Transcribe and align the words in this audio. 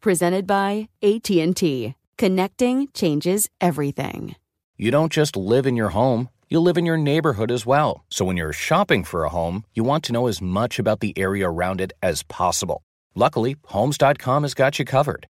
Presented 0.00 0.46
by 0.46 0.88
AT&T. 1.02 1.94
Connecting 2.18 2.88
changes 2.94 3.48
everything. 3.60 4.36
You 4.76 4.90
don't 4.90 5.12
just 5.12 5.36
live 5.36 5.66
in 5.66 5.76
your 5.76 5.90
home, 5.90 6.28
you 6.48 6.60
live 6.60 6.78
in 6.78 6.86
your 6.86 6.96
neighborhood 6.96 7.50
as 7.50 7.66
well. 7.66 8.04
So 8.08 8.24
when 8.24 8.36
you're 8.36 8.52
shopping 8.52 9.04
for 9.04 9.24
a 9.24 9.30
home, 9.30 9.64
you 9.74 9.82
want 9.84 10.04
to 10.04 10.12
know 10.12 10.26
as 10.26 10.40
much 10.40 10.78
about 10.78 11.00
the 11.00 11.12
area 11.18 11.48
around 11.48 11.80
it 11.80 11.92
as 12.02 12.22
possible. 12.22 12.82
Luckily, 13.14 13.56
Homes.com 13.66 14.42
has 14.44 14.54
got 14.54 14.78
you 14.78 14.84
covered. 14.84 15.26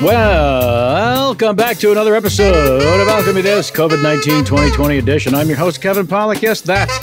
Well 0.00 1.12
welcome 1.32 1.56
back 1.56 1.78
to 1.78 1.92
another 1.92 2.14
episode 2.14 2.82
of 2.82 3.08
Alchemy 3.08 3.40
This 3.40 3.70
COVID 3.70 4.02
19 4.02 4.44
2020 4.44 4.98
edition. 4.98 5.34
I'm 5.34 5.48
your 5.48 5.56
host, 5.56 5.80
Kevin 5.80 6.06
Pollak. 6.06 6.42
Yes, 6.42 6.60
that's 6.60 6.98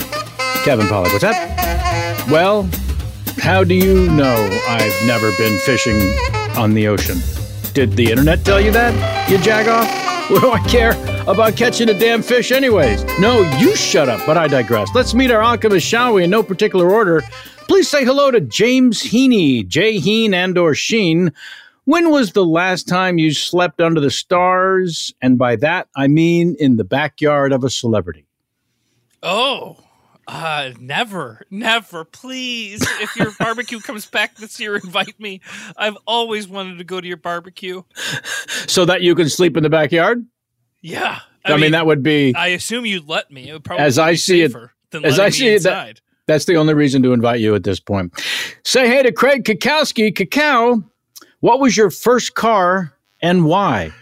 Kevin 0.64 0.86
Pollak. 0.86 1.12
What's 1.12 1.20
that? 1.22 2.26
Well, 2.30 2.68
how 3.38 3.64
do 3.64 3.74
you 3.74 4.08
know 4.10 4.48
I've 4.68 5.06
never 5.06 5.30
been 5.36 5.58
fishing 5.60 5.96
on 6.56 6.74
the 6.74 6.88
ocean? 6.88 7.18
Did 7.74 7.92
the 7.92 8.10
internet 8.10 8.44
tell 8.44 8.60
you 8.60 8.70
that, 8.72 9.28
you 9.30 9.38
jagoff? 9.38 10.08
What 10.30 10.42
do 10.42 10.52
I 10.52 10.60
care 10.68 10.92
about 11.26 11.56
catching 11.56 11.88
a 11.88 11.98
damn 11.98 12.22
fish, 12.22 12.52
anyways? 12.52 13.02
No, 13.18 13.42
you 13.58 13.74
shut 13.74 14.08
up, 14.08 14.24
but 14.24 14.36
I 14.36 14.46
digress. 14.46 14.88
Let's 14.94 15.12
meet 15.12 15.32
our 15.32 15.42
alchemist, 15.42 15.84
shall 15.84 16.14
we, 16.14 16.22
in 16.22 16.30
no 16.30 16.44
particular 16.44 16.88
order. 16.88 17.20
Please 17.66 17.88
say 17.88 18.04
hello 18.04 18.30
to 18.30 18.40
James 18.40 19.02
Heaney, 19.02 19.66
J. 19.66 19.98
Heen 19.98 20.32
and 20.32 20.56
or 20.56 20.72
Sheen. 20.76 21.32
When 21.84 22.10
was 22.10 22.32
the 22.32 22.44
last 22.44 22.88
time 22.88 23.18
you 23.18 23.32
slept 23.32 23.80
under 23.80 24.00
the 24.00 24.10
stars? 24.10 25.12
And 25.22 25.38
by 25.38 25.56
that, 25.56 25.88
I 25.96 26.08
mean 26.08 26.56
in 26.58 26.76
the 26.76 26.84
backyard 26.84 27.52
of 27.52 27.64
a 27.64 27.70
celebrity. 27.70 28.26
Oh, 29.22 29.76
uh, 30.26 30.70
never, 30.78 31.42
never. 31.50 32.04
Please, 32.04 32.82
if 33.00 33.16
your 33.16 33.32
barbecue 33.38 33.80
comes 33.80 34.06
back 34.06 34.36
this 34.36 34.60
year, 34.60 34.76
invite 34.76 35.18
me. 35.18 35.40
I've 35.76 35.96
always 36.06 36.46
wanted 36.46 36.78
to 36.78 36.84
go 36.84 37.00
to 37.00 37.06
your 37.06 37.16
barbecue. 37.16 37.82
So 38.66 38.84
that 38.84 39.02
you 39.02 39.16
can 39.16 39.28
sleep 39.28 39.56
in 39.56 39.64
the 39.64 39.70
backyard? 39.70 40.24
Yeah. 40.80 41.20
I, 41.44 41.56
mean, 41.56 41.72
that 41.72 41.86
would 41.86 42.04
be, 42.04 42.32
I 42.36 42.48
assume 42.48 42.86
you'd 42.86 43.08
let 43.08 43.28
me. 43.32 43.48
It 43.48 43.52
would 43.52 43.64
probably 43.64 43.84
as 43.84 43.98
I 43.98 44.12
be 44.12 44.16
see 44.16 44.42
it, 44.42 44.52
than 44.90 45.04
as 45.04 45.18
letting 45.18 45.24
I 45.24 45.26
me 45.26 45.32
see 45.32 45.48
it, 45.48 45.62
that, 45.64 46.00
that's 46.26 46.44
the 46.44 46.56
only 46.56 46.74
reason 46.74 47.02
to 47.02 47.12
invite 47.12 47.40
you 47.40 47.56
at 47.56 47.64
this 47.64 47.80
point. 47.80 48.12
Say 48.64 48.86
hey 48.86 49.02
to 49.02 49.10
Craig 49.10 49.44
Cackowski. 49.44 50.14
Cacao, 50.14 50.84
what 51.40 51.60
was 51.60 51.76
your 51.76 51.90
first 51.90 52.34
car 52.34 52.94
and 53.20 53.44
why? 53.44 53.92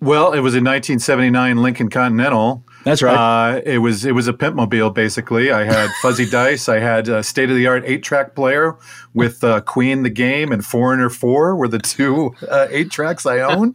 Well, 0.00 0.32
it 0.32 0.40
was 0.40 0.52
a 0.54 0.60
1979 0.60 1.62
Lincoln 1.62 1.88
Continental. 1.88 2.62
That's 2.84 3.02
right. 3.02 3.16
Uh, 3.56 3.60
it 3.64 3.78
was 3.78 4.04
it 4.04 4.12
was 4.12 4.28
a 4.28 4.34
pimpmobile 4.34 4.92
basically. 4.92 5.50
I 5.50 5.64
had 5.64 5.88
fuzzy 6.02 6.28
dice. 6.28 6.68
I 6.68 6.78
had 6.78 7.08
a 7.08 7.22
state 7.22 7.48
of 7.48 7.56
the 7.56 7.66
art 7.66 7.84
eight 7.86 8.02
track 8.02 8.34
player 8.34 8.76
with 9.14 9.42
uh, 9.42 9.62
Queen 9.62 10.02
the 10.02 10.10
Game 10.10 10.52
and 10.52 10.62
Foreigner 10.62 11.08
Four 11.08 11.56
were 11.56 11.68
the 11.68 11.78
two 11.78 12.34
uh, 12.50 12.66
eight 12.68 12.90
tracks 12.90 13.24
I 13.24 13.40
owned, 13.40 13.74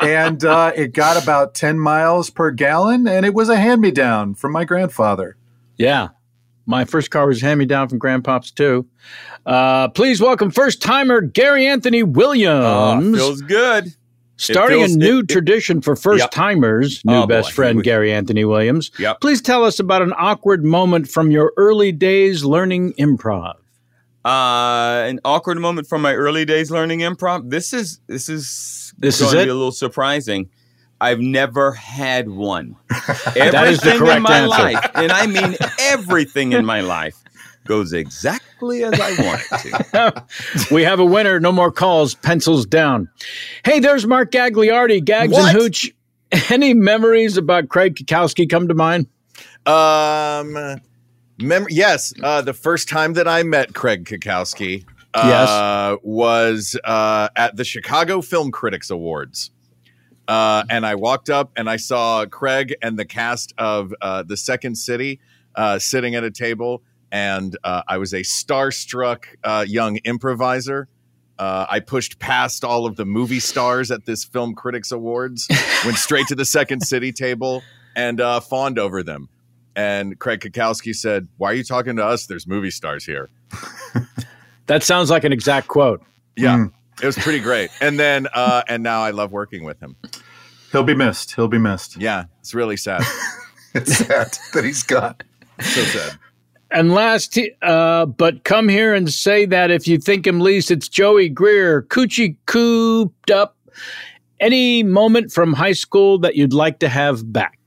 and 0.00 0.44
uh, 0.44 0.70
it 0.76 0.92
got 0.92 1.20
about 1.20 1.56
ten 1.56 1.80
miles 1.80 2.30
per 2.30 2.52
gallon, 2.52 3.08
and 3.08 3.26
it 3.26 3.34
was 3.34 3.48
a 3.48 3.56
hand 3.56 3.80
me 3.80 3.90
down 3.90 4.36
from 4.36 4.52
my 4.52 4.64
grandfather. 4.64 5.36
Yeah. 5.76 6.10
My 6.68 6.84
first 6.84 7.10
car 7.10 7.26
was 7.26 7.40
hand 7.40 7.58
me 7.58 7.64
down 7.64 7.88
from 7.88 7.98
Grandpops, 7.98 8.54
too. 8.54 8.86
Uh, 9.46 9.88
please 9.88 10.20
welcome 10.20 10.50
first 10.50 10.82
timer 10.82 11.22
Gary 11.22 11.66
Anthony 11.66 12.02
Williams. 12.02 12.62
Oh, 12.62 13.14
feels 13.16 13.40
good. 13.40 13.94
Starting 14.36 14.80
feels- 14.80 14.94
a 14.94 14.98
new 14.98 15.18
it- 15.20 15.22
it- 15.22 15.28
tradition 15.30 15.80
for 15.80 15.96
first 15.96 16.30
timers, 16.30 17.00
new 17.06 17.14
Oh, 17.22 17.26
best 17.26 17.48
boy. 17.48 17.54
friend 17.54 17.82
Gary 17.82 18.12
Anthony 18.12 18.44
Williams. 18.44 18.90
Yep. 18.98 19.22
Please 19.22 19.40
tell 19.40 19.64
us 19.64 19.80
about 19.80 20.02
an 20.02 20.12
awkward 20.18 20.62
moment 20.62 21.08
from 21.08 21.30
your 21.30 21.54
early 21.56 21.90
days 21.90 22.44
learning 22.44 22.92
improv. 22.98 23.54
Uh, 24.26 25.06
an 25.08 25.20
awkward 25.24 25.58
moment 25.58 25.88
from 25.88 26.02
my 26.02 26.14
early 26.14 26.44
days 26.44 26.70
learning 26.70 27.00
improv. 27.00 27.48
This 27.48 27.72
is 27.72 27.98
this 28.08 28.28
is 28.28 28.92
This 28.98 29.20
going 29.20 29.28
is 29.28 29.32
to 29.32 29.40
it? 29.40 29.44
be 29.46 29.50
a 29.50 29.54
little 29.54 29.72
surprising. 29.72 30.50
I've 31.00 31.20
never 31.20 31.72
had 31.72 32.28
one. 32.28 32.76
That 33.34 33.68
is 33.68 33.80
the 33.80 33.90
everything 33.90 33.98
correct 33.98 34.16
in 34.16 34.22
my 34.22 34.38
answer. 34.38 34.48
life, 34.48 34.90
and 34.94 35.12
I 35.12 35.26
mean 35.26 35.56
everything 35.78 36.52
in 36.52 36.64
my 36.64 36.80
life, 36.80 37.16
goes 37.66 37.92
exactly 37.92 38.82
as 38.82 38.98
I 38.98 39.10
want 39.22 39.42
it 39.52 39.86
to. 39.92 40.24
we 40.74 40.82
have 40.82 40.98
a 40.98 41.04
winner. 41.04 41.38
No 41.38 41.52
more 41.52 41.70
calls. 41.70 42.14
Pencils 42.14 42.66
down. 42.66 43.08
Hey, 43.64 43.78
there's 43.80 44.06
Mark 44.06 44.32
Gagliardi. 44.32 45.04
Gags 45.04 45.32
What? 45.32 45.54
and 45.54 45.62
Hooch. 45.62 45.92
Any 46.50 46.74
memories 46.74 47.36
about 47.36 47.68
Craig 47.68 47.94
Cackowski 47.94 48.48
come 48.50 48.66
to 48.68 48.74
mind? 48.74 49.06
Um, 49.66 50.80
mem- 51.38 51.66
yes, 51.70 52.12
uh, 52.22 52.42
the 52.42 52.52
first 52.54 52.88
time 52.88 53.12
that 53.14 53.28
I 53.28 53.42
met 53.44 53.74
Craig 53.74 54.04
Cackowski 54.04 54.84
uh, 55.14 55.96
was 56.02 56.78
uh, 56.84 57.28
at 57.36 57.56
the 57.56 57.64
Chicago 57.64 58.20
Film 58.20 58.50
Critics 58.50 58.90
Awards. 58.90 59.50
Uh, 60.28 60.62
and 60.68 60.86
I 60.86 60.94
walked 60.94 61.30
up 61.30 61.50
and 61.56 61.68
I 61.68 61.76
saw 61.76 62.26
Craig 62.26 62.76
and 62.82 62.98
the 62.98 63.04
cast 63.04 63.54
of 63.58 63.94
uh, 64.00 64.22
The 64.22 64.36
Second 64.36 64.76
City 64.76 65.20
uh, 65.56 65.78
sitting 65.78 66.14
at 66.14 66.22
a 66.22 66.30
table. 66.30 66.82
And 67.10 67.56
uh, 67.64 67.82
I 67.88 67.96
was 67.96 68.12
a 68.12 68.20
starstruck 68.20 69.24
uh, 69.42 69.64
young 69.66 69.96
improviser. 70.04 70.88
Uh, 71.38 71.66
I 71.70 71.80
pushed 71.80 72.18
past 72.18 72.64
all 72.64 72.84
of 72.84 72.96
the 72.96 73.06
movie 73.06 73.40
stars 73.40 73.90
at 73.90 74.04
this 74.04 74.24
Film 74.24 74.54
Critics 74.54 74.92
Awards, 74.92 75.48
went 75.84 75.96
straight 75.96 76.26
to 76.26 76.34
the 76.34 76.44
Second 76.44 76.80
City 76.80 77.12
table, 77.12 77.62
and 77.96 78.20
uh, 78.20 78.40
fawned 78.40 78.78
over 78.78 79.02
them. 79.02 79.28
And 79.74 80.18
Craig 80.18 80.40
Cackowski 80.40 80.94
said, 80.94 81.28
Why 81.38 81.52
are 81.52 81.54
you 81.54 81.64
talking 81.64 81.96
to 81.96 82.04
us? 82.04 82.26
There's 82.26 82.46
movie 82.46 82.70
stars 82.70 83.06
here. 83.06 83.30
That 84.68 84.82
sounds 84.82 85.10
like 85.10 85.24
an 85.24 85.32
exact 85.32 85.66
quote. 85.66 86.02
Yeah, 86.36 86.66
it 87.02 87.06
was 87.06 87.16
pretty 87.16 87.40
great. 87.40 87.70
And 87.80 87.98
then, 87.98 88.28
uh, 88.34 88.62
and 88.68 88.82
now 88.82 89.02
I 89.02 89.10
love 89.10 89.32
working 89.32 89.64
with 89.64 89.80
him. 89.80 89.96
He'll 90.72 90.84
be 90.84 90.94
missed. 90.94 91.34
He'll 91.34 91.48
be 91.48 91.58
missed. 91.58 91.96
Yeah, 92.00 92.24
it's 92.40 92.54
really 92.54 92.76
sad. 92.76 93.02
It's 93.74 93.98
sad 93.98 94.36
that 94.54 94.64
he's 94.64 94.82
gone. 94.82 95.14
so 95.60 95.82
sad. 95.82 96.18
And 96.70 96.94
last, 96.94 97.38
uh, 97.60 98.06
but 98.06 98.42
come 98.44 98.66
here 98.66 98.94
and 98.94 99.12
say 99.12 99.44
that 99.44 99.70
if 99.70 99.86
you 99.86 99.98
think 99.98 100.26
him 100.26 100.40
least, 100.40 100.70
it's 100.70 100.88
Joey 100.88 101.28
Greer, 101.28 101.82
coochie 101.82 102.36
cooped 102.46 103.30
up. 103.30 103.58
Any 104.40 104.82
moment 104.82 105.32
from 105.32 105.52
high 105.52 105.74
school 105.74 106.18
that 106.20 106.34
you'd 106.34 106.54
like 106.54 106.78
to 106.78 106.88
have 106.88 107.30
back? 107.30 107.58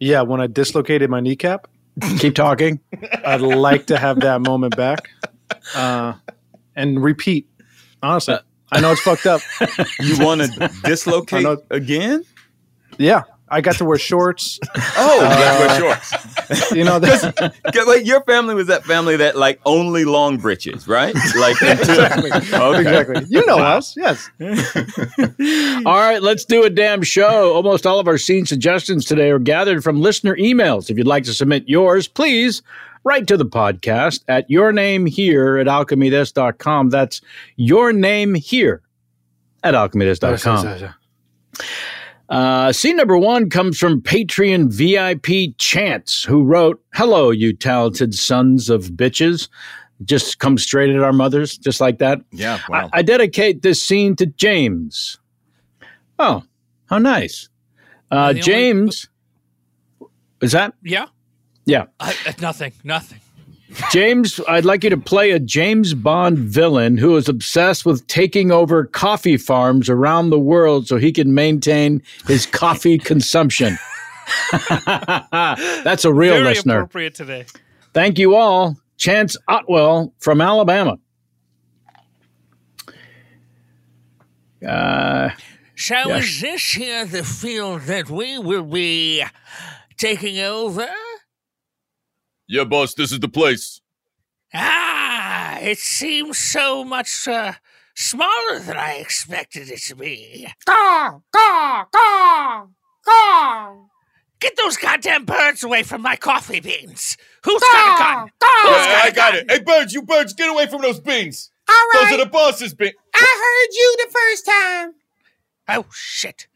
Yeah, 0.00 0.22
when 0.22 0.40
I 0.40 0.48
dislocated 0.48 1.08
my 1.08 1.20
kneecap, 1.20 1.68
Keep 2.18 2.34
talking. 2.34 2.80
I'd 3.24 3.40
like 3.40 3.86
to 3.86 3.98
have 3.98 4.20
that 4.20 4.40
moment 4.40 4.76
back 4.76 5.10
uh, 5.74 6.14
and 6.76 7.02
repeat. 7.02 7.48
Honestly, 8.02 8.36
I 8.70 8.80
know 8.80 8.92
it's 8.92 9.00
fucked 9.02 9.26
up. 9.26 9.40
You 10.00 10.18
want 10.24 10.40
to 10.42 10.70
dislocate 10.84 11.42
know- 11.44 11.62
again? 11.70 12.24
Yeah, 12.98 13.22
I 13.48 13.60
got 13.60 13.76
to 13.76 13.84
wear 13.84 13.98
shorts. 13.98 14.58
Oh, 14.96 15.20
Uh, 15.24 15.28
that's 15.28 15.80
wear 15.80 15.94
shorts. 15.94 16.72
You 16.72 16.84
know, 16.84 16.98
that, 16.98 17.54
'Cause, 17.72 17.86
like 17.86 18.04
your 18.06 18.22
family 18.24 18.54
was 18.54 18.66
that 18.66 18.84
family 18.84 19.16
that 19.16 19.36
like 19.36 19.58
only 19.64 20.04
long 20.04 20.36
breeches, 20.36 20.86
right? 20.88 21.14
Like 21.36 21.60
exactly, 21.62 22.30
Okay. 22.32 22.80
exactly. 22.80 23.24
You 23.28 23.44
know 23.46 23.58
us, 23.58 23.94
yes. 23.96 24.28
All 25.86 25.96
right, 25.96 26.20
let's 26.22 26.44
do 26.44 26.64
a 26.64 26.70
damn 26.70 27.02
show. 27.02 27.54
Almost 27.54 27.86
all 27.86 27.98
of 27.98 28.06
our 28.08 28.18
scene 28.18 28.46
suggestions 28.46 29.04
today 29.04 29.30
are 29.30 29.38
gathered 29.38 29.82
from 29.82 30.00
listener 30.00 30.36
emails. 30.36 30.90
If 30.90 30.98
you'd 30.98 31.06
like 31.06 31.24
to 31.24 31.34
submit 31.34 31.64
yours, 31.68 32.08
please 32.08 32.62
write 33.04 33.26
to 33.28 33.36
the 33.36 33.46
podcast 33.46 34.22
at 34.28 34.48
your 34.50 34.72
name 34.72 35.06
here 35.06 35.56
at 35.58 35.66
alchemythis.com. 35.66 36.90
That's 36.90 37.20
your 37.56 37.92
name 37.92 38.34
here 38.34 38.82
at 39.62 39.74
alchemythis.com. 39.74 40.94
Uh, 42.28 42.72
scene 42.72 42.96
number 42.96 43.18
one 43.18 43.50
comes 43.50 43.78
from 43.78 44.00
Patreon 44.00 44.72
VIP 44.72 45.56
Chance, 45.58 46.24
who 46.24 46.42
wrote, 46.44 46.82
Hello, 46.94 47.30
you 47.30 47.52
talented 47.52 48.14
sons 48.14 48.70
of 48.70 48.84
bitches. 48.92 49.48
Just 50.04 50.38
come 50.38 50.56
straight 50.58 50.90
at 50.90 51.02
our 51.02 51.12
mothers, 51.12 51.58
just 51.58 51.80
like 51.80 51.98
that. 51.98 52.20
Yeah, 52.32 52.58
wow. 52.68 52.88
I, 52.92 53.00
I 53.00 53.02
dedicate 53.02 53.62
this 53.62 53.82
scene 53.82 54.16
to 54.16 54.26
James. 54.26 55.18
Oh, 56.18 56.42
how 56.86 56.98
nice. 56.98 57.48
Uh, 58.10 58.28
the 58.28 58.28
only- 58.30 58.40
James, 58.42 59.08
is 60.40 60.52
that? 60.52 60.74
Yeah. 60.82 61.06
Yeah. 61.64 61.84
I, 62.00 62.14
uh, 62.26 62.32
nothing. 62.40 62.72
Nothing. 62.84 63.20
James, 63.90 64.38
I'd 64.48 64.66
like 64.66 64.84
you 64.84 64.90
to 64.90 64.96
play 64.98 65.30
a 65.30 65.38
James 65.38 65.94
Bond 65.94 66.38
villain 66.38 66.98
who 66.98 67.16
is 67.16 67.28
obsessed 67.28 67.86
with 67.86 68.06
taking 68.06 68.50
over 68.50 68.84
coffee 68.84 69.38
farms 69.38 69.88
around 69.88 70.28
the 70.30 70.38
world 70.38 70.86
so 70.86 70.96
he 70.98 71.10
can 71.10 71.32
maintain 71.34 72.02
his 72.26 72.44
coffee 72.44 72.98
consumption. 73.10 73.78
That's 75.32 76.04
a 76.04 76.12
real 76.12 76.34
Very 76.34 76.44
listener. 76.44 76.74
appropriate 76.80 77.14
today. 77.14 77.46
Thank 77.94 78.18
you 78.18 78.34
all. 78.34 78.76
Chance 78.98 79.36
Otwell 79.48 80.12
from 80.18 80.40
Alabama. 80.40 80.98
Uh, 84.66 85.30
So 85.76 85.94
Yeah. 85.94 86.18
is 86.18 86.40
this 86.40 86.72
here 86.72 87.04
the 87.06 87.24
field 87.24 87.82
that 87.82 88.08
we 88.10 88.38
will 88.38 88.62
be 88.64 89.24
taking 89.96 90.38
over? 90.40 90.88
Yeah, 92.52 92.64
boss, 92.64 92.92
this 92.92 93.12
is 93.12 93.18
the 93.18 93.30
place. 93.30 93.80
Ah, 94.52 95.58
it 95.60 95.78
seems 95.78 96.36
so 96.36 96.84
much 96.84 97.26
uh, 97.26 97.54
smaller 97.96 98.58
than 98.58 98.76
I 98.76 98.96
expected 98.96 99.70
it 99.70 99.80
to 99.84 99.96
be. 99.96 100.46
Caw, 100.66 101.20
caw, 101.34 101.86
caw, 101.90 102.66
caw. 103.06 103.76
Get 104.38 104.54
those 104.58 104.76
goddamn 104.76 105.24
birds 105.24 105.64
away 105.64 105.82
from 105.82 106.02
my 106.02 106.14
coffee 106.16 106.60
beans. 106.60 107.16
Who's 107.42 107.58
got 107.72 107.96
a 107.96 107.98
gun? 107.98 108.30
Who's 108.64 108.86
got 108.86 109.08
a 109.08 109.12
gun? 109.14 109.44
Hey, 109.48 109.60
birds, 109.60 109.94
you 109.94 110.02
birds, 110.02 110.34
get 110.34 110.50
away 110.50 110.66
from 110.66 110.82
those 110.82 111.00
beans. 111.00 111.50
All 111.70 111.74
right. 111.74 112.08
Those 112.10 112.20
are 112.20 112.24
the 112.26 112.30
boss's 112.30 112.74
beans. 112.74 112.92
I 113.14 113.18
heard 113.64 113.74
you 113.74 113.96
the 114.04 114.12
first 114.12 114.44
time. 114.46 114.94
Oh 115.68 115.86
shit. 115.90 116.48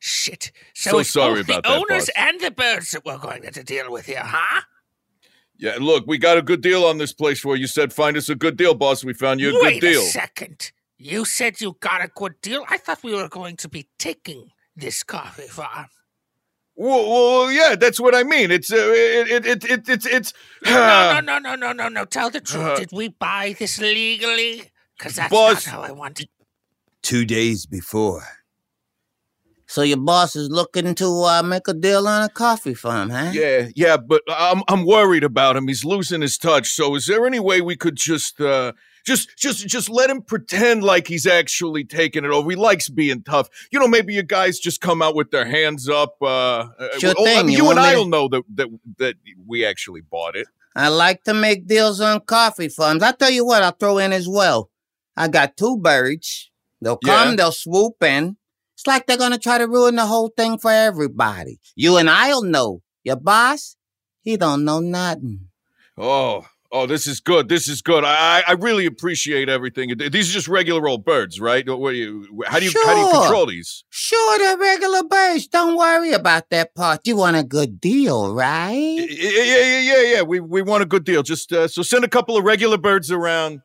Shit. 0.00 0.52
So, 0.72 0.92
So 0.92 0.98
it's 1.00 1.10
sorry 1.10 1.42
both 1.42 1.46
the 1.48 1.60
that, 1.60 1.66
owners 1.66 2.06
boss. 2.06 2.10
and 2.16 2.40
the 2.40 2.50
birds 2.50 2.92
that 2.92 3.04
we're 3.04 3.18
going 3.18 3.42
to, 3.42 3.50
to 3.50 3.62
deal 3.62 3.92
with 3.92 4.06
here, 4.06 4.22
huh? 4.24 4.62
Yeah, 5.56 5.76
look, 5.80 6.06
we 6.06 6.18
got 6.18 6.36
a 6.36 6.42
good 6.42 6.60
deal 6.60 6.84
on 6.84 6.98
this 6.98 7.12
place 7.12 7.40
for 7.40 7.54
you. 7.56 7.62
You 7.62 7.66
said 7.66 7.92
find 7.92 8.16
us 8.16 8.28
a 8.28 8.34
good 8.34 8.56
deal, 8.56 8.74
boss. 8.74 9.04
We 9.04 9.14
found 9.14 9.40
you 9.40 9.50
a 9.50 9.62
Wait 9.62 9.80
good 9.80 9.92
deal. 9.92 10.00
Wait 10.00 10.08
a 10.08 10.10
second. 10.10 10.72
You 10.98 11.24
said 11.24 11.60
you 11.60 11.76
got 11.80 12.02
a 12.02 12.08
good 12.08 12.40
deal. 12.40 12.64
I 12.68 12.76
thought 12.78 13.02
we 13.02 13.14
were 13.14 13.28
going 13.28 13.56
to 13.58 13.68
be 13.68 13.86
taking 13.98 14.50
this 14.76 15.02
coffee 15.02 15.42
farm. 15.46 15.86
Well, 16.76 17.08
well, 17.08 17.52
yeah, 17.52 17.76
that's 17.76 18.00
what 18.00 18.16
I 18.16 18.24
mean. 18.24 18.50
It's 18.50 18.72
uh, 18.72 18.76
it, 18.76 19.30
it, 19.30 19.46
it, 19.46 19.64
it, 19.64 19.88
it's 19.88 20.06
it's. 20.06 20.32
no, 20.64 21.20
no, 21.20 21.20
no, 21.20 21.38
no, 21.38 21.54
no, 21.54 21.72
no, 21.72 21.88
no. 21.88 22.04
Tell 22.04 22.30
the 22.30 22.40
truth. 22.40 22.64
Uh, 22.64 22.76
Did 22.76 22.90
we 22.92 23.08
buy 23.08 23.54
this 23.56 23.80
legally? 23.80 24.64
Because 24.98 25.14
that's 25.14 25.30
Boss- 25.30 25.66
not 25.66 25.72
how 25.72 25.82
I 25.82 25.92
want 25.92 26.20
it. 26.20 26.28
two 27.02 27.24
days 27.24 27.64
before. 27.66 28.24
So 29.74 29.82
your 29.82 29.96
boss 29.96 30.36
is 30.36 30.50
looking 30.50 30.94
to 30.94 31.06
uh, 31.24 31.42
make 31.42 31.66
a 31.66 31.74
deal 31.74 32.06
on 32.06 32.22
a 32.22 32.28
coffee 32.28 32.74
farm, 32.74 33.10
huh? 33.10 33.30
Yeah, 33.34 33.70
yeah, 33.74 33.96
but 33.96 34.22
I'm 34.28 34.62
I'm 34.68 34.86
worried 34.86 35.24
about 35.24 35.56
him. 35.56 35.66
He's 35.66 35.84
losing 35.84 36.20
his 36.20 36.38
touch. 36.38 36.68
So, 36.68 36.94
is 36.94 37.06
there 37.06 37.26
any 37.26 37.40
way 37.40 37.60
we 37.60 37.74
could 37.74 37.96
just 37.96 38.40
uh 38.40 38.70
just 39.04 39.36
just 39.36 39.66
just 39.66 39.90
let 39.90 40.08
him 40.10 40.22
pretend 40.22 40.84
like 40.84 41.08
he's 41.08 41.26
actually 41.26 41.82
taking 41.82 42.24
it 42.24 42.30
over? 42.30 42.48
He 42.50 42.54
likes 42.54 42.88
being 42.88 43.24
tough. 43.24 43.48
You 43.72 43.80
know, 43.80 43.88
maybe 43.88 44.14
you 44.14 44.22
guys 44.22 44.60
just 44.60 44.80
come 44.80 45.02
out 45.02 45.16
with 45.16 45.32
their 45.32 45.44
hands 45.44 45.88
up. 45.88 46.14
Uh, 46.22 46.26
uh, 46.78 46.98
Sure 47.00 47.12
well, 47.18 47.26
I 47.26 47.34
thing. 47.38 47.46
mean, 47.46 47.56
You 47.56 47.64
you 47.64 47.70
and 47.70 47.80
me 47.80 47.84
to- 47.84 47.90
I'll 47.98 48.06
know 48.06 48.28
that 48.28 48.42
that 48.54 48.68
that 48.98 49.14
we 49.44 49.66
actually 49.66 50.02
bought 50.02 50.36
it. 50.36 50.46
I 50.76 50.86
like 50.86 51.24
to 51.24 51.34
make 51.34 51.66
deals 51.66 52.00
on 52.00 52.20
coffee 52.20 52.68
farms. 52.68 53.02
I'll 53.02 53.12
tell 53.16 53.30
you 53.38 53.44
what, 53.44 53.64
I'll 53.64 53.72
throw 53.72 53.98
in 53.98 54.12
as 54.12 54.28
well. 54.28 54.70
I 55.16 55.26
got 55.26 55.56
two 55.56 55.78
birds. 55.78 56.52
They'll 56.80 56.96
come, 56.98 57.30
Yeah. 57.30 57.34
they'll 57.34 57.50
swoop 57.66 58.00
in. 58.04 58.36
It's 58.84 58.88
like 58.88 59.06
they're 59.06 59.16
going 59.16 59.32
to 59.32 59.38
try 59.38 59.56
to 59.56 59.66
ruin 59.66 59.96
the 59.96 60.04
whole 60.04 60.28
thing 60.28 60.58
for 60.58 60.70
everybody. 60.70 61.58
You 61.74 61.96
and 61.96 62.10
I'll 62.10 62.42
know. 62.42 62.82
Your 63.02 63.16
boss, 63.16 63.76
he 64.20 64.36
don't 64.36 64.62
know 64.62 64.80
nothing. 64.80 65.48
Oh, 65.96 66.44
oh, 66.70 66.84
this 66.84 67.06
is 67.06 67.18
good. 67.18 67.48
This 67.48 67.66
is 67.66 67.80
good. 67.80 68.04
I 68.04 68.42
I 68.46 68.52
really 68.52 68.84
appreciate 68.84 69.48
everything. 69.48 69.94
These 69.96 70.28
are 70.28 70.32
just 70.34 70.48
regular 70.48 70.86
old 70.86 71.02
birds, 71.02 71.40
right? 71.40 71.66
What 71.66 71.92
do 71.92 71.96
you? 71.96 72.44
How 72.46 72.58
do 72.58 72.66
you 72.66 72.72
how 72.84 72.92
do 72.92 73.00
you 73.00 73.22
control 73.22 73.46
these? 73.46 73.84
Sure, 73.88 74.38
they're 74.38 74.58
regular 74.58 75.02
birds. 75.04 75.46
Don't 75.46 75.78
worry 75.78 76.12
about 76.12 76.50
that 76.50 76.74
part. 76.74 77.06
You 77.06 77.16
want 77.16 77.36
a 77.38 77.42
good 77.42 77.80
deal, 77.80 78.34
right? 78.34 78.74
Yeah, 78.74 79.30
yeah, 79.30 79.60
yeah, 79.62 79.80
yeah, 79.80 80.02
yeah. 80.14 80.22
We 80.22 80.40
we 80.40 80.60
want 80.60 80.82
a 80.82 80.86
good 80.86 81.04
deal. 81.04 81.22
Just 81.22 81.54
uh, 81.54 81.68
so 81.68 81.80
send 81.80 82.04
a 82.04 82.08
couple 82.08 82.36
of 82.36 82.44
regular 82.44 82.76
birds 82.76 83.10
around. 83.10 83.62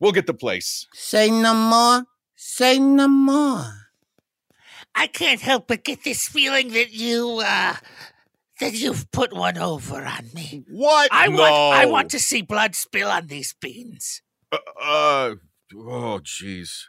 We'll 0.00 0.12
get 0.12 0.26
the 0.26 0.34
place. 0.34 0.86
Say 0.92 1.30
no 1.30 1.54
more. 1.54 2.04
Say 2.36 2.78
no 2.78 3.08
more. 3.08 3.79
I 5.00 5.06
can't 5.06 5.40
help 5.40 5.66
but 5.66 5.82
get 5.82 6.04
this 6.04 6.28
feeling 6.28 6.74
that 6.74 6.92
you, 6.92 7.40
uh, 7.42 7.76
that 8.60 8.74
you've 8.74 9.10
put 9.10 9.32
one 9.32 9.56
over 9.56 10.04
on 10.04 10.26
me. 10.34 10.62
What? 10.68 11.08
I 11.10 11.28
want, 11.28 11.54
I 11.54 11.86
want 11.86 12.10
to 12.10 12.18
see 12.18 12.42
blood 12.42 12.74
spill 12.74 13.08
on 13.08 13.28
these 13.28 13.54
beans. 13.58 14.20
Uh, 14.52 14.58
uh 14.78 15.34
oh, 15.74 16.20
jeez. 16.22 16.82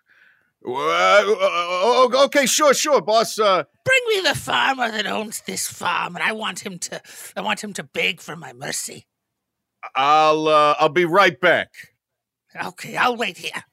Uh, 0.68 0.74
uh, 0.74 2.25
okay, 2.25 2.46
sure, 2.46 2.74
sure, 2.74 3.01
boss. 3.01 3.39
Uh, 3.39 3.63
Bring 3.86 4.01
me 4.10 4.22
the 4.27 4.36
farmer 4.36 4.91
that 4.91 5.08
owns 5.08 5.44
this 5.48 5.70
farm, 5.70 6.18
and 6.18 6.24
I 6.24 6.34
want 6.34 6.65
him 6.65 6.80
to, 6.80 7.01
I 7.38 7.41
want 7.41 7.63
him 7.63 7.72
to 7.75 7.84
beg 7.84 8.20
for 8.20 8.36
my 8.36 8.51
mercy. 8.51 9.08
I'll 9.96 10.50
uh, 10.50 10.75
I'll 10.77 10.89
be 10.89 11.06
right 11.06 11.39
back. 11.39 11.70
Okay, 12.62 12.98
I'll 12.98 13.15
wait 13.15 13.38
here. 13.38 13.63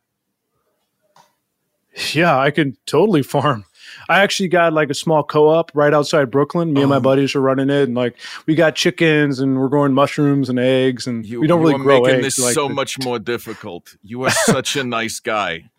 Yeah, 2.14 2.38
I 2.38 2.52
can 2.52 2.76
totally 2.86 3.22
farm. 3.22 3.64
I 4.08 4.20
actually 4.20 4.48
got 4.48 4.72
like 4.72 4.90
a 4.90 4.94
small 4.94 5.22
co-op 5.22 5.70
right 5.74 5.92
outside 5.92 6.30
Brooklyn. 6.30 6.72
Me 6.72 6.80
and 6.80 6.90
my 6.90 6.96
oh. 6.96 7.00
buddies 7.00 7.34
are 7.34 7.40
running 7.40 7.70
it, 7.70 7.84
and 7.84 7.94
like 7.94 8.16
we 8.46 8.54
got 8.54 8.74
chickens, 8.74 9.40
and 9.40 9.58
we're 9.58 9.68
growing 9.68 9.92
mushrooms 9.92 10.48
and 10.48 10.58
eggs, 10.58 11.06
and 11.06 11.24
we 11.24 11.46
don't 11.46 11.60
really 11.60 11.74
you 11.74 11.80
are 11.80 11.82
grow 11.82 12.00
making 12.02 12.16
eggs. 12.16 12.36
this 12.36 12.44
like 12.44 12.54
so 12.54 12.68
the- 12.68 12.74
much 12.74 12.98
more 13.04 13.18
difficult. 13.18 13.96
You 14.02 14.24
are 14.24 14.30
such 14.46 14.76
a 14.76 14.84
nice 14.84 15.20
guy. 15.20 15.70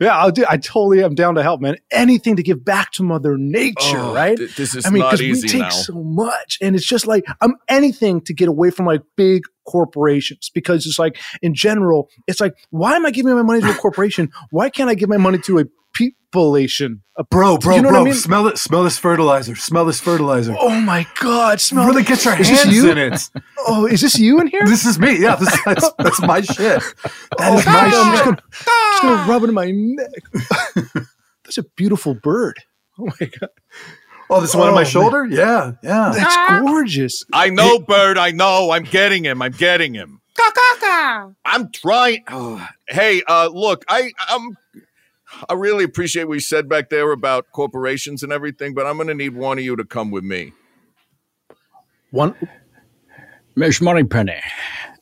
Yeah, 0.00 0.16
I'll 0.16 0.30
do. 0.32 0.44
I 0.48 0.56
totally 0.56 1.04
am 1.04 1.14
down 1.14 1.34
to 1.34 1.42
help, 1.42 1.60
man. 1.60 1.76
Anything 1.90 2.36
to 2.36 2.42
give 2.42 2.64
back 2.64 2.90
to 2.92 3.02
Mother 3.02 3.36
Nature, 3.36 3.98
Oh, 3.98 4.14
right? 4.14 4.36
th- 4.36 4.56
this 4.56 4.74
is 4.74 4.86
I 4.86 4.90
mean, 4.90 5.02
because 5.02 5.20
we 5.20 5.40
take 5.42 5.60
now. 5.60 5.68
so 5.68 5.94
much, 5.94 6.58
and 6.60 6.74
it's 6.74 6.86
just 6.86 7.06
like 7.06 7.24
I'm 7.40 7.54
anything 7.68 8.20
to 8.22 8.34
get 8.34 8.48
away 8.48 8.70
from 8.70 8.86
like 8.86 9.02
big 9.16 9.42
corporations 9.66 10.50
because 10.52 10.86
it's 10.86 10.98
like 10.98 11.18
in 11.42 11.54
general, 11.54 12.08
it's 12.26 12.40
like 12.40 12.54
why 12.70 12.96
am 12.96 13.06
I 13.06 13.10
giving 13.10 13.34
my 13.34 13.42
money 13.42 13.60
to 13.60 13.70
a 13.70 13.74
corporation? 13.74 14.30
Why 14.50 14.70
can't 14.70 14.90
I 14.90 14.94
give 14.94 15.08
my 15.08 15.18
money 15.18 15.38
to 15.38 15.58
a 15.60 15.64
population? 16.32 17.02
A 17.16 17.24
Bro, 17.24 17.58
bro, 17.58 17.76
you 17.76 17.82
know 17.82 17.88
bro, 17.90 17.98
what 18.00 18.06
I 18.08 18.10
mean? 18.12 18.14
smell 18.14 18.46
it. 18.46 18.56
Smell 18.58 18.84
this 18.84 18.98
fertilizer. 18.98 19.54
Smell 19.56 19.84
this 19.84 20.00
fertilizer. 20.00 20.54
Oh 20.58 20.80
my 20.80 21.06
god! 21.20 21.60
Smell 21.60 21.86
really 21.86 22.02
it. 22.02 22.08
get 22.08 22.24
your 22.24 22.38
Is 22.40 22.48
this 22.48 22.62
hands 22.64 22.74
you? 22.76 22.90
in 22.90 22.98
it. 22.98 23.30
Oh, 23.66 23.86
is 23.86 24.00
this 24.00 24.18
you 24.18 24.40
in 24.40 24.46
here? 24.46 24.64
This 24.64 24.86
is 24.86 24.98
me. 24.98 25.18
Yeah, 25.20 25.36
this, 25.36 25.54
that's, 25.64 25.90
that's 25.98 26.20
my 26.22 26.40
shit. 26.40 26.56
That 26.82 27.12
oh, 27.40 27.58
is 27.58 27.66
Oh, 27.66 27.70
my 27.70 27.86
ah! 27.86 27.90
God, 27.90 27.94
I'm 27.94 28.12
just 28.12 28.16
shit. 28.16 28.24
gonna, 28.24 28.42
just 28.92 29.02
gonna 29.02 29.30
rub 29.30 29.42
it 29.44 29.48
in 29.48 29.54
my 29.54 29.70
neck. 29.70 31.04
That's 31.44 31.58
a 31.58 31.64
beautiful 31.76 32.14
bird. 32.14 32.56
Oh 32.98 33.06
my 33.06 33.26
god! 33.40 33.50
Oh, 34.30 34.40
this 34.40 34.54
one 34.54 34.68
on 34.68 34.74
my 34.74 34.82
Oh, 34.82 34.84
shoulder? 34.84 35.26
Yeah, 35.26 35.72
yeah. 35.82 36.12
That's 36.14 36.60
gorgeous. 36.62 37.24
I 37.32 37.50
know, 37.50 37.80
Bird. 37.80 38.16
I 38.18 38.30
know. 38.30 38.70
I'm 38.70 38.84
getting 38.84 39.24
him. 39.24 39.42
I'm 39.42 39.50
getting 39.52 39.92
him. 39.94 40.20
I'm 41.44 41.70
trying. 41.72 42.24
Oh. 42.28 42.66
Hey, 42.88 43.22
uh, 43.28 43.48
look, 43.52 43.84
I, 43.88 44.12
I'm. 44.28 44.56
I 45.48 45.54
really 45.54 45.84
appreciate 45.84 46.24
what 46.24 46.34
you 46.34 46.40
said 46.40 46.68
back 46.68 46.90
there 46.90 47.10
about 47.12 47.50
corporations 47.52 48.22
and 48.22 48.32
everything, 48.32 48.74
but 48.74 48.86
I'm 48.86 48.96
going 48.96 49.08
to 49.08 49.14
need 49.14 49.34
one 49.34 49.58
of 49.58 49.64
you 49.64 49.76
to 49.76 49.84
come 49.84 50.10
with 50.10 50.24
me. 50.24 50.52
One, 52.10 52.34
Miss 53.54 53.80
Moneypenny, 53.80 54.40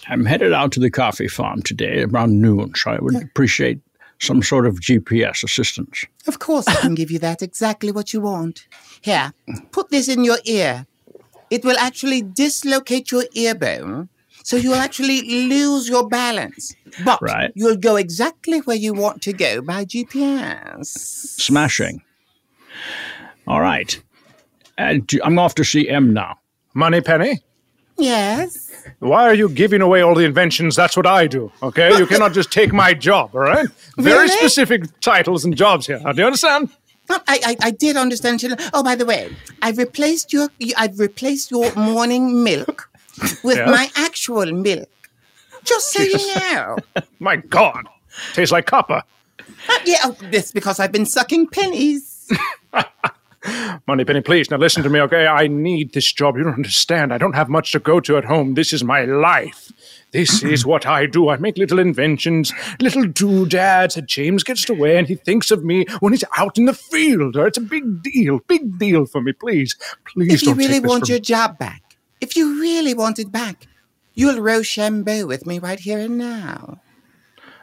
I'm 0.08 0.24
headed 0.24 0.52
out 0.52 0.72
to 0.72 0.80
the 0.80 0.90
coffee 0.90 1.28
farm 1.28 1.62
today 1.62 2.02
around 2.02 2.40
noon, 2.40 2.72
so 2.74 2.90
I 2.90 2.98
would 3.00 3.16
appreciate 3.16 3.80
some 4.20 4.42
sort 4.42 4.66
of 4.66 4.80
GPS 4.80 5.42
assistance. 5.44 6.04
Of 6.26 6.38
course, 6.38 6.66
I 6.66 6.74
can 6.74 6.94
give 6.94 7.10
you 7.10 7.18
that 7.20 7.40
exactly 7.40 7.92
what 7.92 8.12
you 8.12 8.20
want. 8.20 8.66
Here, 9.00 9.32
put 9.70 9.90
this 9.90 10.08
in 10.08 10.24
your 10.24 10.38
ear. 10.44 10.86
It 11.50 11.64
will 11.64 11.78
actually 11.78 12.22
dislocate 12.22 13.10
your 13.10 13.24
ear 13.32 13.54
bone, 13.54 14.08
so 14.48 14.56
you'll 14.56 14.82
actually 14.88 15.20
lose 15.54 15.88
your 15.94 16.04
balance. 16.08 16.74
But 17.04 17.20
Right. 17.20 17.50
you'll 17.54 17.76
go 17.88 17.96
exactly 17.96 18.58
where 18.66 18.76
you 18.84 18.92
want 18.94 19.20
to 19.22 19.32
go 19.32 19.60
by 19.60 19.84
GPS. 19.84 20.86
Smashing. 21.46 22.00
All 23.46 23.60
right. 23.60 24.00
And 24.76 25.10
I'm 25.24 25.38
off 25.38 25.54
to 25.56 25.64
see 25.64 25.88
M 25.88 26.12
now. 26.12 26.38
Money 26.74 27.00
Penny. 27.00 27.40
Yes. 27.98 28.70
Why 29.00 29.22
are 29.24 29.34
you 29.34 29.48
giving 29.48 29.82
away 29.82 30.00
all 30.02 30.14
the 30.14 30.24
inventions? 30.24 30.76
That's 30.76 30.96
what 30.96 31.06
I 31.06 31.26
do. 31.26 31.50
Okay, 31.62 31.96
you 31.98 32.06
cannot 32.06 32.32
just 32.32 32.50
take 32.52 32.72
my 32.72 32.94
job. 32.94 33.30
All 33.34 33.40
right, 33.40 33.68
very 33.98 34.16
Really? 34.28 34.28
specific 34.28 34.80
titles 35.00 35.44
and 35.44 35.56
jobs 35.56 35.86
here. 35.88 35.98
Do 35.98 36.20
you 36.22 36.26
understand? 36.26 36.70
Oh, 37.10 37.20
I, 37.26 37.40
I, 37.50 37.56
I 37.68 37.70
did 37.72 37.96
understand. 37.96 38.42
you- 38.42 38.54
Oh, 38.72 38.82
by 38.84 38.94
the 38.94 39.04
way, 39.04 39.22
I've 39.62 39.78
replaced 39.78 40.32
your 40.32 40.48
I've 40.76 40.98
replaced 41.00 41.50
your 41.50 41.74
morning 41.74 42.44
milk 42.44 42.88
with 43.42 43.56
Yeah? 43.58 43.66
my 43.70 43.90
actual 43.96 44.50
milk. 44.52 44.88
Just 45.64 45.92
so 45.92 46.02
you 46.02 46.18
know. 46.36 46.76
My 47.18 47.36
God, 47.36 47.84
tastes 48.32 48.52
like 48.52 48.66
copper. 48.66 49.02
Uh, 49.68 49.78
yeah, 49.84 49.98
oh, 50.04 50.16
this 50.30 50.52
because 50.52 50.80
I've 50.80 50.92
been 50.92 51.06
sucking 51.06 51.48
pennies. 51.48 52.30
Money 53.86 54.04
Penny, 54.04 54.20
please 54.20 54.50
now 54.50 54.56
listen 54.56 54.82
to 54.82 54.90
me. 54.90 55.00
Okay, 55.00 55.26
I 55.26 55.46
need 55.46 55.92
this 55.92 56.12
job. 56.12 56.36
You 56.36 56.44
don't 56.44 56.54
understand. 56.54 57.12
I 57.14 57.18
don't 57.18 57.34
have 57.34 57.48
much 57.48 57.72
to 57.72 57.78
go 57.78 58.00
to 58.00 58.16
at 58.16 58.24
home. 58.24 58.54
This 58.54 58.72
is 58.72 58.82
my 58.84 59.04
life. 59.04 59.72
This 60.10 60.42
is 60.54 60.66
what 60.66 60.86
I 60.86 61.06
do. 61.06 61.28
I 61.28 61.36
make 61.36 61.56
little 61.56 61.78
inventions, 61.78 62.52
little 62.80 63.06
doodads 63.06 63.94
that 63.94 64.06
James 64.06 64.42
gets 64.42 64.68
away 64.68 64.98
and 64.98 65.06
he 65.06 65.14
thinks 65.14 65.50
of 65.50 65.64
me 65.64 65.86
when 66.00 66.12
he's 66.12 66.24
out 66.36 66.58
in 66.58 66.64
the 66.64 66.74
field. 66.74 67.36
Or 67.36 67.46
It's 67.46 67.58
a 67.58 67.62
big 67.62 68.02
deal, 68.02 68.40
big 68.48 68.78
deal 68.78 69.06
for 69.06 69.20
me. 69.22 69.32
Please, 69.32 69.76
please 70.04 70.34
if 70.34 70.42
you 70.42 70.54
really 70.54 70.74
take 70.74 70.82
this 70.82 70.88
want 70.88 71.08
your 71.08 71.20
job 71.20 71.58
back, 71.58 71.82
if 72.20 72.36
you 72.36 72.60
really 72.60 72.94
want 72.94 73.18
it 73.18 73.30
back, 73.32 73.66
you'll 74.14 74.40
Rochambeau 74.40 75.26
with 75.26 75.46
me 75.46 75.58
right 75.58 75.78
here 75.80 75.98
and 75.98 76.18
now. 76.18 76.80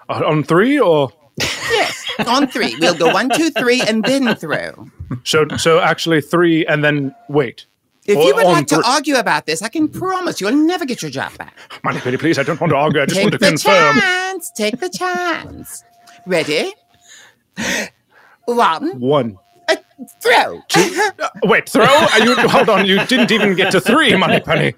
Uh, 0.09 0.21
on 0.25 0.43
three 0.43 0.79
or 0.79 1.11
Yes, 1.39 2.05
on 2.27 2.47
three. 2.47 2.75
We'll 2.79 2.95
go 2.95 3.11
one, 3.13 3.29
two, 3.35 3.49
three, 3.51 3.81
and 3.81 4.03
then 4.05 4.35
throw. 4.35 4.89
so 5.23 5.45
so 5.57 5.79
actually 5.79 6.21
three 6.21 6.65
and 6.65 6.83
then 6.83 7.13
wait. 7.27 7.65
If 8.05 8.17
Or 8.17 8.23
you 8.23 8.35
would 8.35 8.45
like 8.45 8.67
to 8.67 8.83
argue 8.85 9.15
about 9.15 9.47
this, 9.47 9.63
I 9.63 9.67
can 9.67 9.87
promise 9.89 10.39
you'll 10.39 10.51
never 10.51 10.85
get 10.85 11.01
your 11.01 11.09
job 11.09 11.35
back. 11.39 11.55
Money 11.83 11.99
Penny, 11.99 12.17
please. 12.17 12.37
I 12.37 12.43
don't 12.43 12.61
want 12.61 12.69
to 12.71 12.77
argue. 12.77 13.01
I 13.01 13.07
just 13.07 13.19
want 13.19 13.31
to 13.33 13.39
the 13.39 13.47
confirm. 13.47 13.99
chance. 13.99 14.51
Take 14.51 14.79
the 14.79 14.89
chance. 14.89 15.83
Ready? 16.27 16.71
One. 18.45 18.99
One. 18.99 19.37
Throw. 20.21 20.61
Uh, 20.75 21.29
wait, 21.43 21.69
throw? 21.69 21.85
Are 21.85 22.19
you, 22.19 22.35
hold 22.47 22.69
on, 22.69 22.85
you 22.85 23.03
didn't 23.05 23.31
even 23.31 23.55
get 23.55 23.71
to 23.71 23.81
three, 23.81 24.15
Money 24.15 24.39
Penny. 24.45 24.73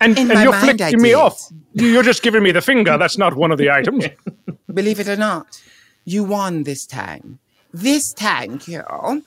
And, 0.00 0.18
and 0.18 0.28
you're 0.28 0.52
mind, 0.52 0.80
I 0.80 0.90
flicking 0.90 1.02
me 1.02 1.10
did. 1.10 1.14
off. 1.16 1.40
You're 1.72 2.02
just 2.02 2.22
giving 2.22 2.42
me 2.42 2.52
the 2.52 2.60
finger. 2.62 2.96
That's 2.98 3.18
not 3.18 3.36
one 3.36 3.50
of 3.52 3.58
the 3.58 3.70
items. 3.70 4.06
Believe 4.74 5.00
it 5.00 5.08
or 5.08 5.16
not, 5.16 5.60
you 6.04 6.24
won 6.24 6.62
this 6.64 6.86
time. 6.86 7.38
This 7.72 8.12
time, 8.12 8.58
Carol, 8.58 9.22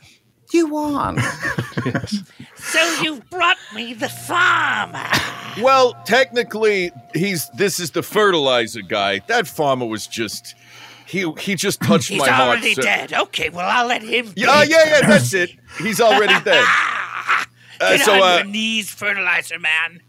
you 0.52 0.68
won. 0.68 1.18
yes. 1.86 2.24
So 2.56 3.02
you've 3.02 3.28
brought 3.30 3.58
me 3.74 3.94
the 3.94 4.10
farmer. 4.10 5.10
Well, 5.62 5.94
technically, 6.06 6.92
he's 7.13 7.50
this 7.52 7.80
is 7.80 7.92
the 7.92 8.04
fertilizer 8.04 8.82
guy. 8.82 9.20
That 9.28 9.48
farmer 9.48 9.86
was 9.86 10.08
just 10.08 10.56
he 11.13 11.32
he 11.39 11.53
just 11.55 11.79
touched 11.79 12.10
He's 12.10 12.20
my 12.20 12.27
heart. 12.27 12.58
He's 12.60 12.75
already 12.77 12.82
sir. 12.82 12.82
dead. 12.82 13.13
Okay, 13.13 13.50
well, 13.50 13.70
I'll 13.70 13.86
let 13.86 14.01
him. 14.01 14.34
Yeah, 14.36 14.50
uh, 14.50 14.63
yeah, 14.63 14.84
yeah. 14.88 15.08
That's 15.08 15.32
it. 15.34 15.51
He's 15.77 16.01
already 16.01 16.34
dead. 16.43 16.65
Uh, 17.79 17.98
Get 17.98 18.01
so, 18.01 18.13
on 18.13 18.22
uh, 18.22 18.36
your 18.38 18.46
knees, 18.46 18.89
fertilizer 18.89 19.60
man. 19.60 20.01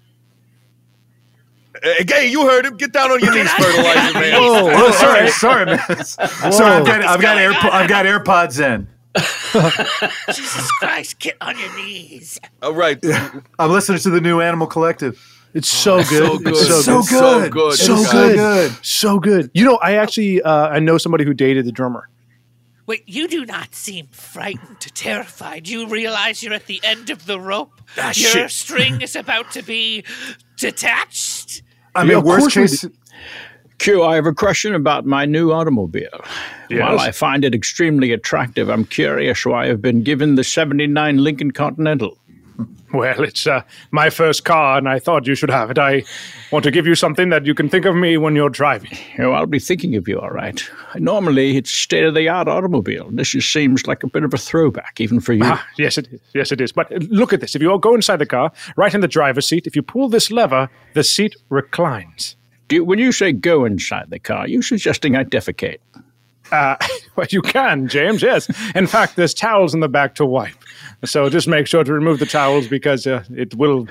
uh, 1.84 2.02
Gay, 2.06 2.28
you 2.30 2.46
heard 2.46 2.64
him. 2.64 2.78
Get 2.78 2.92
down 2.92 3.10
on 3.10 3.20
your 3.20 3.34
knees, 3.34 3.44
Get 3.44 3.60
on 3.60 3.60
your 3.60 3.84
fertilizer 3.84 4.18
man. 4.20 4.34
Oh, 4.36 4.72
oh, 4.74 4.90
sorry, 4.92 5.28
sorry, 5.30 5.66
man. 5.66 5.78
Whoa. 5.78 6.50
sorry, 6.50 6.72
I've 6.72 6.86
got, 6.86 7.02
I've 7.02 7.20
got, 7.20 7.36
going 7.36 7.52
Airpo- 7.52 7.70
I've 7.70 7.88
got 7.88 8.06
AirPods 8.06 8.60
in. 8.64 8.88
Jesus 10.34 10.70
Christ, 10.78 11.18
get 11.20 11.36
on 11.40 11.58
your 11.58 11.76
knees. 11.76 12.40
All 12.62 12.72
right. 12.74 12.98
I'm 13.58 13.70
listening 13.70 13.98
to 14.00 14.10
the 14.10 14.20
new 14.20 14.40
Animal 14.40 14.66
Collective. 14.66 15.33
It's 15.54 15.68
so 15.68 15.98
good. 15.98 16.08
so 16.08 16.38
good. 16.38 16.48
It's 16.48 16.84
so, 16.84 17.02
So 17.02 17.02
good. 17.02 17.52
good. 17.52 17.74
So 17.74 17.96
good. 17.96 18.04
So 18.06 18.12
good. 18.12 18.36
good. 18.36 18.72
So 18.84 19.18
good. 19.20 19.50
You 19.54 19.64
know, 19.64 19.76
I 19.76 19.92
actually 19.94 20.42
uh, 20.42 20.68
I 20.68 20.80
know 20.80 20.98
somebody 20.98 21.24
who 21.24 21.32
dated 21.32 21.64
the 21.64 21.72
drummer. 21.72 22.08
Wait, 22.86 23.02
you 23.08 23.26
do 23.28 23.46
not 23.46 23.74
seem 23.74 24.08
frightened, 24.08 24.76
or 24.84 24.90
terrified. 24.90 25.66
You 25.68 25.86
realize 25.86 26.42
you're 26.42 26.52
at 26.52 26.66
the 26.66 26.80
end 26.84 27.08
of 27.08 27.24
the 27.24 27.40
rope. 27.40 27.72
Ah, 27.96 28.08
Your 28.08 28.30
shit. 28.30 28.50
string 28.50 29.00
is 29.00 29.16
about 29.16 29.50
to 29.52 29.62
be 29.62 30.04
detached. 30.58 31.62
I 31.94 32.04
mean, 32.04 32.18
of 32.18 32.24
worst 32.24 32.50
case, 32.52 32.84
Q, 33.78 34.02
I 34.02 34.16
have 34.16 34.26
a 34.26 34.34
question 34.34 34.74
about 34.74 35.06
my 35.06 35.24
new 35.24 35.50
automobile. 35.52 36.20
Yes? 36.68 36.80
While 36.80 37.00
I 37.00 37.10
find 37.10 37.44
it 37.44 37.54
extremely 37.54 38.12
attractive, 38.12 38.68
I'm 38.68 38.84
curious 38.84 39.46
why 39.46 39.70
I've 39.70 39.80
been 39.80 40.02
given 40.02 40.34
the 40.34 40.44
79 40.44 41.18
Lincoln 41.18 41.52
Continental. 41.52 42.18
Well, 42.92 43.24
it's 43.24 43.46
uh, 43.46 43.62
my 43.90 44.08
first 44.08 44.44
car, 44.44 44.78
and 44.78 44.88
I 44.88 45.00
thought 45.00 45.26
you 45.26 45.34
should 45.34 45.50
have 45.50 45.70
it. 45.70 45.78
I 45.78 46.04
want 46.52 46.62
to 46.64 46.70
give 46.70 46.86
you 46.86 46.94
something 46.94 47.28
that 47.30 47.44
you 47.44 47.52
can 47.52 47.68
think 47.68 47.84
of 47.86 47.96
me 47.96 48.16
when 48.16 48.36
you're 48.36 48.48
driving. 48.48 48.96
Oh, 49.18 49.32
I'll 49.32 49.46
be 49.46 49.58
thinking 49.58 49.96
of 49.96 50.06
you, 50.06 50.20
all 50.20 50.30
right. 50.30 50.62
Normally, 50.96 51.56
it's 51.56 51.72
state 51.72 52.04
of 52.04 52.14
the 52.14 52.28
art 52.28 52.46
automobile. 52.46 53.08
This 53.10 53.30
just 53.30 53.52
seems 53.52 53.88
like 53.88 54.04
a 54.04 54.06
bit 54.06 54.22
of 54.22 54.32
a 54.32 54.38
throwback, 54.38 55.00
even 55.00 55.18
for 55.18 55.32
you. 55.32 55.42
Ah, 55.44 55.66
yes, 55.76 55.98
it 55.98 56.06
is. 56.12 56.20
Yes, 56.34 56.52
it 56.52 56.60
is. 56.60 56.70
But 56.70 56.92
uh, 56.92 56.98
look 57.08 57.32
at 57.32 57.40
this. 57.40 57.56
If 57.56 57.62
you 57.62 57.70
all 57.70 57.78
go 57.78 57.94
inside 57.96 58.18
the 58.18 58.26
car, 58.26 58.52
right 58.76 58.94
in 58.94 59.00
the 59.00 59.08
driver's 59.08 59.46
seat, 59.46 59.66
if 59.66 59.74
you 59.74 59.82
pull 59.82 60.08
this 60.08 60.30
lever, 60.30 60.70
the 60.92 61.02
seat 61.02 61.34
reclines. 61.48 62.36
Do 62.68 62.76
you, 62.76 62.84
when 62.84 63.00
you 63.00 63.10
say 63.10 63.32
go 63.32 63.64
inside 63.64 64.10
the 64.10 64.20
car, 64.20 64.46
you're 64.46 64.62
suggesting 64.62 65.16
I 65.16 65.24
defecate? 65.24 65.78
Uh, 66.52 66.76
well, 67.16 67.26
you 67.30 67.42
can, 67.42 67.88
James. 67.88 68.22
Yes. 68.22 68.48
In 68.74 68.86
fact, 68.86 69.16
there's 69.16 69.34
towels 69.34 69.74
in 69.74 69.80
the 69.80 69.88
back 69.88 70.14
to 70.16 70.26
wipe. 70.26 70.63
So 71.04 71.28
just 71.28 71.48
make 71.48 71.66
sure 71.66 71.84
to 71.84 71.92
remove 71.92 72.18
the 72.18 72.26
towels 72.26 72.68
because 72.68 73.06
uh, 73.06 73.24
it 73.34 73.54
will. 73.54 73.86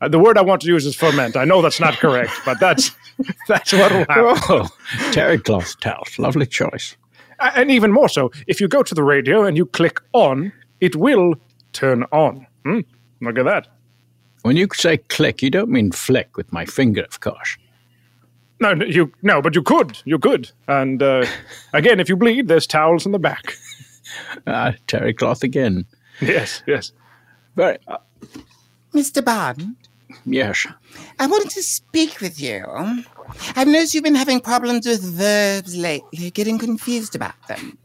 Uh, 0.00 0.08
the 0.08 0.18
word 0.18 0.36
I 0.36 0.42
want 0.42 0.60
to 0.62 0.68
use 0.68 0.84
is 0.84 0.94
ferment. 0.94 1.36
I 1.36 1.44
know 1.44 1.62
that's 1.62 1.80
not 1.80 1.94
correct, 1.94 2.32
but 2.44 2.60
that's 2.60 2.90
that's 3.48 3.72
what 3.72 3.92
will 3.92 4.06
happen. 4.08 4.42
Oh, 4.48 4.68
terry 5.12 5.38
cloth 5.38 5.78
towels. 5.80 6.18
Lovely 6.18 6.46
choice. 6.46 6.96
And 7.38 7.70
even 7.70 7.92
more 7.92 8.08
so, 8.08 8.30
if 8.46 8.60
you 8.60 8.68
go 8.68 8.82
to 8.82 8.94
the 8.94 9.02
radio 9.02 9.44
and 9.44 9.56
you 9.56 9.66
click 9.66 10.00
on, 10.12 10.52
it 10.80 10.96
will 10.96 11.34
turn 11.72 12.04
on. 12.04 12.46
Hmm? 12.64 12.80
Look 13.20 13.38
at 13.38 13.44
that. 13.44 13.68
When 14.42 14.56
you 14.56 14.68
say 14.72 14.98
click, 14.98 15.42
you 15.42 15.50
don't 15.50 15.70
mean 15.70 15.92
flick 15.92 16.36
with 16.36 16.52
my 16.52 16.64
finger, 16.64 17.02
of 17.02 17.20
course. 17.20 17.58
No, 18.60 18.72
no, 18.74 18.86
you 18.86 19.12
no, 19.22 19.42
but 19.42 19.54
you 19.54 19.62
could, 19.62 20.00
you 20.04 20.18
could. 20.18 20.50
And 20.68 21.02
uh, 21.02 21.26
again, 21.74 22.00
if 22.00 22.08
you 22.08 22.16
bleed, 22.16 22.48
there's 22.48 22.66
towels 22.66 23.06
in 23.06 23.12
the 23.12 23.18
back. 23.18 23.54
Ah, 24.46 24.72
terry 24.86 25.12
cloth 25.12 25.42
again. 25.42 25.84
Yes, 26.20 26.62
yes. 26.66 26.92
Very. 27.56 27.78
Mr. 28.94 29.24
Bond, 29.24 29.76
Yes. 30.24 30.66
I 31.18 31.26
wanted 31.26 31.50
to 31.50 31.62
speak 31.62 32.20
with 32.20 32.40
you. 32.40 32.64
I've 33.56 33.66
noticed 33.68 33.92
you've 33.94 34.04
been 34.04 34.14
having 34.14 34.40
problems 34.40 34.86
with 34.86 35.02
verbs 35.02 35.76
lately, 35.76 36.30
getting 36.30 36.58
confused 36.58 37.14
about 37.14 37.34
them. 37.48 37.78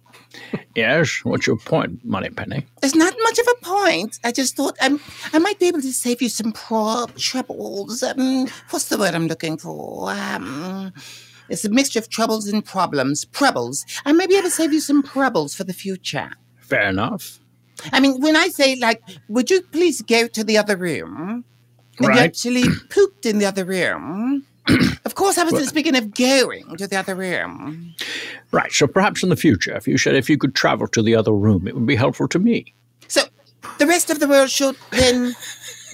Yes. 0.76 1.20
What's 1.24 1.46
your 1.48 1.58
point, 1.58 2.06
Moneypenny? 2.06 2.66
It's 2.82 2.96
not 2.96 3.14
much 3.24 3.40
of 3.40 3.48
a 3.48 3.66
point. 3.66 4.20
I 4.24 4.32
just 4.32 4.56
thought 4.56 4.78
um, 4.82 5.00
I 5.34 5.40
might 5.40 5.60
be 5.60 5.68
able 5.68 5.82
to 5.82 5.92
save 5.92 6.22
you 6.22 6.30
some 6.30 6.54
pro- 6.54 7.08
troubles. 7.18 8.02
Um, 8.04 8.48
what's 8.70 8.86
the 8.86 8.98
word 8.98 9.14
I'm 9.14 9.28
looking 9.28 9.58
for? 9.58 10.12
Um, 10.12 10.94
it's 11.50 11.66
a 11.66 11.70
mixture 11.70 12.00
of 12.00 12.10
troubles 12.10 12.48
and 12.48 12.64
problems. 12.64 13.26
Troubles. 13.26 13.86
I 14.06 14.14
may 14.14 14.26
be 14.28 14.36
able 14.38 14.48
to 14.48 14.56
save 14.56 14.72
you 14.72 14.80
some 14.80 15.04
troubles 15.04 15.54
for 15.54 15.66
the 15.66 15.74
future. 15.74 16.32
Fair 16.60 16.84
enough. 16.90 17.40
I 17.92 18.00
mean, 18.00 18.22
when 18.22 18.36
I 18.36 18.48
say, 18.48 18.76
like, 18.76 19.02
would 19.28 19.50
you 19.50 19.62
please 19.62 20.02
go 20.02 20.28
to 20.28 20.44
the 20.44 20.58
other 20.58 20.76
room? 20.76 21.46
And 22.00 22.16
you 22.16 22.22
actually 22.22 22.64
pooped 22.90 23.26
in 23.26 23.40
the 23.40 23.46
other 23.46 23.66
room. 23.66 24.46
of 25.06 25.16
course, 25.16 25.38
I 25.38 25.44
wasn't 25.44 25.68
speaking 25.68 25.96
of 25.96 26.14
going 26.14 26.78
to 26.78 26.88
the 26.88 26.98
other 26.98 27.16
room. 27.16 27.94
Right. 28.52 28.72
So 28.72 28.88
perhaps 28.88 29.24
in 29.24 29.30
the 29.30 29.36
future, 29.36 29.76
if 29.76 29.88
you 29.88 29.98
said 29.98 30.16
if 30.16 30.30
you 30.30 30.38
could 30.38 30.56
travel 30.56 30.88
to 30.88 31.02
the 31.02 31.16
other 31.16 31.32
room, 31.32 31.68
it 31.68 31.76
would 31.76 31.86
be 31.86 31.96
helpful 31.96 32.28
to 32.30 32.40
me. 32.40 32.74
So 33.08 33.24
the 33.78 33.88
rest 33.88 34.10
of 34.10 34.20
the 34.20 34.28
world 34.28 34.50
should 34.50 34.78
then 34.92 35.36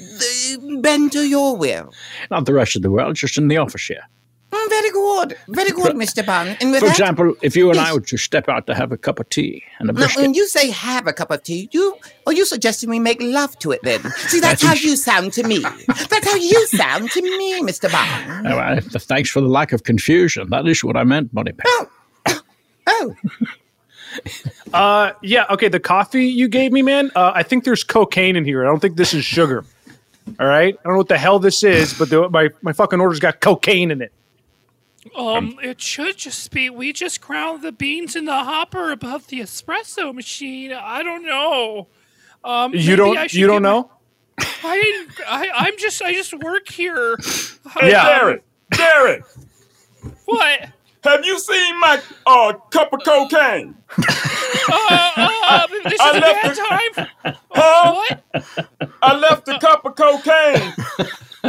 bend 0.81 1.11
to 1.13 1.27
your 1.27 1.55
will. 1.55 1.93
Not 2.29 2.45
the 2.45 2.53
rest 2.53 2.75
of 2.75 2.81
the 2.81 2.91
world, 2.91 3.15
just 3.15 3.37
in 3.37 3.47
the 3.47 3.57
office 3.57 3.87
here. 3.87 4.03
Mm, 4.51 4.69
very 4.69 4.91
good. 4.91 5.37
Very 5.49 5.71
good, 5.71 5.93
Mr. 5.95 6.25
Bond. 6.25 6.55
And 6.61 6.71
with 6.71 6.79
For 6.79 6.85
that, 6.85 6.91
example, 6.97 7.35
if 7.41 7.55
you 7.57 7.69
and 7.69 7.77
I 7.79 7.91
were 7.93 7.99
to 7.99 8.15
step 8.17 8.47
out 8.47 8.65
to 8.67 8.75
have 8.75 8.93
a 8.93 8.97
cup 8.97 9.19
of 9.19 9.27
tea 9.29 9.61
and 9.79 9.89
a 9.89 9.93
Now, 9.93 10.01
biscuit. 10.01 10.21
when 10.21 10.33
you 10.33 10.47
say 10.47 10.69
have 10.69 11.05
a 11.05 11.11
cup 11.11 11.31
of 11.31 11.43
tea, 11.43 11.67
you 11.73 11.95
are 12.25 12.31
you 12.31 12.45
suggesting 12.45 12.89
we 12.89 12.99
make 12.99 13.21
love 13.21 13.59
to 13.59 13.71
it 13.71 13.81
then? 13.83 13.99
See, 14.01 14.39
that's 14.39 14.61
That's 14.61 14.63
how 14.63 14.73
you 14.73 14.95
sound 14.95 15.33
to 15.33 15.43
me. 15.43 15.59
That's 15.59 16.25
how 16.27 16.35
you 16.35 16.67
sound 16.67 17.11
to 17.11 17.21
me, 17.21 17.59
Mr. 17.61 17.91
Bond. 17.91 18.47
Oh, 18.47 18.55
well, 18.55 18.79
th- 18.79 19.03
thanks 19.03 19.29
for 19.29 19.41
the 19.41 19.47
lack 19.49 19.73
of 19.73 19.83
confusion. 19.83 20.49
That 20.49 20.65
is 20.65 20.81
what 20.81 20.95
I 20.95 21.03
meant, 21.03 21.33
Moneypenny. 21.33 21.69
Oh, 22.87 23.15
Uh, 24.73 25.11
yeah, 25.21 25.45
okay. 25.51 25.67
The 25.67 25.79
coffee 25.79 26.25
you 26.25 26.47
gave 26.47 26.71
me, 26.71 26.81
man. 26.81 27.11
Uh, 27.15 27.31
I 27.35 27.43
think 27.43 27.63
there's 27.63 27.83
cocaine 27.83 28.35
in 28.35 28.45
here. 28.45 28.63
I 28.65 28.67
don't 28.67 28.79
think 28.79 28.97
this 28.97 29.13
is 29.13 29.23
sugar. 29.23 29.63
All 30.39 30.47
right. 30.47 30.75
I 30.79 30.83
don't 30.83 30.93
know 30.93 30.97
what 30.97 31.07
the 31.07 31.17
hell 31.17 31.39
this 31.39 31.63
is, 31.63 31.93
but 31.93 32.09
the, 32.09 32.27
my 32.29 32.49
my 32.61 32.73
fucking 32.73 32.99
order's 32.99 33.19
got 33.19 33.39
cocaine 33.41 33.91
in 33.91 34.01
it. 34.01 34.11
Um, 35.15 35.59
it 35.61 35.81
should 35.81 36.17
just 36.17 36.51
be 36.51 36.69
we 36.69 36.93
just 36.93 37.21
ground 37.21 37.61
the 37.61 37.71
beans 37.71 38.15
in 38.15 38.25
the 38.25 38.43
hopper 38.43 38.91
above 38.91 39.27
the 39.27 39.39
espresso 39.41 40.13
machine. 40.13 40.71
I 40.73 41.03
don't 41.03 41.25
know. 41.25 41.87
Um, 42.43 42.73
You 42.73 42.95
don't. 42.95 43.33
You 43.33 43.47
don't 43.47 43.57
get 43.57 43.61
my- 43.63 43.69
know. 43.69 43.91
I 44.63 44.75
didn't. 44.81 45.27
I, 45.27 45.49
I'm 45.53 45.77
just. 45.77 46.01
I 46.01 46.13
just 46.13 46.33
work 46.33 46.69
here. 46.69 47.17
Hey, 47.79 47.89
Yeah. 47.91 48.19
Darren, 48.19 48.41
Darren, 48.71 49.23
What? 50.25 50.69
have 51.03 51.25
you 51.25 51.39
seen 51.39 51.79
my 51.79 52.01
uh, 52.25 52.53
cup 52.71 52.91
of 52.93 52.99
cocaine? 53.05 53.75
Uh, 53.97 55.29
uh, 55.49 55.67
this 55.83 55.93
is 55.93 55.99
I 56.01 56.17
a 56.17 56.21
bad 56.21 56.51
the- 56.55 57.05
time. 57.23 57.35
Huh? 57.51 57.93
What? 57.95 58.67
I 59.01 59.17
left 59.17 59.47
a 59.47 59.57
cup 59.59 59.85
of 59.85 59.95
cocaine. 59.95 60.73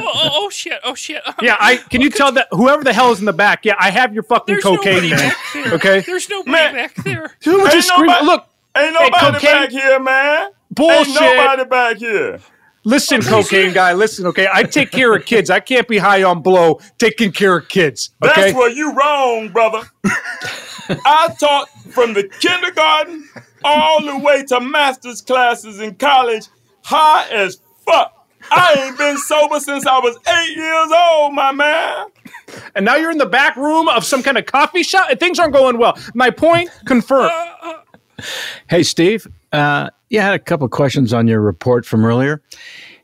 Oh, 0.01 0.11
oh, 0.15 0.31
oh 0.35 0.51
shit! 0.51 0.79
Oh 0.85 0.95
shit! 0.95 1.23
Yeah, 1.43 1.57
I 1.61 1.77
can 1.77 2.01
you 2.01 2.11
tell 2.11 2.33
that 2.33 2.49
whoever 2.51 2.85
the 2.85 2.93
hell 2.93 3.11
is 3.13 3.19
in 3.21 3.25
the 3.27 3.33
back? 3.33 3.65
Yeah, 3.65 3.75
I 3.79 3.91
have 3.91 4.15
your 4.15 4.23
fucking 4.23 4.55
There's 4.55 4.65
cocaine, 4.65 5.11
man. 5.11 5.33
there. 5.55 5.73
Okay. 5.75 6.01
There's 6.01 6.29
nobody 6.29 6.51
Man. 6.53 6.75
back 6.75 6.95
there. 6.97 7.35
Who 7.45 7.59
would 7.63 7.73
you 7.73 7.77
Ain't 7.77 7.85
scream? 7.85 8.07
nobody- 8.07 8.27
Look, 8.27 8.47
Ain't 8.77 8.97
Hey, 8.97 9.05
nobody 9.11 9.37
cocaine- 9.39 9.51
back 9.63 9.71
here, 9.71 9.99
man. 10.01 10.51
Bullshit. 10.71 11.21
Ain't 11.23 11.37
nobody 11.37 11.65
back 11.65 11.97
here. 11.97 12.41
listen, 12.85 13.21
cocaine 13.23 13.73
guy. 13.73 13.93
Listen, 13.93 14.27
okay. 14.27 14.47
I 14.53 14.63
take 14.63 14.91
care 14.91 15.15
of 15.15 15.25
kids. 15.25 15.51
I 15.51 15.61
can't 15.61 15.89
be 15.89 15.99
high 15.99 16.23
on 16.23 16.43
blow 16.43 16.81
taking 16.99 17.33
care 17.33 17.57
of 17.59 17.69
kids. 17.69 18.11
Okay. 18.23 18.41
That's 18.43 18.55
where 18.55 18.71
you 18.71 18.93
wrong, 18.95 19.49
brother. 19.49 19.83
I 21.05 21.35
taught 21.39 21.69
from 21.91 22.15
the 22.15 22.25
kindergarten 22.41 23.29
all 23.65 24.03
the 24.03 24.19
way 24.19 24.45
to 24.45 24.61
master's 24.61 25.21
classes 25.21 25.81
in 25.81 25.95
college, 25.97 26.45
high 26.85 27.27
as 27.31 27.61
fuck. 27.85 28.18
I 28.51 28.85
ain't 28.87 28.99
been 28.99 29.17
sober 29.19 29.61
since 29.61 29.87
I 29.87 29.99
was 29.99 30.17
eight 30.27 30.57
years 30.57 30.91
old, 30.93 31.35
my 31.35 31.53
man. 31.53 32.07
and 32.75 32.85
now 32.85 32.97
you're 32.97 33.11
in 33.11 33.19
the 33.19 33.27
back 33.27 33.57
room 33.57 33.89
of 33.89 34.05
some 34.05 34.23
kind 34.23 34.39
of 34.39 34.47
coffee 34.47 34.83
shop. 34.83 35.09
and 35.11 35.19
Things 35.21 35.39
aren't 35.39 35.53
going 35.53 35.79
well. 35.79 35.99
My 36.15 36.31
point 36.31 36.71
confirmed. 36.87 37.33
Hey, 38.69 38.83
Steve. 38.83 39.29
Uh, 39.53 39.91
you 40.11 40.21
had 40.21 40.35
a 40.35 40.39
couple 40.41 40.69
questions 40.69 41.13
on 41.13 41.29
your 41.29 41.41
report 41.41 41.87
from 41.87 42.05
earlier. 42.05 42.43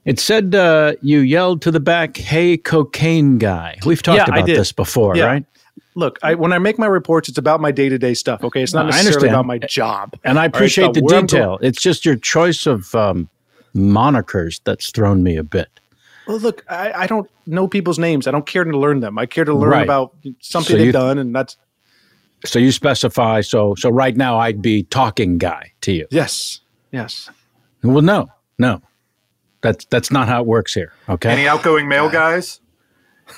It 0.04 0.18
said 0.18 0.54
uh, 0.56 0.94
you 1.02 1.20
yelled 1.20 1.62
to 1.62 1.70
the 1.70 1.78
back, 1.78 2.16
"Hey, 2.16 2.56
cocaine 2.56 3.38
guy." 3.38 3.78
We've 3.86 4.02
talked 4.02 4.16
Yeah, 4.18 4.24
about 4.34 4.46
this 4.46 4.72
before, 4.72 5.16
Yeah. 5.16 5.26
right? 5.26 5.46
Look, 5.94 6.18
I, 6.24 6.34
when 6.34 6.52
I 6.52 6.58
make 6.58 6.80
my 6.80 6.86
reports, 6.86 7.28
it's 7.28 7.38
about 7.38 7.60
my 7.60 7.70
day 7.70 7.88
to 7.88 7.96
day 7.96 8.14
stuff. 8.14 8.42
Okay, 8.42 8.62
it's 8.64 8.74
not 8.74 8.86
No, 8.86 8.90
necessarily 8.90 9.28
about 9.28 9.46
my 9.46 9.58
job. 9.58 10.14
And 10.24 10.36
I 10.40 10.46
appreciate 10.46 10.86
about 10.86 10.94
the 10.94 11.20
detail. 11.22 11.58
It's 11.62 11.80
just 11.80 12.04
your 12.04 12.16
choice 12.16 12.66
of 12.66 12.92
um, 12.96 13.28
monikers 13.74 14.60
that's 14.64 14.90
thrown 14.90 15.22
me 15.22 15.36
a 15.36 15.42
bit. 15.44 15.68
Well, 16.26 16.38
look, 16.38 16.64
I, 16.68 16.92
I 16.92 17.06
don't 17.06 17.28
know 17.46 17.68
people's 17.68 17.98
names. 17.98 18.26
I 18.26 18.30
don't 18.30 18.46
care 18.46 18.64
to 18.64 18.78
learn 18.78 19.00
them. 19.00 19.18
I 19.18 19.26
care 19.26 19.44
to 19.44 19.52
learn 19.54 19.70
Right. 19.70 19.82
about 19.82 20.14
something 20.40 20.72
So 20.72 20.76
they've 20.78 20.86
you- 20.86 20.92
done, 20.92 21.18
and 21.18 21.34
that's 21.34 21.56
So 22.46 22.58
you 22.58 22.72
specify. 22.72 23.40
So 23.42 23.74
so 23.74 23.90
right 23.90 24.16
now, 24.16 24.38
I'd 24.38 24.62
be 24.62 24.84
talking 24.84 25.38
guy 25.38 25.72
to 25.82 25.92
you. 25.92 26.06
yes, 26.10 26.60
yes. 26.92 27.28
Well, 27.82 28.00
no, 28.02 28.28
no, 28.58 28.80
that's 29.60 29.84
that's 29.86 30.10
not 30.10 30.28
how 30.28 30.40
it 30.40 30.46
works 30.46 30.72
here. 30.72 30.92
Okay. 31.08 31.30
Any 31.30 31.46
outgoing 31.48 31.88
male 31.88 32.08
guys? 32.08 32.60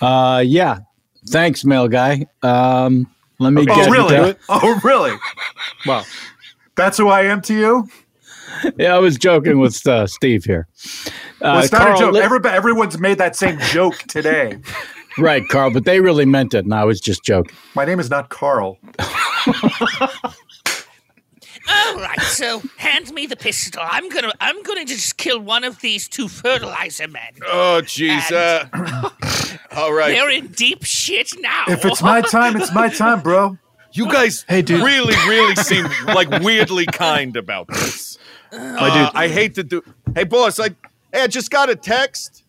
Uh, 0.00 0.42
yeah. 0.46 0.78
Thanks, 1.28 1.64
mail 1.64 1.88
guy. 1.88 2.26
Um, 2.42 3.08
let 3.40 3.52
me 3.52 3.62
Oh, 3.62 3.74
get. 3.76 3.90
really? 3.90 4.16
uh, 4.16 4.34
Oh, 4.48 4.80
really? 4.84 5.16
Well, 5.86 6.06
That's 6.76 6.98
who 6.98 7.08
I 7.08 7.22
am 7.22 7.40
to 7.42 7.54
you? 7.54 7.88
yeah, 8.78 8.94
I 8.94 8.98
was 8.98 9.16
joking 9.16 9.58
with 9.58 9.86
uh, 9.86 10.06
Steve 10.06 10.44
here. 10.44 10.68
Uh, 10.76 11.10
Well, 11.40 11.58
it's 11.60 11.72
not 11.72 11.80
Carl, 11.82 11.96
a 11.96 12.00
joke. 12.00 12.12
let- 12.14 12.24
Everybody, 12.24 12.56
everyone's 12.56 12.98
made 12.98 13.18
that 13.18 13.36
same 13.36 13.58
joke 13.70 13.96
today. 14.08 14.58
right, 15.18 15.42
Carl, 15.48 15.70
but 15.72 15.84
they 15.84 16.00
really 16.00 16.24
meant 16.26 16.54
it, 16.54 16.64
and 16.64 16.74
I 16.74 16.84
was 16.84 17.00
just 17.00 17.22
joking. 17.24 17.54
My 17.74 17.84
name 17.84 18.00
is 18.00 18.10
not 18.10 18.28
Carl. 18.28 18.78
All 21.68 21.96
right, 21.96 22.20
so 22.20 22.62
hand 22.76 23.12
me 23.12 23.26
the 23.26 23.34
pistol. 23.34 23.82
I'm 23.84 24.08
gonna, 24.08 24.32
I'm 24.40 24.62
gonna 24.62 24.84
just 24.84 25.16
kill 25.16 25.40
one 25.40 25.64
of 25.64 25.80
these 25.80 26.06
two 26.06 26.28
fertilizer 26.28 27.08
men. 27.08 27.32
Oh, 27.44 27.80
jeez. 27.82 28.30
Uh, 28.30 29.08
all 29.76 29.92
right. 29.92 30.10
They're 30.10 30.30
in 30.30 30.46
deep 30.48 30.84
shit 30.84 31.32
now. 31.40 31.64
If 31.66 31.84
it's 31.84 32.02
my 32.02 32.20
time, 32.20 32.56
it's 32.56 32.72
my 32.72 32.88
time, 32.88 33.20
bro. 33.20 33.58
You 33.92 34.06
guys 34.12 34.44
Hey, 34.48 34.62
dude. 34.62 34.82
really, 34.84 35.14
really 35.28 35.56
seem 35.56 35.86
like 36.06 36.28
weirdly 36.44 36.86
kind 36.86 37.36
about 37.36 37.66
this. 37.68 38.16
My 38.52 38.88
Uh. 38.90 39.10
I 39.14 39.28
hate 39.28 39.54
to 39.56 39.62
do. 39.64 39.82
Hey, 40.14 40.24
boss. 40.24 40.58
I 40.60 40.70
hey, 41.12 41.22
I 41.22 41.26
just 41.26 41.50
got 41.50 41.70
a 41.70 41.76
text. 41.76 42.44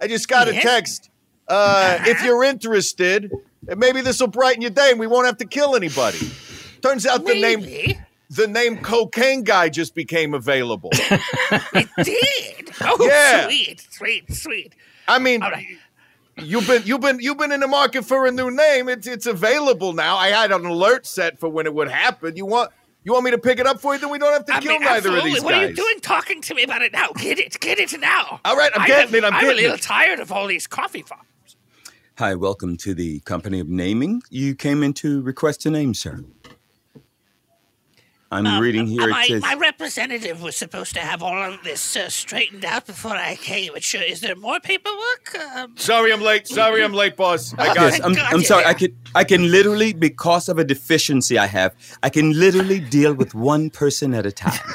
I 0.00 0.06
just 0.08 0.28
got 0.28 0.48
a 0.48 0.52
text. 0.52 1.10
Uh, 1.48 1.98
If 2.06 2.22
you're 2.24 2.42
interested, 2.44 3.30
maybe 3.76 4.00
this 4.00 4.20
will 4.20 4.28
brighten 4.28 4.62
your 4.62 4.70
day, 4.70 4.90
and 4.90 4.98
we 5.00 5.06
won't 5.06 5.26
have 5.26 5.38
to 5.38 5.44
kill 5.46 5.76
anybody. 5.76 6.18
Turns 6.82 7.06
out 7.06 7.24
the 7.24 7.40
name 7.40 7.96
the 8.30 8.46
name 8.48 8.78
cocaine 8.78 9.42
guy 9.44 9.68
just 9.68 9.94
became 9.94 10.34
available. 10.34 10.90
It 11.74 11.88
did. 12.02 12.70
Oh, 12.80 12.96
Yeah. 13.06 13.46
sweet, 13.46 13.86
sweet, 13.90 14.32
sweet. 14.34 14.74
I 15.06 15.18
mean, 15.18 15.40
right. 15.42 15.66
you've 16.38 16.66
been 16.66 16.82
you've 16.84 17.00
been 17.00 17.20
you've 17.20 17.36
been 17.38 17.52
in 17.52 17.60
the 17.60 17.66
market 17.68 18.04
for 18.04 18.26
a 18.26 18.30
new 18.32 18.50
name. 18.50 18.88
It's 18.88 19.06
it's 19.06 19.26
available 19.26 19.92
now. 19.92 20.16
I 20.16 20.28
had 20.28 20.50
an 20.50 20.64
alert 20.64 21.06
set 21.06 21.38
for 21.38 21.48
when 21.48 21.66
it 21.66 21.74
would 21.74 21.90
happen. 21.90 22.36
You 22.36 22.46
want 22.46 22.70
you 23.04 23.12
want 23.12 23.24
me 23.24 23.30
to 23.32 23.38
pick 23.38 23.58
it 23.58 23.66
up 23.66 23.80
for 23.80 23.94
you? 23.94 24.00
Then 24.00 24.10
we 24.10 24.18
don't 24.18 24.32
have 24.32 24.46
to 24.46 24.54
I 24.54 24.60
kill 24.60 24.72
mean, 24.72 24.82
neither 24.82 25.10
of 25.10 25.14
absolutely. 25.16 25.30
these 25.32 25.42
What 25.44 25.50
guys. 25.52 25.62
are 25.66 25.68
you 25.70 25.76
doing 25.76 26.00
talking 26.00 26.40
to 26.42 26.54
me 26.54 26.62
about 26.64 26.82
it 26.82 26.92
now? 26.92 27.08
Get 27.16 27.38
it, 27.38 27.58
get 27.60 27.78
it 27.78 27.98
now. 28.00 28.40
All 28.44 28.56
right, 28.56 28.70
I'm 28.74 28.82
I 28.82 28.86
getting 28.86 29.06
have- 29.08 29.14
it, 29.14 29.24
I'm 29.24 29.34
I'm 29.34 29.40
getting 29.42 29.58
a 29.58 29.62
little 29.62 29.76
it. 29.76 29.82
tired 29.82 30.20
of 30.20 30.32
all 30.32 30.46
these 30.46 30.66
coffee 30.66 31.02
farms. 31.02 31.24
Hi, 32.18 32.34
welcome 32.34 32.76
to 32.78 32.94
the 32.94 33.20
company 33.20 33.58
of 33.60 33.68
naming. 33.68 34.22
You 34.30 34.54
came 34.54 34.82
in 34.82 34.92
to 34.94 35.20
request 35.22 35.66
a 35.66 35.70
name, 35.70 35.94
sir. 35.94 36.24
I'm 38.34 38.46
Um, 38.46 38.60
reading 38.60 38.86
here. 38.86 39.08
It 39.08 39.10
my, 39.10 39.26
says, 39.26 39.42
my 39.42 39.54
representative 39.54 40.42
was 40.42 40.56
supposed 40.56 40.94
to 40.94 41.00
have 41.00 41.22
all 41.22 41.52
of 41.52 41.62
this 41.62 41.96
uh, 41.96 42.08
straightened 42.08 42.64
out 42.64 42.86
before 42.86 43.16
I 43.16 43.36
came. 43.36 43.72
But 43.72 43.82
sure, 43.84 44.02
is 44.02 44.20
there 44.20 44.34
more 44.36 44.60
paperwork? 44.60 45.38
Um, 45.56 45.76
Sorry, 45.76 46.12
I'm 46.12 46.20
late. 46.20 46.48
Sorry, 46.48 46.82
I'm 46.82 46.92
late, 46.92 47.16
boss. 47.16 47.54
I 47.54 47.66
got 47.68 47.76
yes, 47.76 47.98
it. 47.98 48.04
I'm, 48.04 48.16
I'm 48.18 48.42
sorry. 48.42 48.64
I 48.64 48.74
can 48.74 48.96
I 49.14 49.24
can 49.24 49.50
literally 49.50 49.92
because 49.92 50.48
of 50.48 50.58
a 50.58 50.64
deficiency 50.64 51.38
I 51.38 51.46
have, 51.46 51.74
I 52.02 52.10
can 52.10 52.32
literally 52.38 52.80
deal 52.80 53.14
with 53.14 53.34
one 53.34 53.70
person 53.70 54.14
at 54.14 54.26
a 54.26 54.32
time. 54.32 54.52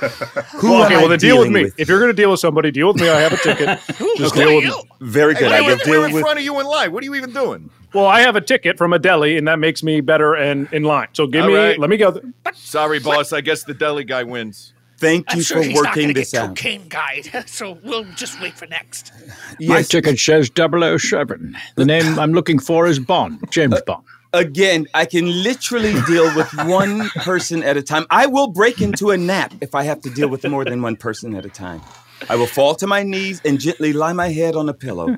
Who 0.60 0.72
well, 0.72 0.86
okay, 0.86 0.96
I 0.96 0.98
well, 1.00 1.10
then 1.10 1.20
deal 1.20 1.40
with 1.40 1.50
dealing 1.50 1.66
me. 1.66 1.72
If 1.78 1.90
you're 1.90 2.00
going 2.00 2.12
to 2.16 2.22
deal 2.22 2.32
with 2.32 2.40
somebody, 2.40 2.72
deal 2.72 2.88
with 2.88 3.02
me. 3.02 3.10
I 3.10 3.20
have 3.20 3.34
a 3.34 3.38
ticket. 3.38 3.80
Just 4.18 4.36
deal 4.36 4.56
with 4.56 4.66
me. 4.66 4.72
Very 5.02 5.34
good. 5.34 5.52
Hey, 5.52 5.58
I 5.58 5.62
will 5.62 5.78
deal 5.78 6.00
we're 6.02 6.08
in 6.08 6.20
front 6.20 6.40
of 6.40 6.46
you 6.46 6.60
in 6.60 6.66
line. 6.66 6.92
What 6.94 7.04
are 7.04 7.06
you 7.06 7.16
even 7.16 7.32
doing? 7.34 7.70
Well, 7.94 8.06
I 8.06 8.22
have 8.22 8.36
a 8.36 8.42
ticket 8.42 8.78
from 8.78 8.94
a 8.94 9.00
deli, 9.00 9.38
and 9.38 9.48
that 9.48 9.58
makes 9.60 9.82
me 9.82 10.02
better 10.02 10.36
and 10.36 10.72
in 10.72 10.84
line. 10.84 11.08
So 11.14 11.26
give 11.28 11.44
All 11.44 11.48
me. 11.50 11.56
right. 11.56 11.80
Let 11.80 11.90
me 11.90 11.98
go. 11.98 12.22
Sorry, 12.54 13.00
boss. 13.00 13.34
I 13.34 13.42
guess 13.42 13.64
the 13.64 13.74
deli 13.74 14.04
guy 14.04 14.24
wins. 14.24 14.74
Thank 15.00 15.26
I'm 15.30 15.38
you 15.38 15.44
sure 15.44 15.58
for 15.58 15.64
he's 15.64 15.76
working 15.76 15.94
going 16.04 16.08
to 16.10 16.14
this 16.14 16.32
get 16.32 16.42
out. 16.42 16.48
cocaine 16.50 16.88
guide, 16.90 17.30
so 17.48 17.78
we'll 17.84 18.04
just 18.16 18.40
wait 18.42 18.54
for 18.58 18.66
next. 18.68 19.14
My 19.62 19.82
ticket 19.82 20.20
says 20.20 20.52
007. 20.56 21.58
The 21.76 21.86
name 21.86 22.20
I'm 22.20 22.34
looking 22.34 22.60
for 22.60 22.86
is 22.86 23.00
Bond, 23.00 23.40
James 23.50 23.76
uh, 23.76 23.82
Bond. 23.86 24.04
Again, 24.34 24.88
I 24.94 25.06
can 25.06 25.26
literally 25.42 25.94
deal 26.06 26.36
with 26.36 26.52
one 26.68 27.10
person 27.12 27.64
at 27.64 27.78
a 27.78 27.82
time. 27.82 28.06
I 28.10 28.26
will 28.28 28.48
break 28.48 28.82
into 28.82 29.12
a 29.12 29.18
nap 29.18 29.54
if 29.62 29.74
I 29.74 29.84
have 29.84 30.02
to 30.02 30.10
deal 30.10 30.28
with 30.28 30.46
more 30.46 30.66
than 30.66 30.82
one 30.82 30.98
person 30.98 31.34
at 31.34 31.46
a 31.46 31.50
time. 31.50 31.82
I 32.30 32.36
will 32.36 32.46
fall 32.46 32.76
to 32.76 32.86
my 32.86 33.02
knees 33.02 33.42
and 33.46 33.58
gently 33.60 33.94
lie 33.94 34.14
my 34.14 34.28
head 34.28 34.56
on 34.56 34.68
a 34.68 34.74
pillow. 34.74 35.18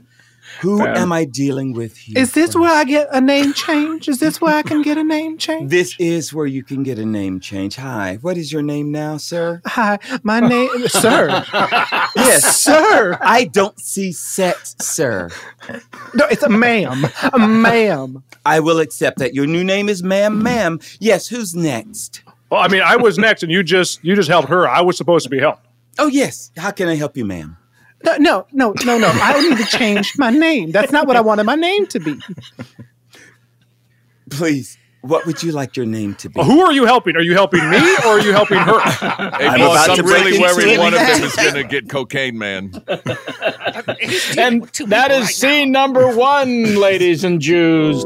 Who 0.62 0.78
Fair. 0.80 0.95
am 0.95 1.12
I 1.12 1.26
dealing 1.26 1.74
with 1.74 1.97
here? 1.97 2.19
Is 2.19 2.34
this 2.34 2.56
where 2.56 2.71
I 2.71 2.84
get 2.84 3.08
a 3.12 3.19
name 3.19 3.54
change? 3.54 4.08
Is 4.08 4.19
this 4.19 4.39
where 4.39 4.56
I 4.56 4.62
can 4.62 4.82
get 4.84 4.97
a 4.97 5.04
name 5.04 5.38
change? 5.45 5.71
This 5.71 5.95
is 6.00 6.34
where 6.34 6.45
you 6.45 6.63
can 6.63 6.84
get 6.84 7.00
a 7.00 7.06
name 7.06 7.39
change. 7.39 7.76
Hi, 7.78 8.19
what 8.21 8.38
is 8.38 8.52
your 8.52 8.62
name 8.62 8.91
now, 8.91 9.17
sir? 9.17 9.62
Hi, 9.65 9.97
my 10.24 10.39
name, 10.39 10.88
sir. 10.88 11.43
Yes, 12.15 12.58
sir. 12.58 13.17
I 13.21 13.45
don't 13.45 13.80
see 13.80 14.12
sex, 14.12 14.76
sir. 14.80 15.30
No, 16.13 16.26
it's 16.28 16.43
a 16.43 16.50
ma'am. 16.50 17.06
A 17.34 17.39
ma'am. 17.39 18.24
I 18.45 18.60
will 18.60 18.80
accept 18.80 19.17
that. 19.19 19.34
Your 19.34 19.47
new 19.47 19.63
name 19.63 19.88
is 19.89 20.04
Ma'am 20.04 20.41
Ma'am. 20.43 20.80
Yes, 21.00 21.28
who's 21.28 21.56
next? 21.56 22.21
Well, 22.50 22.62
I 22.62 22.67
mean, 22.67 22.82
I 22.82 22.97
was 22.97 23.17
next, 23.17 23.43
and 23.43 23.52
you 23.52 23.63
just 23.63 24.04
you 24.04 24.15
just 24.15 24.30
helped 24.30 24.50
her. 24.50 24.67
I 24.67 24.82
was 24.82 24.97
supposed 24.97 25.24
to 25.24 25.30
be 25.30 25.39
helped. 25.39 25.65
Oh 25.97 26.08
yes. 26.08 26.52
How 26.58 26.71
can 26.71 26.88
I 26.88 26.95
help 26.95 27.15
you, 27.17 27.26
ma'am? 27.26 27.58
No, 28.04 28.18
no, 28.18 28.46
no, 28.52 28.74
no, 28.86 28.98
no. 28.98 29.08
I 29.14 29.42
need 29.50 29.58
to 29.58 29.66
change 29.66 30.14
my 30.18 30.30
name. 30.32 30.72
That's 30.72 30.92
not 30.92 31.08
what 31.08 31.16
I 31.16 31.22
wanted 31.22 31.44
my 31.44 31.56
name 31.56 31.86
to 31.88 32.00
be. 32.00 32.20
Please, 34.30 34.78
what 35.02 35.26
would 35.26 35.44
you 35.44 35.52
like 35.52 35.76
your 35.76 35.86
name 35.86 36.16
to 36.16 36.30
be? 36.30 36.34
Well, 36.38 36.46
who 36.46 36.62
are 36.62 36.72
you 36.72 36.86
helping? 36.86 37.16
Are 37.16 37.22
you 37.22 37.34
helping 37.34 37.68
me 37.70 37.78
or 38.06 38.08
are 38.08 38.20
you 38.22 38.32
helping 38.32 38.58
her? 38.60 38.80
Hey, 38.80 39.48
I'm 39.48 39.60
boss, 39.60 39.86
about 39.86 39.96
to 39.98 40.02
I'm 40.04 40.08
really 40.08 40.38
break 40.40 40.42
into 40.42 40.56
worried 40.56 40.68
it. 40.74 40.80
one 40.80 40.94
of 40.94 41.00
them 41.00 41.24
is 41.24 41.36
going 41.38 41.54
to 41.56 41.64
get 41.64 41.90
cocaine, 41.90 42.38
man. 42.38 42.72
And 44.38 44.64
that 44.88 45.10
is 45.12 45.36
scene 45.36 45.72
number 45.72 46.16
one, 46.16 46.76
ladies 46.76 47.24
and 47.24 47.42
Jews. 47.42 48.06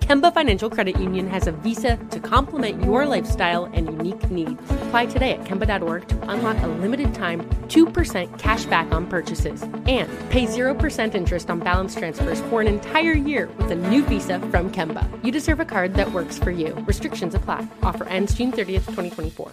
Kemba 0.00 0.32
Financial 0.32 0.70
Credit 0.70 1.00
Union 1.00 1.26
has 1.28 1.46
a 1.46 1.52
visa 1.52 1.96
to 2.10 2.20
complement 2.20 2.82
your 2.84 3.06
lifestyle 3.06 3.64
and 3.72 3.86
unique 3.86 4.30
needs. 4.30 4.60
Apply 4.86 5.06
today 5.06 5.32
at 5.32 5.44
Kemba.org 5.44 6.06
to 6.08 6.30
unlock 6.30 6.62
a 6.62 6.68
limited 6.68 7.14
time 7.14 7.40
2% 7.68 8.38
cash 8.38 8.64
back 8.66 8.92
on 8.92 9.06
purchases 9.06 9.62
and 9.62 10.08
pay 10.30 10.46
0% 10.46 11.14
interest 11.14 11.50
on 11.50 11.60
balance 11.60 11.94
transfers 11.94 12.40
for 12.42 12.60
an 12.60 12.68
entire 12.68 13.12
year 13.12 13.48
with 13.58 13.70
a 13.70 13.76
new 13.76 14.04
visa 14.04 14.38
from 14.38 14.70
Kemba. 14.70 15.08
You 15.24 15.32
deserve 15.32 15.60
a 15.60 15.64
card 15.64 15.94
that 15.94 16.12
works 16.12 16.38
for 16.38 16.50
you. 16.50 16.74
Restrictions 16.86 17.34
apply. 17.34 17.66
Offer 17.82 18.04
ends 18.04 18.34
June 18.34 18.52
30th, 18.52 18.86
2024. 18.86 19.52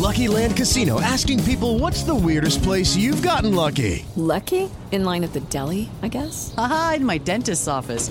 Lucky 0.00 0.28
Land 0.28 0.56
Casino 0.56 1.00
asking 1.00 1.44
people 1.44 1.78
what's 1.78 2.04
the 2.04 2.14
weirdest 2.14 2.62
place 2.62 2.96
you've 2.96 3.22
gotten 3.22 3.54
lucky? 3.54 4.04
Lucky? 4.16 4.70
In 4.92 5.04
line 5.04 5.24
at 5.24 5.32
the 5.32 5.40
deli, 5.40 5.90
I 6.02 6.08
guess? 6.08 6.54
Aha, 6.56 6.94
in 6.96 7.04
my 7.04 7.18
dentist's 7.18 7.68
office. 7.68 8.10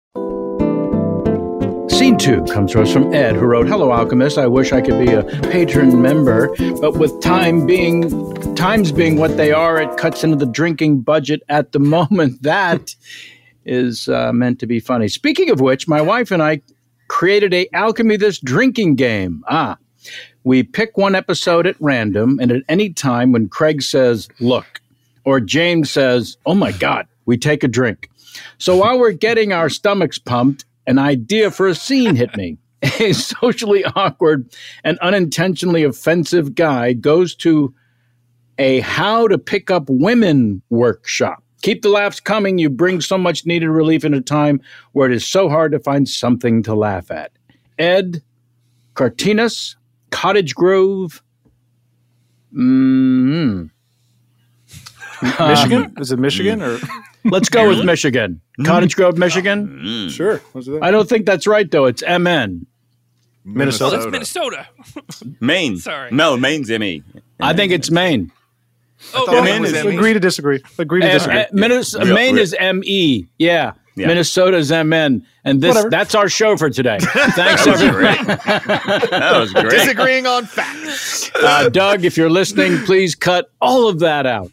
Scene 2.01 2.17
two 2.17 2.43
comes 2.45 2.71
to 2.71 2.81
us 2.81 2.91
from 2.91 3.13
Ed, 3.13 3.35
who 3.35 3.45
wrote, 3.45 3.67
"Hello, 3.67 3.91
Alchemist. 3.91 4.39
I 4.39 4.47
wish 4.47 4.71
I 4.73 4.81
could 4.81 4.97
be 5.05 5.13
a 5.13 5.23
patron 5.51 6.01
member, 6.01 6.47
but 6.81 6.97
with 6.97 7.21
time 7.21 7.67
being 7.67 8.33
times 8.55 8.91
being 8.91 9.17
what 9.17 9.37
they 9.37 9.51
are, 9.51 9.79
it 9.79 9.97
cuts 9.97 10.23
into 10.23 10.35
the 10.35 10.47
drinking 10.47 11.01
budget 11.01 11.43
at 11.47 11.73
the 11.73 11.79
moment. 11.97 12.41
That 12.41 12.95
is 13.65 14.09
uh, 14.09 14.33
meant 14.33 14.57
to 14.61 14.65
be 14.65 14.79
funny. 14.79 15.09
Speaking 15.09 15.51
of 15.51 15.61
which, 15.61 15.87
my 15.87 16.01
wife 16.01 16.31
and 16.31 16.41
I 16.41 16.61
created 17.07 17.53
a 17.53 17.69
Alchemy 17.71 18.17
This 18.17 18.39
drinking 18.39 18.95
game. 18.95 19.43
Ah, 19.47 19.77
we 20.43 20.63
pick 20.63 20.97
one 20.97 21.13
episode 21.13 21.67
at 21.67 21.75
random, 21.79 22.39
and 22.41 22.51
at 22.51 22.63
any 22.67 22.89
time 22.89 23.31
when 23.31 23.47
Craig 23.47 23.83
says, 23.83 24.27
"Look," 24.39 24.81
or 25.23 25.39
James 25.39 25.91
says, 25.91 26.35
"Oh 26.47 26.55
my 26.55 26.71
God," 26.71 27.05
we 27.27 27.37
take 27.37 27.63
a 27.63 27.67
drink. 27.67 28.09
So 28.57 28.77
while 28.77 28.97
we're 28.97 29.11
getting 29.11 29.53
our 29.53 29.69
stomachs 29.69 30.17
pumped, 30.17 30.65
an 30.87 30.99
idea 30.99 31.51
for 31.51 31.67
a 31.67 31.75
scene 31.75 32.15
hit 32.15 32.35
me. 32.35 32.57
A 32.99 33.13
socially 33.13 33.85
awkward 33.95 34.51
and 34.83 34.97
unintentionally 34.99 35.83
offensive 35.83 36.55
guy 36.55 36.93
goes 36.93 37.35
to 37.35 37.75
a 38.57 38.79
how 38.79 39.27
to 39.27 39.37
pick 39.37 39.69
up 39.69 39.83
women 39.87 40.63
workshop. 40.71 41.43
Keep 41.61 41.83
the 41.83 41.89
laughs 41.89 42.19
coming. 42.19 42.57
You 42.57 42.71
bring 42.71 43.01
so 43.01 43.19
much 43.19 43.45
needed 43.45 43.69
relief 43.69 44.03
in 44.03 44.15
a 44.15 44.21
time 44.21 44.61
where 44.93 45.09
it 45.09 45.15
is 45.15 45.27
so 45.27 45.47
hard 45.47 45.71
to 45.73 45.79
find 45.79 46.09
something 46.09 46.63
to 46.63 46.73
laugh 46.73 47.11
at. 47.11 47.31
Ed 47.77 48.23
Cartinas, 48.95 49.75
Cottage 50.09 50.55
Grove. 50.55 51.21
Mm, 52.53 53.69
Michigan? 55.21 55.93
Is 55.97 56.11
it 56.11 56.19
Michigan 56.19 56.61
or? 56.61 56.79
Let's 57.23 57.49
go 57.49 57.67
with 57.69 57.83
Michigan. 57.85 58.41
Cottage 58.65 58.95
Grove, 58.95 59.17
Michigan. 59.17 60.09
Sure. 60.09 60.41
Let's 60.53 60.65
do 60.67 60.73
that. 60.73 60.83
I 60.83 60.91
don't 60.91 61.07
think 61.07 61.25
that's 61.25 61.45
right 61.47 61.69
though. 61.69 61.85
It's 61.85 62.01
MN. 62.03 62.65
Minnesota. 63.43 63.95
Oh, 63.95 63.99
that's 63.99 64.11
Minnesota. 64.11 64.67
Maine. 65.39 65.77
Sorry. 65.77 66.11
No, 66.11 66.37
Maine's 66.37 66.69
ME. 66.69 67.03
I 67.39 67.53
think 67.53 67.71
it's 67.71 67.89
Maine. 67.89 68.31
Oh, 69.15 69.25
Yeah, 69.33 69.41
Maine 69.41 69.65
is- 69.65 69.73
agree 69.73 70.13
to 70.13 70.19
disagree. 70.19 70.61
Agree 70.77 71.01
to 71.01 71.09
Uh, 71.09 71.13
disagree. 71.13 71.39
uh, 71.39 71.45
Minnes- 71.51 71.95
Yeah. 71.97 72.13
Maine 72.13 72.35
Yeah. 72.37 72.41
is 72.43 72.55
ME. 72.59 73.27
Yeah. 73.39 73.71
Yeah. 73.95 74.07
Minnesota's 74.07 74.71
MN. 74.71 75.25
And 75.43 75.59
this 75.61 75.69
Whatever. 75.69 75.89
that's 75.89 76.15
our 76.15 76.29
show 76.29 76.55
for 76.55 76.69
today. 76.69 76.97
Thanks, 77.01 77.35
That 77.35 77.67
was 77.67 77.81
everyone. 77.81 78.15
great. 78.25 78.39
That 79.09 79.37
was 79.39 79.51
great. 79.53 79.69
Disagreeing 79.69 80.25
on 80.27 80.45
facts. 80.45 81.29
Uh, 81.35 81.67
Doug, 81.69 82.05
if 82.05 82.15
you're 82.15 82.29
listening, 82.29 82.77
please 82.85 83.15
cut 83.15 83.49
all 83.59 83.89
of 83.89 83.99
that 83.99 84.25
out. 84.25 84.51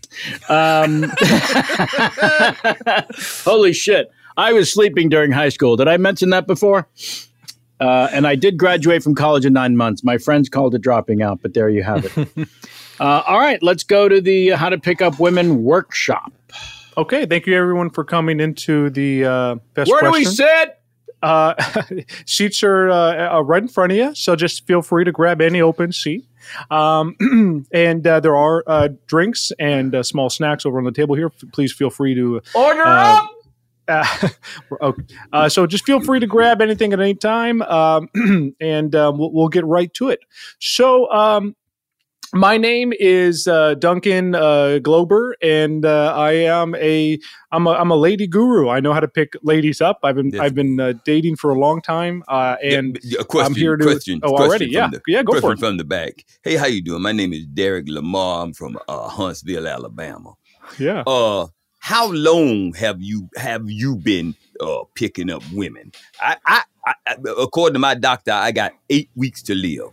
Um, 0.49 1.13
holy 3.45 3.73
shit. 3.73 4.11
I 4.37 4.53
was 4.53 4.73
sleeping 4.73 5.09
during 5.09 5.31
high 5.33 5.49
school. 5.51 5.77
Did 5.77 5.89
I 5.89 5.97
mention 5.97 6.31
that 6.31 6.47
before? 6.47 6.89
Uh, 7.81 8.09
and 8.13 8.27
I 8.27 8.35
did 8.35 8.57
graduate 8.59 9.03
from 9.03 9.15
college 9.15 9.45
in 9.45 9.53
nine 9.53 9.77
months. 9.77 10.03
My 10.03 10.19
friends 10.19 10.49
called 10.49 10.75
it 10.75 10.81
dropping 10.81 11.23
out, 11.23 11.41
but 11.43 11.55
there 11.55 11.69
you 11.69 11.83
have 11.83 12.05
it. 12.05 12.29
uh, 13.01 13.23
all 13.27 13.39
right, 13.39 13.63
let's 13.63 13.85
go 13.85 14.09
to 14.09 14.21
the 14.21 14.51
How 14.51 14.69
to 14.69 14.79
Pick 14.79 15.01
Up 15.03 15.19
Women 15.21 15.63
workshop. 15.63 16.33
Okay, 16.99 17.27
thank 17.27 17.47
you 17.47 17.55
everyone 17.55 17.91
for 17.91 18.03
coming 18.03 18.41
into 18.41 18.91
the 18.91 19.25
uh, 19.25 19.55
best 19.75 19.89
Where 19.89 20.01
do 20.01 20.11
we 20.11 20.25
question. 20.25 20.47
sit? 20.49 20.81
Uh, 21.23 21.55
seats 22.27 22.65
are 22.65 22.91
uh, 22.91 23.37
uh, 23.37 23.41
right 23.41 23.63
in 23.63 23.69
front 23.69 23.93
of 23.93 23.99
you, 23.99 24.13
so 24.17 24.35
just 24.35 24.67
feel 24.67 24.83
free 24.83 25.05
to 25.05 25.13
grab 25.13 25.41
any 25.41 25.61
open 25.61 25.93
seat. 25.93 26.27
Um, 26.73 27.15
and 27.73 28.05
uh, 28.05 28.19
there 28.19 28.37
are 28.37 28.65
uh, 28.67 28.89
drinks 29.07 29.53
and 29.61 29.95
uh, 29.95 30.03
small 30.03 30.29
snacks 30.29 30.67
over 30.67 30.77
on 30.77 30.85
the 30.85 30.91
table 30.91 31.15
here. 31.15 31.27
F- 31.27 31.49
Please 31.53 31.73
feel 31.73 31.89
free 31.89 32.17
to 32.17 32.43
Order 32.53 32.83
uh, 32.83 33.17
up! 33.17 33.31
uh, 33.87 34.29
okay. 34.83 35.03
Uh, 35.33 35.49
so 35.49 35.69
just 35.69 35.87
feel 35.87 36.01
free 36.01 36.19
to 36.19 36.27
grab 36.27 36.61
anything 36.61 36.93
at 36.93 36.99
any 36.99 37.15
time, 37.15 37.63
um, 37.63 38.09
and 38.61 38.97
um, 38.97 39.19
we'll, 39.19 39.31
we'll 39.31 39.49
get 39.49 39.65
right 39.65 39.95
to 39.95 40.09
it. 40.09 40.19
So 40.59 41.09
um, 41.13 41.55
my 42.35 42.57
name 42.59 42.93
is 42.99 43.47
uh, 43.49 43.75
Duncan 43.75 44.35
uh, 44.35 44.79
Glober, 44.81 45.37
and 45.43 45.85
uh, 45.85 46.13
I 46.17 46.33
am 46.33 46.75
a 46.77 47.19
I'm 47.53 47.67
a 47.67 47.71
I'm 47.71 47.91
a 47.91 47.97
lady 47.97 48.27
guru. 48.27 48.69
I 48.69 48.81
know 48.81 48.93
how 48.93 49.01
to 49.01 49.09
pick 49.09 49.35
ladies 49.43 49.81
up. 49.81 50.01
I've 50.03 50.17
been 50.17 50.31
Yes. 50.31 50.43
I've 50.43 50.55
been 50.55 50.79
uh, 50.79 50.93
dating 51.05 51.37
for 51.37 51.51
a 51.51 51.59
long 51.59 51.81
time, 51.81 52.23
uh, 52.29 52.57
and 52.63 52.99
Yeah, 53.03 53.21
a 53.21 53.25
question, 53.25 53.53
I'm 53.53 53.59
here 53.59 53.77
to 53.77 53.85
question, 53.85 54.21
oh 54.23 54.31
question 54.35 54.47
already 54.49 54.67
yeah 54.67 54.89
the- 54.91 55.01
yeah 55.07 55.23
go 55.23 55.41
for 55.41 55.53
it. 55.53 55.59
from 55.59 55.77
the 55.79 55.85
back. 55.85 56.25
Hey, 56.43 56.57
how 56.57 56.67
you 56.67 56.83
doing? 56.83 57.03
My 57.03 57.13
name 57.13 57.33
is 57.33 57.47
Derek 57.47 57.89
Lamar. 57.89 58.45
I'm 58.45 58.53
from 58.53 58.79
uh, 58.89 59.09
Huntsville, 59.09 59.67
Alabama. 59.67 60.35
Yeah. 60.79 61.03
Uh, 61.07 61.47
how 61.81 62.11
long 62.13 62.75
have 62.75 63.01
you 63.01 63.29
have 63.37 63.71
you 63.71 63.97
been 63.97 64.35
uh, 64.61 64.83
picking 64.95 65.31
up 65.31 65.43
women? 65.53 65.93
I, 66.21 66.37
I, 66.45 66.63
I, 67.07 67.15
according 67.41 67.75
to 67.75 67.79
my 67.79 67.95
doctor, 67.95 68.33
I 68.33 68.53
got 68.53 68.73
eight 68.91 69.09
weeks 69.15 69.43
to 69.45 69.55
live. 69.55 69.91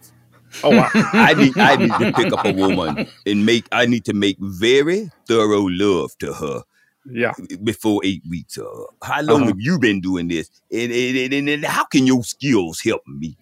Oh 0.63 0.71
wow! 0.71 0.89
I 1.13 1.33
need 1.33 1.57
I 1.59 1.75
need 1.75 1.91
to 1.99 2.13
pick 2.13 2.31
up 2.33 2.45
a 2.45 2.51
woman 2.51 3.07
and 3.25 3.45
make 3.45 3.67
I 3.71 3.85
need 3.85 4.05
to 4.05 4.13
make 4.13 4.37
very 4.39 5.09
thorough 5.27 5.67
love 5.69 6.11
to 6.19 6.33
her 6.33 6.61
Yeah. 7.05 7.33
before 7.63 8.01
eight 8.03 8.23
weeks. 8.29 8.57
Uh, 8.57 8.65
how 9.03 9.21
long 9.21 9.41
Uh-huh. 9.41 9.47
have 9.49 9.59
you 9.59 9.77
been 9.79 10.01
doing 10.01 10.27
this? 10.27 10.49
And, 10.71 10.91
and, 10.91 11.33
and, 11.33 11.49
and 11.49 11.65
how 11.65 11.85
can 11.85 12.07
your 12.07 12.23
skills 12.23 12.81
help 12.81 13.01
me, 13.07 13.37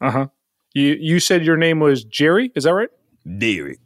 Uh 0.00 0.10
huh. 0.10 0.26
You 0.74 0.96
you 1.00 1.20
said 1.20 1.44
your 1.44 1.56
name 1.56 1.80
was 1.80 2.04
Jerry. 2.04 2.52
Is 2.54 2.64
that 2.64 2.74
right? 2.74 2.90
Derek? 3.38 3.80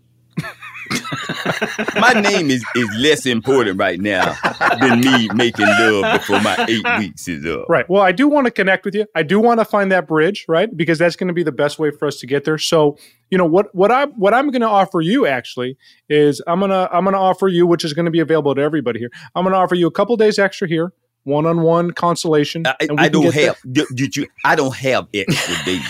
my 1.96 2.12
name 2.12 2.50
is, 2.50 2.64
is 2.74 2.88
less 2.98 3.26
important 3.26 3.78
right 3.78 4.00
now 4.00 4.36
than 4.80 5.00
me 5.00 5.28
making 5.34 5.66
love 5.66 6.20
before 6.20 6.40
my 6.40 6.64
eight 6.68 6.84
weeks 6.98 7.28
is 7.28 7.44
up. 7.46 7.68
Right. 7.68 7.88
Well, 7.88 8.02
I 8.02 8.12
do 8.12 8.28
want 8.28 8.46
to 8.46 8.50
connect 8.50 8.84
with 8.84 8.94
you. 8.94 9.06
I 9.14 9.22
do 9.22 9.40
want 9.40 9.60
to 9.60 9.64
find 9.64 9.90
that 9.92 10.06
bridge, 10.06 10.44
right? 10.48 10.74
Because 10.74 10.98
that's 10.98 11.16
going 11.16 11.28
to 11.28 11.34
be 11.34 11.42
the 11.42 11.52
best 11.52 11.78
way 11.78 11.90
for 11.90 12.06
us 12.06 12.18
to 12.20 12.26
get 12.26 12.44
there. 12.44 12.58
So, 12.58 12.96
you 13.30 13.38
know 13.38 13.46
what 13.46 13.74
what 13.74 13.90
I 13.90 14.06
what 14.06 14.34
I'm 14.34 14.50
going 14.50 14.60
to 14.60 14.68
offer 14.68 15.00
you 15.00 15.26
actually 15.26 15.78
is 16.08 16.42
I'm 16.46 16.60
gonna 16.60 16.88
I'm 16.92 17.04
gonna 17.04 17.20
offer 17.20 17.48
you, 17.48 17.66
which 17.66 17.84
is 17.84 17.94
going 17.94 18.04
to 18.04 18.10
be 18.10 18.20
available 18.20 18.54
to 18.54 18.60
everybody 18.60 18.98
here. 18.98 19.10
I'm 19.34 19.44
going 19.44 19.54
to 19.54 19.58
offer 19.58 19.74
you 19.74 19.86
a 19.86 19.90
couple 19.90 20.16
days 20.16 20.38
extra 20.38 20.68
here, 20.68 20.92
one 21.24 21.46
on 21.46 21.62
one 21.62 21.92
consolation. 21.92 22.66
I, 22.66 22.76
I 22.98 23.08
don't 23.08 23.34
there. 23.34 23.46
have 23.46 23.58
did 23.72 24.16
you 24.16 24.26
I 24.44 24.54
don't 24.54 24.74
have 24.76 25.08
extra 25.14 25.64
days. 25.64 25.86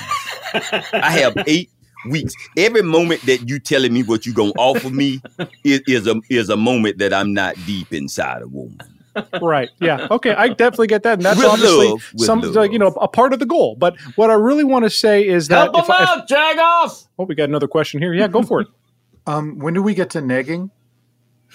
I 0.93 1.11
have 1.19 1.35
eight 1.47 1.71
weeks. 2.09 2.35
Every 2.57 2.83
moment 2.83 3.23
that 3.23 3.49
you 3.49 3.59
telling 3.59 3.93
me 3.93 4.03
what 4.03 4.27
you 4.27 4.33
gonna 4.33 4.53
offer 4.59 4.91
me 4.91 5.21
is, 5.65 5.81
is 5.87 6.07
a 6.07 6.21
is 6.31 6.49
a 6.49 6.57
moment 6.57 6.99
that 6.99 7.13
I'm 7.13 7.33
not 7.35 7.55
deep 7.67 7.93
inside 7.93 8.43
a 8.43 8.49
woman. 8.49 8.79
right. 9.43 9.69
Yeah. 9.79 10.09
Okay. 10.11 10.31
I 10.33 10.49
definitely 10.49 10.87
get 10.87 11.03
that, 11.03 11.15
and 11.15 11.23
that's 11.23 11.37
With 11.37 11.47
obviously 11.47 11.89
love, 11.89 12.13
some 12.17 12.41
love. 12.41 12.55
like 12.55 12.73
you 12.73 12.79
know 12.79 12.89
a 13.01 13.09
part 13.09 13.33
of 13.35 13.39
the 13.41 13.47
goal. 13.47 13.77
But 13.77 14.01
what 14.17 14.31
I 14.31 14.35
really 14.35 14.65
want 14.65 14.85
to 14.85 14.91
say 14.91 15.27
is 15.27 15.49
that 15.49 15.73
Help 15.73 15.79
if 15.79 15.87
them 15.87 15.97
I, 15.99 16.03
if- 16.03 16.09
out, 16.09 16.29
Jagoff! 16.29 17.07
oh, 17.19 17.25
we 17.25 17.35
got 17.35 17.49
another 17.49 17.69
question 17.69 18.01
here. 18.01 18.15
Yeah, 18.15 18.29
go 18.29 18.43
for 18.43 18.61
it. 18.63 18.69
Um, 19.25 19.61
when 19.61 19.73
do 19.73 19.81
we 19.85 19.95
get 19.95 20.11
to 20.11 20.21
negging? 20.21 20.71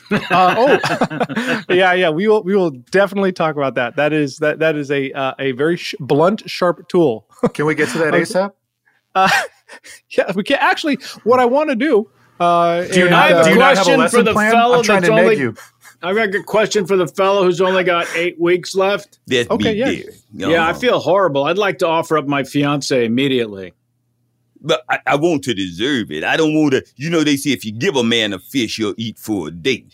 Uh, 0.09 0.19
oh, 0.31 1.63
yeah, 1.69 1.91
yeah. 1.91 2.09
We 2.09 2.25
will 2.29 2.41
we 2.43 2.55
will 2.55 2.69
definitely 2.71 3.33
talk 3.33 3.57
about 3.57 3.75
that. 3.75 3.97
That 3.97 4.13
is 4.13 4.37
that 4.37 4.59
that 4.59 4.77
is 4.77 4.89
a 4.89 5.11
uh, 5.11 5.33
a 5.37 5.51
very 5.51 5.75
sh- 5.75 5.95
blunt, 5.99 6.49
sharp 6.49 6.87
tool. 6.87 7.27
Can 7.53 7.65
we 7.65 7.75
get 7.75 7.89
to 7.89 7.97
that 7.97 8.13
ASAP? 8.13 8.53
Uh, 9.15 9.27
yeah, 10.11 10.31
we 10.33 10.43
can 10.43 10.57
actually. 10.59 10.97
What 11.23 11.39
I 11.39 11.45
want 11.45 11.69
to 11.69 11.75
do. 11.75 12.09
Uh, 12.39 12.83
Do 12.85 12.95
you 12.99 13.01
and, 13.05 13.11
not- 13.11 13.31
uh, 13.31 13.43
do 13.43 13.49
you 13.49 13.55
not 13.55 13.77
have 13.77 13.87
a 13.87 13.95
question 13.95 13.99
lesson 13.99 14.19
for 14.19 14.23
the 14.23 14.33
plan? 14.33 14.51
fellow 14.51 14.77
I'm 14.77 14.83
trying 14.83 15.01
that's 15.01 15.09
to 15.09 15.15
neg 15.15 15.23
only- 15.25 15.37
you. 15.39 15.55
I 16.03 16.13
got 16.13 16.35
a 16.35 16.43
question 16.43 16.85
for 16.85 16.95
the 16.95 17.07
fellow 17.07 17.43
who's 17.43 17.59
only 17.59 17.83
got 17.83 18.05
eight 18.15 18.39
weeks 18.39 18.75
left. 18.75 19.17
That's 19.25 19.49
Okay, 19.49 19.73
yeah. 19.73 19.85
there. 19.87 20.03
Yeah, 20.51 20.63
I 20.63 20.69
Uh-huh. 20.69 20.79
feel 20.79 20.99
horrible. 20.99 21.45
I'd 21.45 21.57
like 21.57 21.79
to 21.79 21.87
offer 21.87 22.19
up 22.19 22.27
my 22.27 22.43
fiance 22.43 23.03
immediately. 23.03 23.73
But 24.61 24.83
I, 24.89 24.99
I 25.07 25.15
want 25.15 25.43
to 25.45 25.55
deserve 25.55 26.11
it. 26.11 26.23
I 26.23 26.37
don't 26.37 26.53
want 26.53 26.73
to. 26.73 26.83
You 26.97 27.09
know, 27.09 27.23
they 27.23 27.35
say 27.35 27.49
if 27.51 27.65
you 27.65 27.71
give 27.71 27.95
a 27.95 28.03
man 28.03 28.33
a 28.33 28.37
fish, 28.39 28.77
he'll 28.77 28.93
eat 28.97 29.17
for 29.17 29.47
a 29.47 29.51
day. 29.51 29.85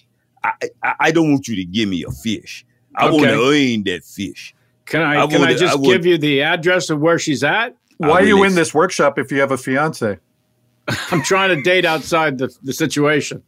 I 0.44 0.52
I, 0.84 0.94
I 1.00 1.12
don't 1.12 1.32
want 1.32 1.48
you 1.48 1.56
to 1.56 1.64
give 1.64 1.88
me 1.88 2.04
a 2.04 2.12
fish. 2.12 2.66
I 2.96 3.10
want 3.10 3.24
to 3.24 3.42
earn 3.42 3.84
that 3.86 4.04
fish. 4.04 4.54
Can 4.86 5.02
I, 5.02 5.24
I 5.24 5.28
can 5.28 5.42
I 5.42 5.54
just 5.54 5.74
I 5.74 5.76
would- 5.76 5.86
give 5.86 6.06
you 6.06 6.18
the 6.18 6.42
address 6.42 6.90
of 6.90 7.00
where 7.00 7.18
she's 7.18 7.44
at? 7.46 7.78
I 8.04 8.10
Why 8.10 8.22
are 8.22 8.26
you 8.26 8.44
in 8.44 8.56
this 8.56 8.74
workshop 8.74 9.18
if 9.18 9.32
you 9.32 9.40
have 9.40 9.52
a 9.52 9.58
fiance? 9.58 10.20
I'm 11.12 11.24
trying 11.24 11.56
to 11.56 11.62
date 11.62 11.86
outside 11.86 12.38
the, 12.38 12.56
the 12.62 12.74
situation. 12.74 13.44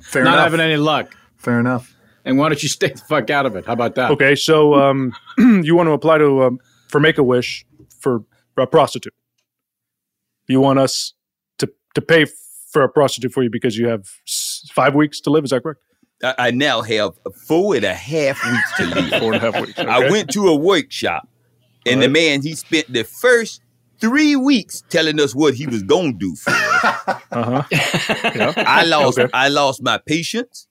Fair 0.00 0.22
enough. 0.22 0.32
Not 0.32 0.34
enough. 0.34 0.44
having 0.44 0.60
any 0.60 0.76
luck. 0.76 1.16
Fair 1.36 1.60
enough. 1.60 1.94
And 2.24 2.38
why 2.38 2.48
don't 2.48 2.62
you 2.62 2.68
stay 2.68 2.88
the 2.88 2.98
fuck 2.98 3.28
out 3.30 3.46
of 3.46 3.56
it? 3.56 3.66
How 3.66 3.74
about 3.74 3.94
that? 3.96 4.10
okay, 4.12 4.34
so 4.34 4.74
um, 4.74 5.12
you 5.38 5.74
want 5.74 5.88
to 5.88 5.92
apply 5.92 6.18
to 6.18 6.44
um, 6.44 6.60
for 6.88 7.00
Make 7.00 7.18
a 7.18 7.22
Wish 7.22 7.66
for 8.00 8.24
a 8.56 8.66
prostitute. 8.66 9.14
You 10.46 10.60
want 10.60 10.78
us 10.78 11.12
to 11.58 11.70
to 11.94 12.00
pay 12.00 12.26
for 12.70 12.82
a 12.82 12.88
prostitute 12.88 13.32
for 13.32 13.42
you 13.42 13.50
because 13.50 13.76
you 13.76 13.88
have 13.88 14.06
five 14.72 14.94
weeks 14.94 15.20
to 15.20 15.30
live. 15.30 15.44
Is 15.44 15.50
that 15.50 15.62
correct? 15.62 15.80
I, 16.22 16.34
I 16.38 16.50
now 16.50 16.82
have 16.82 17.12
four 17.46 17.76
and 17.76 17.84
a 17.84 17.94
half 17.94 18.42
weeks 18.44 18.76
to 18.76 18.86
live. 18.86 19.10
Four 19.20 19.34
and 19.34 19.42
a 19.42 19.52
half 19.52 19.60
weeks. 19.60 19.78
I 19.78 20.10
went 20.10 20.30
to 20.30 20.48
a 20.48 20.56
workshop, 20.56 21.28
and 21.86 22.02
the 22.02 22.08
man 22.08 22.42
he 22.42 22.54
spent 22.54 22.92
the 22.92 23.04
first 23.04 23.60
three 24.00 24.36
weeks 24.36 24.82
telling 24.90 25.20
us 25.20 25.34
what 25.34 25.54
he 25.54 25.66
was 25.66 25.82
gonna 25.82 26.12
do 26.12 26.34
for 26.36 26.50
us. 26.50 27.20
Uh 27.34 27.42
huh. 27.42 27.62
yeah. 27.70 28.52
I 28.56 28.84
lost 28.84 29.18
Okay. 29.18 29.30
I 29.34 29.48
lost 29.48 29.82
my 29.82 29.98
patience, 29.98 30.68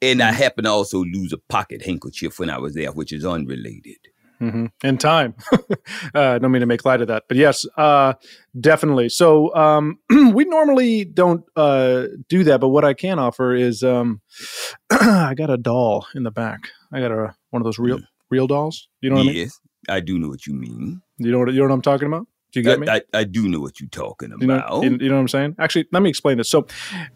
and 0.00 0.22
I 0.22 0.32
happened 0.32 0.64
to 0.64 0.70
also 0.70 1.02
lose 1.04 1.32
a 1.32 1.38
pocket 1.48 1.84
handkerchief 1.84 2.38
when 2.38 2.48
I 2.48 2.58
was 2.58 2.72
there, 2.74 2.90
which 2.92 3.12
is 3.12 3.24
unrelated. 3.26 3.98
hmm 4.38 4.66
In 4.82 4.96
time. 4.96 5.34
uh, 6.14 6.38
don't 6.38 6.50
mean 6.52 6.60
to 6.60 6.66
make 6.66 6.84
light 6.86 7.02
of 7.02 7.08
that, 7.08 7.24
but 7.28 7.36
yes, 7.36 7.66
uh, 7.76 8.14
definitely. 8.58 9.08
So 9.10 9.54
um, 9.54 9.98
we 10.32 10.44
normally 10.46 11.04
don't 11.04 11.44
uh, 11.56 12.06
do 12.28 12.44
that, 12.44 12.60
but 12.60 12.68
what 12.68 12.84
I 12.84 12.94
can 12.94 13.18
offer 13.18 13.54
is 13.54 13.82
um, 13.82 14.20
I 14.90 15.34
got 15.36 15.50
a 15.50 15.56
doll 15.58 16.06
in 16.14 16.22
the 16.22 16.30
back. 16.30 16.68
I 16.92 17.00
got 17.00 17.10
a 17.12 17.34
one 17.50 17.60
of 17.60 17.64
those 17.64 17.78
real 17.78 18.00
real 18.30 18.46
dolls. 18.46 18.88
You 19.02 19.10
know 19.10 19.16
what 19.16 19.22
I 19.22 19.26
mean? 19.26 19.36
yes, 19.36 19.60
I 19.88 20.00
do 20.00 20.18
know 20.18 20.28
what 20.28 20.46
you 20.46 20.54
mean. 20.54 21.02
You 21.18 21.32
know 21.32 21.38
what 21.40 21.48
you 21.52 21.58
know 21.60 21.64
what 21.68 21.72
I'm 21.72 21.82
talking 21.82 22.06
about? 22.08 22.26
Do 22.52 22.60
you 22.60 22.64
get 22.64 22.78
I, 22.78 22.80
me? 22.80 22.88
I, 22.88 23.02
I 23.12 23.24
do 23.24 23.48
know 23.48 23.60
what 23.60 23.80
you're 23.80 23.88
talking 23.90 24.32
about. 24.32 24.40
You 24.40 24.46
know, 24.46 24.82
you, 24.82 24.90
you 25.00 25.08
know 25.08 25.16
what 25.16 25.20
I'm 25.22 25.28
saying? 25.28 25.56
Actually, 25.58 25.86
let 25.92 26.02
me 26.02 26.08
explain 26.08 26.38
this. 26.38 26.48
So, 26.48 26.66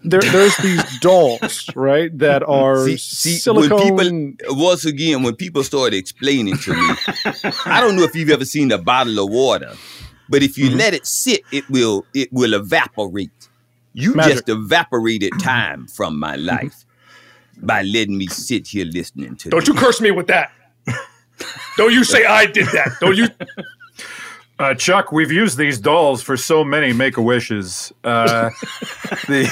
there, 0.03 0.21
there's 0.21 0.57
these 0.59 0.99
dolls, 1.01 1.71
right, 1.77 2.17
that 2.19 2.43
are 2.43 2.85
See, 2.85 2.97
see 2.97 3.37
silicone. 3.37 3.95
when 3.95 4.37
people 4.37 4.57
once 4.57 4.85
again 4.85 5.23
when 5.23 5.37
people 5.37 5.63
started 5.63 5.97
explaining 5.97 6.57
to 6.59 6.73
me, 6.73 6.95
I 7.65 7.81
don't 7.81 7.97
know 7.97 8.03
if 8.03 8.15
you've 8.15 8.31
ever 8.31 8.45
seen 8.45 8.71
a 8.73 8.79
bottle 8.79 9.19
of 9.25 9.31
water, 9.31 9.73
but 10.29 10.43
if 10.43 10.59
you 10.59 10.69
Mm-hmm. 10.69 10.79
let 10.79 10.95
it 10.95 11.07
sit, 11.07 11.43
it 11.53 11.69
will 11.71 12.05
it 12.15 12.29
will 12.33 12.55
evaporate. 12.55 13.31
You 13.93 14.15
Magic. 14.15 14.33
just 14.33 14.49
evaporated 14.49 15.33
time 15.41 15.87
from 15.89 16.19
my 16.19 16.37
life 16.37 16.85
by 17.57 17.83
letting 17.83 18.17
me 18.19 18.27
sit 18.29 18.69
here 18.69 18.85
listening 18.85 19.37
to. 19.37 19.49
It. 19.49 19.51
Don't 19.51 19.67
you 19.67 19.75
curse 19.75 20.01
me 20.01 20.11
with 20.11 20.27
that. 20.29 20.53
Don't 21.81 21.95
you 21.95 22.05
say 22.05 22.27
I 22.27 22.45
did 22.45 22.67
that. 22.67 22.97
Don't 23.01 23.17
you? 23.17 23.29
Uh, 24.59 24.75
Chuck, 24.75 25.11
we've 25.11 25.33
used 25.33 25.57
these 25.57 25.79
dolls 25.79 26.23
for 26.23 26.37
so 26.37 26.63
many 26.63 26.93
Make 26.93 27.17
a 27.17 27.23
Wishes. 27.23 27.95
Uh, 28.05 28.51
the 29.27 29.51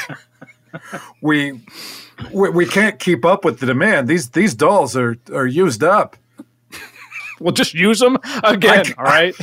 we, 1.22 1.62
we 2.30 2.50
we 2.50 2.66
can't 2.66 2.98
keep 2.98 3.24
up 3.24 3.42
with 3.42 3.58
the 3.58 3.64
demand. 3.64 4.06
These 4.06 4.28
these 4.32 4.52
dolls 4.52 4.94
are 4.98 5.16
are 5.32 5.46
used 5.46 5.82
up. 5.82 6.18
Well, 7.40 7.52
just 7.52 7.72
use 7.72 8.00
them 8.00 8.18
again. 8.44 8.84
all 8.98 9.04
right. 9.04 9.34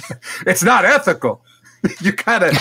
It's 0.45 0.61
not 0.63 0.85
ethical. 0.85 1.43
You 1.99 2.11
gotta. 2.11 2.55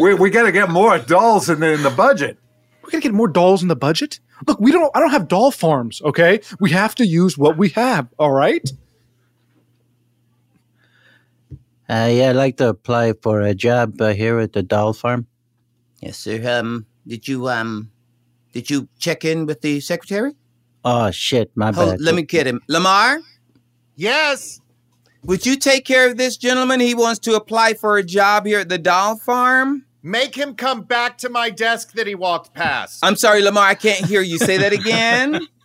we 0.00 0.14
we 0.14 0.30
gotta 0.30 0.50
get 0.50 0.70
more 0.70 0.98
dolls 0.98 1.48
in 1.48 1.60
the, 1.60 1.74
in 1.74 1.84
the 1.84 1.90
budget. 1.90 2.36
We're 2.82 2.90
gonna 2.90 3.02
get 3.02 3.14
more 3.14 3.28
dolls 3.28 3.62
in 3.62 3.68
the 3.68 3.76
budget. 3.76 4.18
Look, 4.48 4.58
we 4.58 4.72
don't. 4.72 4.90
I 4.96 4.98
don't 4.98 5.10
have 5.10 5.28
doll 5.28 5.52
farms. 5.52 6.02
Okay, 6.02 6.40
we 6.58 6.70
have 6.70 6.96
to 6.96 7.06
use 7.06 7.38
what 7.38 7.56
we 7.56 7.68
have. 7.70 8.08
All 8.18 8.32
right. 8.32 8.68
Uh, 11.92 12.06
yeah, 12.06 12.30
I'd 12.30 12.36
like 12.36 12.56
to 12.56 12.70
apply 12.70 13.12
for 13.20 13.42
a 13.42 13.54
job 13.54 14.00
uh, 14.00 14.14
here 14.14 14.38
at 14.38 14.54
the 14.54 14.62
doll 14.62 14.94
farm. 14.94 15.26
Yes, 16.00 16.16
sir. 16.16 16.40
Um, 16.48 16.86
did 17.06 17.28
you 17.28 17.48
um, 17.50 17.90
did 18.52 18.70
you 18.70 18.88
check 18.98 19.26
in 19.26 19.44
with 19.44 19.60
the 19.60 19.78
secretary? 19.80 20.32
Oh 20.86 21.10
shit, 21.10 21.50
my 21.54 21.70
Hold, 21.70 21.90
bad. 21.90 22.00
let 22.00 22.14
me 22.14 22.22
get 22.22 22.46
him. 22.46 22.62
Lamar, 22.66 23.20
Yes. 23.94 24.60
would 25.22 25.44
you 25.44 25.56
take 25.56 25.84
care 25.84 26.08
of 26.10 26.16
this 26.16 26.38
gentleman? 26.38 26.80
He 26.80 26.94
wants 26.94 27.20
to 27.20 27.34
apply 27.34 27.74
for 27.74 27.98
a 27.98 28.02
job 28.02 28.46
here 28.46 28.60
at 28.60 28.70
the 28.70 28.78
doll 28.78 29.18
farm. 29.18 29.84
Make 30.02 30.34
him 30.34 30.54
come 30.54 30.82
back 30.82 31.18
to 31.18 31.28
my 31.28 31.50
desk 31.50 31.92
that 31.92 32.06
he 32.06 32.14
walked 32.14 32.54
past. 32.54 33.00
I'm 33.04 33.16
sorry, 33.16 33.42
Lamar. 33.42 33.64
I 33.68 33.74
can't 33.74 34.06
hear 34.06 34.22
you. 34.22 34.38
Say 34.38 34.56
that 34.56 34.72
again. 34.72 35.46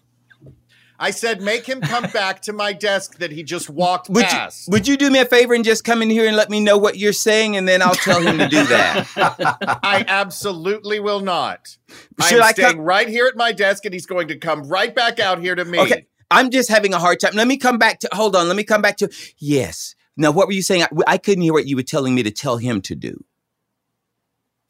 I 1.00 1.12
said, 1.12 1.42
make 1.42 1.66
him 1.66 1.80
come 1.82 2.04
back 2.14 2.42
to 2.44 2.54
my 2.54 2.74
desk 2.74 3.20
that 3.20 3.32
he 3.32 3.44
just 3.44 3.70
walked 3.70 4.10
Would 4.10 4.24
you, 4.24 4.30
past. 4.30 4.70
would 4.70 4.88
you 4.88 4.98
do 4.98 5.12
me 5.12 5.20
a 5.20 5.26
favor 5.26 5.54
and 5.54 5.64
just 5.64 5.84
come 5.84 6.02
in 6.02 6.10
here 6.10 6.26
and 6.28 6.36
let 6.36 6.50
me 6.50 6.60
know 6.60 6.78
what 6.78 6.98
you're 6.98 7.14
saying, 7.14 7.56
and 7.56 7.68
then 7.68 7.82
I'll 7.82 7.94
tell 7.96 8.20
him 8.22 8.38
to 8.40 8.48
do 8.48 8.64
that. 8.66 9.08
I 9.84 10.04
absolutely 10.08 11.00
will 11.00 11.20
not. 11.20 11.78
Should 12.24 12.38
I'm 12.40 12.44
I 12.44 12.52
staying 12.52 12.72
come- 12.78 12.80
right 12.82 13.08
here 13.08 13.28
at 13.28 13.36
my 13.36 13.52
desk, 13.52 13.86
and 13.86 13.94
he's 13.94 14.06
going 14.08 14.28
to 14.30 14.38
come 14.38 14.64
right 14.68 14.94
back 14.94 15.20
out 15.20 15.40
here 15.40 15.54
to 15.56 15.66
me. 15.66 15.80
Okay, 15.80 16.08
I'm 16.32 16.50
just 16.50 16.70
having 16.70 16.94
a 16.94 17.00
hard 17.00 17.20
time. 17.20 17.34
Let 17.36 17.48
me 17.48 17.58
come 17.58 17.78
back 17.78 18.00
to. 18.00 18.10
Hold 18.14 18.36
on. 18.36 18.48
Let 18.48 18.58
me 18.58 18.64
come 18.64 18.82
back 18.82 18.98
to. 18.98 19.10
Yes. 19.38 19.94
Now, 20.18 20.32
what 20.32 20.48
were 20.48 20.54
you 20.54 20.64
saying? 20.64 20.82
I, 20.84 20.88
I 21.06 21.18
couldn't 21.20 21.44
hear 21.44 21.54
what 21.54 21.68
you 21.68 21.76
were 21.76 21.84
telling 21.84 22.16
me 22.16 22.24
to 22.24 22.32
tell 22.32 22.58
him 22.58 22.82
to 22.82 22.96
do. 22.96 23.24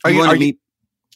Are 0.03 0.11
you- 0.11 0.19
wanted 0.19 0.31
are 0.31 0.35
you- 0.35 0.39
me- 0.53 0.57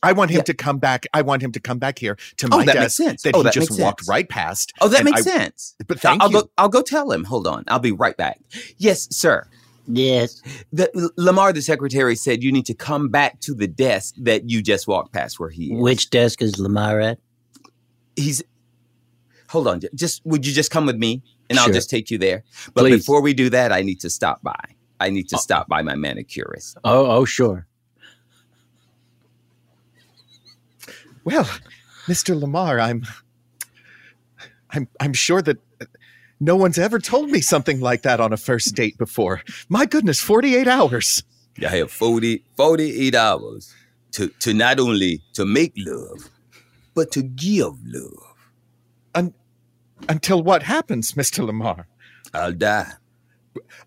I 0.03 0.13
want 0.13 0.31
him 0.31 0.37
Yeah. 0.37 0.43
to 0.43 0.53
come 0.53 0.77
back. 0.79 1.05
I 1.13 1.21
want 1.21 1.41
him 1.43 1.51
to 1.51 1.59
come 1.59 1.77
back 1.77 1.99
here 1.99 2.17
to 2.37 2.47
Oh, 2.51 2.57
my 2.57 2.65
that 2.65 2.73
desk 2.73 2.83
makes 2.83 2.95
sense. 2.95 3.21
that 3.23 3.35
Oh, 3.35 3.39
he 3.39 3.43
that 3.43 3.53
just 3.53 3.71
makes 3.71 3.81
walked 3.81 4.01
sense. 4.01 4.09
right 4.09 4.27
past. 4.27 4.73
Oh, 4.81 4.87
that 4.87 5.03
makes 5.03 5.21
I- 5.27 5.31
sense. 5.31 5.75
But 5.87 5.99
thank 5.99 6.21
I'll 6.21 6.31
you. 6.31 6.41
go. 6.41 6.49
I'll 6.57 6.69
go 6.69 6.81
tell 6.81 7.11
him. 7.11 7.23
Hold 7.25 7.47
on. 7.47 7.63
I'll 7.67 7.79
be 7.79 7.91
right 7.91 8.17
back. 8.17 8.39
Yes, 8.77 9.07
sir. 9.15 9.47
Yes. 9.87 10.41
The, 10.71 11.11
Lamar, 11.17 11.53
the 11.53 11.61
secretary, 11.61 12.15
said 12.15 12.43
you 12.43 12.51
need 12.51 12.65
to 12.67 12.73
come 12.73 13.09
back 13.09 13.39
to 13.41 13.53
the 13.53 13.67
desk 13.67 14.15
that 14.19 14.49
you 14.49 14.61
just 14.61 14.87
walked 14.87 15.11
past 15.11 15.39
where 15.39 15.49
he 15.49 15.73
is. 15.73 15.81
Which 15.81 16.09
desk 16.09 16.41
is 16.41 16.57
Lamar 16.59 16.99
at? 16.99 17.19
He's. 18.15 18.43
Hold 19.49 19.67
on. 19.67 19.81
Just 19.93 20.25
would 20.25 20.45
you 20.47 20.53
just 20.53 20.71
come 20.71 20.85
with 20.85 20.95
me, 20.97 21.21
and 21.49 21.59
I'll 21.59 21.71
just 21.71 21.89
take 21.89 22.09
you 22.09 22.17
there. 22.17 22.43
But 22.73 22.83
Please. 22.83 22.97
before 22.97 23.21
we 23.21 23.33
do 23.33 23.49
that, 23.49 23.71
I 23.71 23.81
need 23.81 23.99
to 24.01 24.09
stop 24.09 24.41
by. 24.41 24.55
I 24.99 25.09
need 25.09 25.27
to 25.29 25.35
oh. 25.35 25.39
stop 25.39 25.67
by 25.67 25.81
my 25.81 25.95
manicurist. 25.95 26.77
Oh, 26.83 27.05
oh, 27.07 27.25
sure. 27.25 27.67
Well, 31.23 31.45
Mr. 32.07 32.39
Lamar, 32.39 32.79
I'm 32.79 33.05
I'm 34.71 34.87
I'm 34.99 35.13
sure 35.13 35.41
that 35.41 35.57
no 36.39 36.55
one's 36.55 36.79
ever 36.79 36.99
told 36.99 37.29
me 37.29 37.41
something 37.41 37.79
like 37.79 38.01
that 38.01 38.19
on 38.19 38.33
a 38.33 38.37
first 38.37 38.73
date 38.75 38.97
before. 38.97 39.43
My 39.69 39.85
goodness, 39.85 40.19
48 40.19 40.67
hours. 40.67 41.23
I 41.63 41.75
have 41.77 41.91
40, 41.91 42.43
48 42.57 43.13
hours 43.13 43.73
to, 44.13 44.29
to 44.39 44.53
not 44.53 44.79
only 44.79 45.21
to 45.33 45.45
make 45.45 45.73
love, 45.77 46.29
but 46.95 47.11
to 47.11 47.21
give 47.21 47.73
love. 47.85 48.35
Un- 49.13 49.33
until 50.09 50.41
what 50.41 50.63
happens, 50.63 51.11
Mr. 51.11 51.45
Lamar? 51.45 51.87
I'll 52.33 52.53
die. 52.53 52.93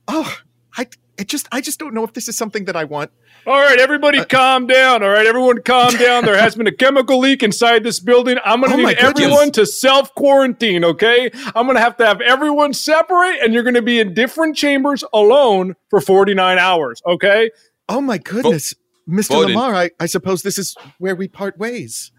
Oh, 0.06 0.36
I 0.76 0.86
it 1.18 1.28
just 1.28 1.48
I 1.52 1.60
just 1.60 1.78
don't 1.78 1.94
know 1.94 2.04
if 2.04 2.12
this 2.12 2.28
is 2.28 2.36
something 2.36 2.64
that 2.66 2.76
I 2.76 2.84
want. 2.84 3.10
All 3.46 3.60
right, 3.60 3.78
everybody, 3.78 4.18
uh, 4.20 4.24
calm 4.24 4.66
down. 4.66 5.02
All 5.02 5.10
right, 5.10 5.26
everyone, 5.26 5.60
calm 5.62 5.94
down. 5.98 6.24
There 6.24 6.36
has 6.38 6.54
been 6.56 6.66
a 6.66 6.72
chemical 6.74 7.18
leak 7.18 7.42
inside 7.42 7.84
this 7.84 8.00
building. 8.00 8.38
I'm 8.44 8.60
going 8.60 8.72
to 8.72 8.78
Oh 8.78 8.82
my 8.82 8.90
need 8.90 8.98
goodness. 8.98 9.22
everyone 9.24 9.52
to 9.52 9.66
self 9.66 10.14
quarantine. 10.14 10.84
Okay, 10.84 11.30
I'm 11.54 11.66
going 11.66 11.76
to 11.76 11.82
have 11.82 11.96
to 11.98 12.06
have 12.06 12.20
everyone 12.20 12.72
separate, 12.72 13.40
and 13.42 13.52
you're 13.52 13.62
going 13.62 13.74
to 13.74 13.82
be 13.82 14.00
in 14.00 14.14
different 14.14 14.56
chambers 14.56 15.04
alone 15.12 15.74
for 15.90 16.00
49 16.00 16.58
hours. 16.58 17.02
Okay. 17.06 17.50
Oh 17.88 18.00
my 18.00 18.16
goodness, 18.18 18.72
Mr. 19.08 19.30
Foden. 19.34 19.46
Lamar, 19.48 19.74
I, 19.74 19.90
I 20.00 20.06
suppose 20.06 20.42
this 20.42 20.56
is 20.58 20.74
where 20.98 21.14
we 21.14 21.28
part 21.28 21.58
ways. 21.58 22.10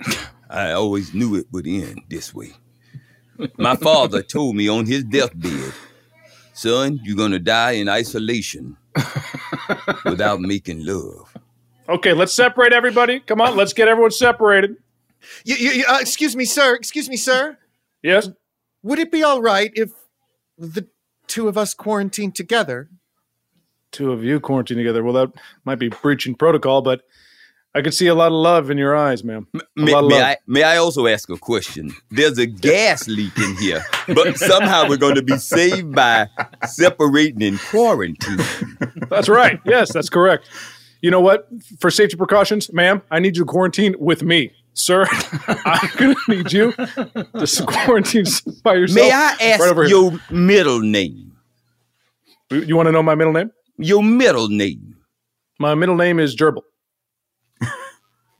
I 0.50 0.72
always 0.72 1.14
knew 1.14 1.34
it 1.36 1.46
would 1.52 1.66
end 1.66 2.02
this 2.08 2.34
way. 2.34 2.52
My 3.58 3.76
father 3.76 4.22
told 4.22 4.56
me 4.56 4.68
on 4.68 4.86
his 4.86 5.04
deathbed, 5.04 5.72
son, 6.56 7.00
you're 7.04 7.16
going 7.16 7.32
to 7.32 7.38
die 7.38 7.72
in 7.72 7.88
isolation 7.88 8.76
without 10.04 10.40
making 10.40 10.84
love. 10.84 11.36
Okay, 11.88 12.12
let's 12.12 12.32
separate 12.32 12.72
everybody. 12.72 13.20
Come 13.20 13.40
on, 13.40 13.56
let's 13.56 13.72
get 13.72 13.88
everyone 13.88 14.10
separated. 14.10 14.76
You, 15.44 15.54
you, 15.56 15.70
you- 15.70 15.84
uh, 15.88 15.98
excuse 16.00 16.34
me, 16.34 16.44
sir. 16.44 16.74
Excuse 16.74 17.08
me, 17.08 17.16
sir. 17.16 17.58
Yes. 18.02 18.28
Would 18.82 18.98
it 18.98 19.10
be 19.12 19.22
all 19.22 19.40
right 19.42 19.70
if 19.74 19.90
the 20.58 20.86
two 21.26 21.48
of 21.48 21.58
us 21.58 21.74
quarantined 21.74 22.34
together? 22.34 22.88
Two 23.92 24.12
of 24.12 24.24
you 24.24 24.40
quarantined 24.40 24.78
together. 24.78 25.02
Well, 25.02 25.14
that 25.14 25.32
might 25.64 25.78
be 25.78 25.88
breaching 25.88 26.34
protocol, 26.34 26.82
but 26.82 27.02
I 27.76 27.82
can 27.82 27.92
see 27.92 28.06
a 28.06 28.14
lot 28.14 28.28
of 28.28 28.32
love 28.32 28.70
in 28.70 28.78
your 28.78 28.96
eyes, 28.96 29.22
ma'am. 29.22 29.46
May, 29.76 30.00
may. 30.00 30.22
I, 30.22 30.36
may 30.46 30.62
I 30.62 30.78
also 30.78 31.06
ask 31.06 31.28
a 31.28 31.36
question? 31.36 31.94
There's 32.10 32.38
a 32.38 32.46
gas 32.46 33.06
leak 33.06 33.36
in 33.36 33.54
here, 33.56 33.84
but 34.08 34.38
somehow 34.38 34.88
we're 34.88 34.96
going 34.96 35.16
to 35.16 35.22
be 35.22 35.36
saved 35.36 35.94
by 35.94 36.26
separating 36.66 37.42
in 37.42 37.58
quarantine. 37.58 38.38
That's 39.10 39.28
right. 39.28 39.60
Yes, 39.66 39.92
that's 39.92 40.08
correct. 40.08 40.48
You 41.02 41.10
know 41.10 41.20
what? 41.20 41.48
For 41.78 41.90
safety 41.90 42.16
precautions, 42.16 42.72
ma'am, 42.72 43.02
I 43.10 43.18
need 43.18 43.36
you 43.36 43.44
to 43.44 43.46
quarantine 43.46 43.94
with 43.98 44.22
me. 44.22 44.52
Sir, 44.72 45.04
I'm 45.46 45.90
going 45.98 46.14
to 46.14 46.34
need 46.34 46.52
you 46.54 46.72
to 46.72 47.64
quarantine 47.66 48.24
by 48.62 48.76
yourself. 48.76 49.06
May 49.06 49.12
I 49.12 49.36
ask 49.38 49.60
right 49.60 49.76
here. 49.76 49.84
your 49.84 50.18
middle 50.30 50.80
name? 50.80 51.36
You, 52.50 52.62
you 52.62 52.76
want 52.76 52.86
to 52.86 52.92
know 52.92 53.02
my 53.02 53.14
middle 53.14 53.34
name? 53.34 53.50
Your 53.76 54.02
middle 54.02 54.48
name. 54.48 54.96
My 55.58 55.74
middle 55.74 55.96
name 55.96 56.18
is 56.18 56.34
Gerbil. 56.34 56.62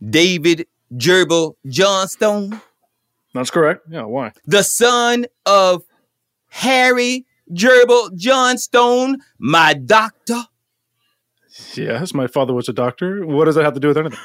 David 0.02 0.66
Gerbil 0.94 1.54
Johnstone, 1.66 2.60
That's 3.34 3.50
correct. 3.50 3.82
Yeah, 3.90 4.04
why? 4.04 4.32
the 4.46 4.62
son 4.62 5.26
of 5.44 5.82
Harry 6.48 7.26
Gerbil 7.52 8.14
Johnstone, 8.16 9.18
my 9.38 9.74
doctor. 9.74 10.44
Yes, 11.74 12.12
my 12.12 12.26
father 12.26 12.52
was 12.52 12.68
a 12.68 12.72
doctor. 12.72 13.26
What 13.26 13.46
does 13.46 13.54
that 13.54 13.64
have 13.64 13.74
to 13.74 13.80
do 13.80 13.88
with 13.88 13.96
anything? 13.98 14.18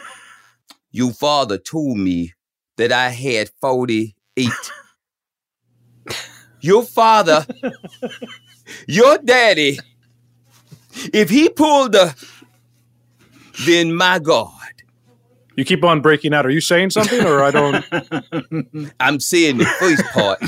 Your 0.91 1.13
father 1.13 1.57
told 1.57 1.97
me 1.97 2.33
that 2.75 2.91
I 2.91 3.09
had 3.09 3.49
48. 3.61 4.49
your 6.61 6.83
father, 6.83 7.45
your 8.87 9.17
daddy, 9.19 9.79
if 11.13 11.29
he 11.29 11.49
pulled 11.49 11.93
the, 11.93 12.13
then 13.65 13.95
my 13.95 14.19
God. 14.19 14.51
You 15.55 15.65
keep 15.65 15.83
on 15.83 16.01
breaking 16.01 16.33
out. 16.33 16.45
Are 16.45 16.49
you 16.49 16.61
saying 16.61 16.91
something, 16.91 17.25
or 17.25 17.43
I 17.43 17.51
don't? 17.51 17.85
I'm 18.99 19.19
saying 19.19 19.57
the 19.57 19.65
first 19.65 20.03
part. 20.13 20.39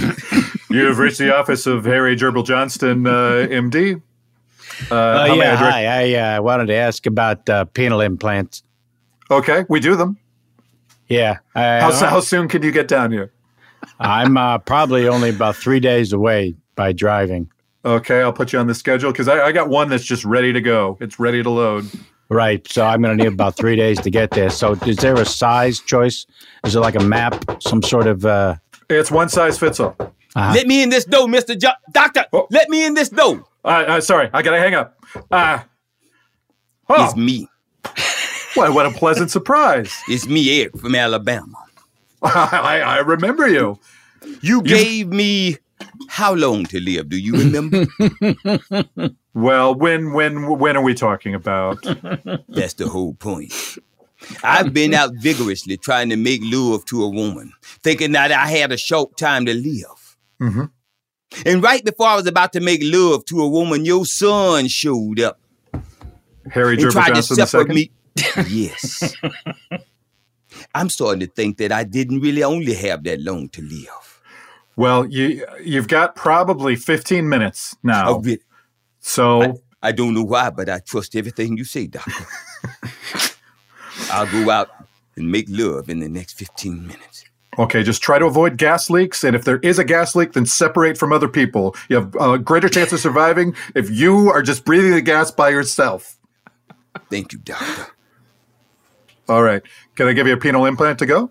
You 0.69 0.85
have 0.85 0.97
reached 0.97 1.17
the 1.17 1.35
office 1.35 1.65
of 1.67 1.85
Harry 1.85 2.15
Gerbil 2.15 2.45
Johnston, 2.45 3.05
uh, 3.05 3.47
MD. 3.49 4.01
Uh, 4.89 4.95
Uh, 4.95 5.27
how 5.27 5.33
I 5.33 5.35
yeah, 5.35 5.55
direct- 5.55 5.59
hi. 5.61 5.85
I 5.85 6.37
uh, 6.37 6.41
wanted 6.41 6.65
to 6.67 6.73
ask 6.73 7.05
about 7.05 7.47
uh, 7.49 7.65
penal 7.65 8.01
implants. 8.01 8.63
Okay, 9.29 9.65
we 9.69 9.79
do 9.79 9.95
them. 9.95 10.17
Yeah. 11.09 11.37
I, 11.53 11.79
How, 11.81 11.91
how 11.91 12.19
soon 12.21 12.47
can 12.47 12.63
you 12.63 12.71
get 12.71 12.87
down 12.87 13.11
here? 13.11 13.31
I'm 13.99 14.35
uh, 14.37 14.57
probably 14.59 15.07
only 15.07 15.29
about 15.29 15.55
three 15.57 15.79
days 15.79 16.11
away 16.13 16.55
by 16.75 16.91
driving. 16.93 17.49
Okay, 17.85 18.21
I'll 18.21 18.33
put 18.33 18.53
you 18.53 18.59
on 18.59 18.67
the 18.67 18.73
schedule 18.73 19.11
because 19.11 19.27
I, 19.27 19.41
I 19.47 19.51
got 19.51 19.69
one 19.69 19.89
that's 19.89 20.05
just 20.05 20.23
ready 20.25 20.53
to 20.53 20.61
go. 20.61 20.97
It's 21.01 21.19
ready 21.19 21.43
to 21.43 21.49
load. 21.49 21.85
Right. 22.29 22.65
So 22.67 22.85
I'm 22.85 23.01
going 23.01 23.17
to 23.17 23.23
need 23.23 23.31
about 23.33 23.55
three 23.55 23.75
days 23.75 23.99
to 24.01 24.09
get 24.09 24.31
there. 24.31 24.49
So 24.49 24.73
is 24.87 24.97
there 24.97 25.15
a 25.15 25.25
size 25.25 25.79
choice? 25.79 26.25
Is 26.65 26.75
it 26.75 26.79
like 26.79 26.95
a 26.95 27.03
map, 27.03 27.35
some 27.61 27.81
sort 27.83 28.07
of? 28.07 28.25
Uh, 28.25 28.55
It's 28.89 29.11
one 29.11 29.29
size 29.29 29.57
fits 29.59 29.79
all. 29.79 29.95
uh 30.35 30.51
Let 30.55 30.65
me 30.67 30.81
in 30.83 30.89
this 30.89 31.05
door, 31.05 31.27
Mr. 31.27 31.55
Jo- 31.59 31.77
Doctor. 31.91 32.25
Let 32.49 32.69
me 32.69 32.85
in 32.85 32.93
this 32.95 33.09
door. 33.09 33.43
Uh, 33.63 33.67
uh, 33.87 34.01
sorry, 34.01 34.29
I 34.33 34.41
gotta 34.41 34.59
hang 34.59 34.73
up. 34.75 34.97
Uh, 35.31 35.59
It's 36.89 37.15
me. 37.15 37.47
What, 38.55 38.73
what 38.73 38.85
a 38.85 38.91
pleasant 38.91 39.31
surprise. 39.31 39.91
It's 40.07 40.27
me, 40.27 40.61
Eric 40.61 40.77
from 40.77 40.95
Alabama. 40.95 41.57
I, 42.23 42.81
I 42.85 42.97
remember 42.99 43.47
you. 43.47 43.79
You 44.41 44.61
gave 44.61 45.07
me 45.09 45.57
how 46.07 46.33
long 46.33 46.65
to 46.67 46.79
live? 46.79 47.09
Do 47.09 47.17
you 47.17 47.33
remember? 47.33 47.85
Well, 49.33 49.73
when 49.73 50.13
when 50.13 50.59
when 50.59 50.77
are 50.77 50.83
we 50.83 50.93
talking 50.93 51.33
about? 51.33 51.81
That's 52.49 52.73
the 52.75 52.87
whole 52.87 53.13
point. 53.15 53.53
I've 54.43 54.73
been 54.73 54.93
out 54.93 55.11
vigorously 55.15 55.75
trying 55.77 56.09
to 56.09 56.15
make 56.15 56.39
love 56.43 56.85
to 56.85 57.03
a 57.03 57.09
woman, 57.09 57.51
thinking 57.81 58.13
that 58.13 58.31
I 58.31 58.47
had 58.47 58.71
a 58.71 58.77
short 58.77 59.17
time 59.17 59.45
to 59.47 59.53
live. 59.53 60.17
Mhm. 60.41 60.69
And 61.45 61.63
right 61.63 61.83
before 61.83 62.07
I 62.07 62.15
was 62.15 62.27
about 62.27 62.53
to 62.53 62.59
make 62.61 62.81
love 62.83 63.25
to 63.25 63.41
a 63.41 63.49
woman, 63.49 63.85
your 63.85 64.05
son 64.05 64.67
showed 64.67 65.19
up 65.19 65.39
Harry 66.51 66.75
and 66.75 66.83
Gerbil 66.85 66.91
tried 66.91 67.07
to 67.07 67.13
Johnston 67.15 67.47
separate 67.47 67.69
me. 67.69 67.91
yes. 68.49 69.15
I'm 70.75 70.89
starting 70.89 71.19
to 71.21 71.27
think 71.27 71.57
that 71.57 71.71
I 71.71 71.83
didn't 71.83 72.19
really 72.21 72.43
only 72.43 72.75
have 72.75 73.03
that 73.05 73.19
long 73.19 73.49
to 73.49 73.61
live. 73.61 74.21
Well, 74.75 75.05
you 75.07 75.45
you've 75.63 75.87
got 75.87 76.15
probably 76.15 76.75
15 76.75 77.27
minutes 77.27 77.75
now. 77.83 78.09
Oh, 78.09 78.19
really? 78.21 78.39
So 79.03 79.61
I 79.83 79.91
don't 79.91 80.13
know 80.13 80.23
why, 80.23 80.49
but 80.49 80.69
I 80.69 80.79
trust 80.79 81.15
everything 81.15 81.57
you 81.57 81.65
say, 81.65 81.87
Doctor. 81.87 82.25
I'll 84.11 84.31
go 84.31 84.49
out 84.49 84.69
and 85.17 85.29
make 85.29 85.45
love 85.49 85.89
in 85.89 85.99
the 85.99 86.07
next 86.09 86.33
15 86.33 86.87
minutes. 86.87 87.25
Okay, 87.59 87.83
just 87.83 88.01
try 88.01 88.17
to 88.17 88.25
avoid 88.25 88.57
gas 88.57 88.89
leaks, 88.89 89.23
and 89.23 89.35
if 89.35 89.43
there 89.43 89.59
is 89.59 89.77
a 89.77 89.83
gas 89.83 90.15
leak, 90.15 90.33
then 90.33 90.45
separate 90.45 90.97
from 90.97 91.13
other 91.13 91.27
people. 91.27 91.75
You 91.89 91.97
have 91.97 92.15
a 92.15 92.39
greater 92.39 92.69
chance 92.69 92.91
of 92.93 92.99
surviving 92.99 93.55
if 93.75 93.91
you 93.91 94.29
are 94.31 94.41
just 94.41 94.65
breathing 94.65 94.91
the 94.91 95.01
gas 95.01 95.29
by 95.29 95.49
yourself. 95.49 96.17
Thank 97.11 97.33
you, 97.33 97.39
doctor. 97.39 97.87
All 99.29 99.43
right, 99.43 99.61
can 99.95 100.07
I 100.07 100.13
give 100.13 100.25
you 100.27 100.33
a 100.33 100.37
penal 100.37 100.65
implant 100.65 100.97
to 100.99 101.05
go? 101.05 101.29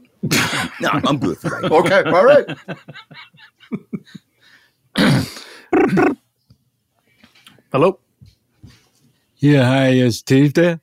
No, 0.81 0.91
I'm 0.93 1.19
good 1.19 1.43
right. 1.43 1.65
Okay, 1.65 2.03
all 2.05 2.25
right. 2.25 2.47
Hello. 7.73 7.99
Yeah. 9.39 9.65
Hi. 9.65 9.89
Is 9.91 10.19
Steve 10.19 10.55
there? 10.55 10.81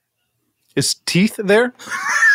Is 0.75 0.95
teeth 1.05 1.35
there? 1.37 1.73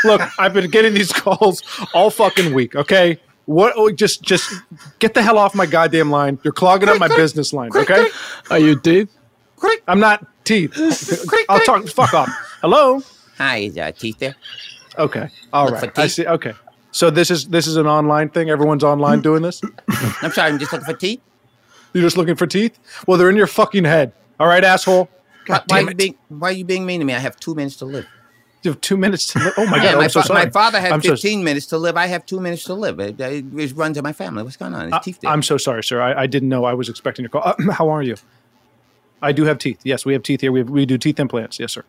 Look, 0.05 0.21
I've 0.39 0.53
been 0.55 0.71
getting 0.71 0.95
these 0.95 1.13
calls 1.13 1.63
all 1.95 2.11
fucking 2.11 2.53
week. 2.55 2.77
Okay, 2.77 3.19
what? 3.47 3.73
Oh, 3.77 3.91
just, 3.91 4.23
just 4.23 4.53
get 4.99 5.15
the 5.15 5.23
hell 5.23 5.39
off 5.39 5.55
my 5.55 5.67
goddamn 5.67 6.11
line. 6.11 6.39
You're 6.43 6.53
clogging 6.53 6.89
up 6.89 6.99
my 6.99 7.09
business 7.09 7.53
line. 7.53 7.71
Okay. 7.75 8.09
Are 8.51 8.59
you 8.59 8.79
teeth? 8.79 9.09
I'm 9.89 9.99
not 10.01 10.27
teeth. 10.45 10.73
I'll 11.49 11.61
talk. 11.61 11.89
Fuck 11.89 12.13
off. 12.15 12.29
Hello. 12.61 13.03
Hi, 13.39 13.59
is 13.59 13.79
uh, 13.79 13.91
Teeth 13.93 14.19
there? 14.19 14.37
Okay. 14.99 15.29
All 15.53 15.67
Look 15.67 15.75
right. 15.75 15.99
I 15.99 16.03
teeth. 16.03 16.13
see. 16.13 16.27
Okay. 16.27 16.53
So 16.93 17.11
this 17.11 17.31
is 17.31 17.49
this 17.49 17.67
is 17.67 17.77
an 17.77 17.87
online 17.87 18.29
thing. 18.29 18.51
Everyone's 18.51 18.85
online 18.85 19.21
doing 19.21 19.43
this. 19.43 19.61
I'm 20.23 20.31
sorry, 20.31 20.53
I'm 20.53 20.59
just 20.59 20.73
looking 20.73 20.87
for 20.87 20.95
teeth. 20.95 21.21
You're 21.93 22.05
just 22.05 22.17
looking 22.17 22.37
for 22.37 22.47
teeth. 22.47 22.79
Well, 23.07 23.19
they're 23.19 23.31
in 23.31 23.37
your 23.37 23.47
fucking 23.47 23.85
head. 23.85 24.13
All 24.41 24.47
right, 24.47 24.65
asshole. 24.65 25.05
Why, 25.05 25.11
God 25.59 25.63
why, 25.69 25.79
damn 25.79 25.85
you 25.87 25.91
it. 25.91 25.97
being, 25.97 26.15
why 26.29 26.49
are 26.49 26.53
you 26.53 26.65
being 26.65 26.87
mean 26.87 27.01
to 27.01 27.07
me? 27.07 27.15
I 27.15 27.19
have 27.19 27.37
two 27.37 27.55
minutes 27.55 27.77
to 27.77 27.85
live. 27.85 28.07
You 28.63 28.71
have 28.71 28.81
two 28.81 28.97
minutes 28.97 29.31
to 29.33 29.39
live. 29.41 29.53
Oh 29.59 29.67
my 29.67 29.77
Yeah, 29.77 29.93
god. 29.93 29.99
my, 29.99 30.05
I'm 30.05 30.11
so 30.11 30.21
fa- 30.23 30.27
sorry. 30.29 30.45
my 30.47 30.51
father 30.51 30.81
had 30.81 30.93
I'm 30.93 31.03
so- 31.03 31.11
15 31.11 31.45
minutes 31.45 31.67
to 31.67 31.79
live. 31.79 31.97
I 31.97 32.07
have 32.07 32.25
two 32.25 32.41
minutes 32.41 32.65
to 32.65 32.75
live. 32.75 32.99
It, 32.99 33.21
it, 33.21 33.45
it 33.55 33.73
runs 33.77 33.99
in 33.99 34.03
my 34.03 34.13
family. 34.15 34.43
What's 34.43 34.57
going 34.57 34.73
on? 34.75 34.93
Is 34.93 34.95
teeth 35.05 35.21
there? 35.21 35.31
I'm 35.31 35.43
so 35.43 35.59
sorry, 35.59 35.85
sir. 35.85 36.01
I, 36.01 36.23
I 36.23 36.27
didn't 36.27 36.49
know 36.49 36.65
I 36.65 36.73
was 36.73 36.89
expecting 36.89 37.25
your 37.25 37.31
call. 37.31 37.43
Uh, 37.45 37.55
how 37.73 37.89
are 37.91 38.03
you? 38.03 38.17
I 39.21 39.33
do 39.33 39.45
have 39.45 39.59
teeth. 39.59 39.81
Yes, 39.85 40.05
we 40.07 40.13
have 40.15 40.23
teeth 40.23 40.41
here. 40.41 40.51
We, 40.53 40.61
have, 40.61 40.71
we 40.71 40.87
do 40.87 40.97
teeth 40.99 41.21
implants. 41.21 41.61
Yes, 41.61 41.73
sir. 41.73 41.85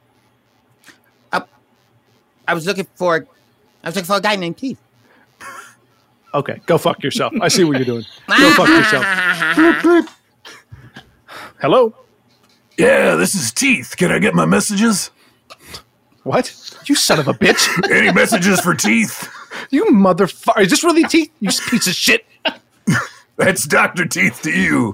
I 2.47 2.53
was 2.53 2.67
looking 2.67 2.85
for, 2.93 3.25
I 3.83 3.87
was 3.87 3.95
looking 3.95 4.05
for 4.05 4.17
a 4.17 4.21
guy 4.21 4.35
named 4.35 4.57
Teeth. 4.57 4.79
Okay, 6.35 6.61
go 6.67 6.77
fuck 6.77 7.01
yourself. 7.01 7.33
I 7.41 7.47
see 7.47 7.63
what 7.63 7.77
you're 7.77 7.85
doing. 7.85 8.05
Go 8.27 8.51
fuck 8.51 8.67
yourself. 8.67 9.03
Hello. 11.61 11.95
Yeah, 12.77 13.15
this 13.15 13.35
is 13.35 13.51
Teeth. 13.51 13.95
Can 13.97 14.11
I 14.11 14.19
get 14.19 14.33
my 14.33 14.45
messages? 14.45 15.11
What? 16.23 16.53
You 16.85 16.95
son 16.95 17.19
of 17.19 17.27
a 17.27 17.33
bitch. 17.33 17.91
Any 17.91 18.11
messages 18.11 18.59
for 18.59 18.73
Teeth? 18.73 19.29
You 19.69 19.85
motherfucker. 19.85 20.61
Is 20.61 20.69
this 20.71 20.83
really 20.83 21.03
teeth? 21.03 21.31
You 21.39 21.49
piece 21.69 21.87
of 21.87 21.93
shit. 21.93 22.25
That's 23.37 23.65
Dr. 23.65 24.05
Teeth 24.05 24.41
to 24.43 24.51
you. 24.51 24.93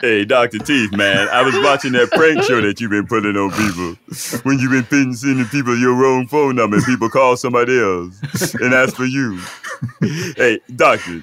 Hey, 0.00 0.24
Dr. 0.24 0.58
Teeth, 0.58 0.92
man, 0.92 1.28
I 1.28 1.42
was 1.42 1.54
watching 1.56 1.92
that 1.92 2.10
prank 2.12 2.42
show 2.44 2.60
that 2.62 2.80
you've 2.80 2.90
been 2.90 3.06
putting 3.06 3.36
on 3.36 3.50
people. 3.50 4.40
When 4.44 4.58
you've 4.58 4.70
been 4.70 4.84
putting, 4.84 5.12
sending 5.12 5.44
people 5.46 5.76
your 5.76 5.94
wrong 5.94 6.26
phone 6.26 6.56
number 6.56 6.76
and 6.76 6.86
people 6.86 7.10
call 7.10 7.36
somebody 7.36 7.78
else 7.78 8.54
and 8.54 8.72
ask 8.72 8.96
for 8.96 9.04
you. 9.04 9.38
Hey, 10.36 10.58
Doctor, 10.74 11.22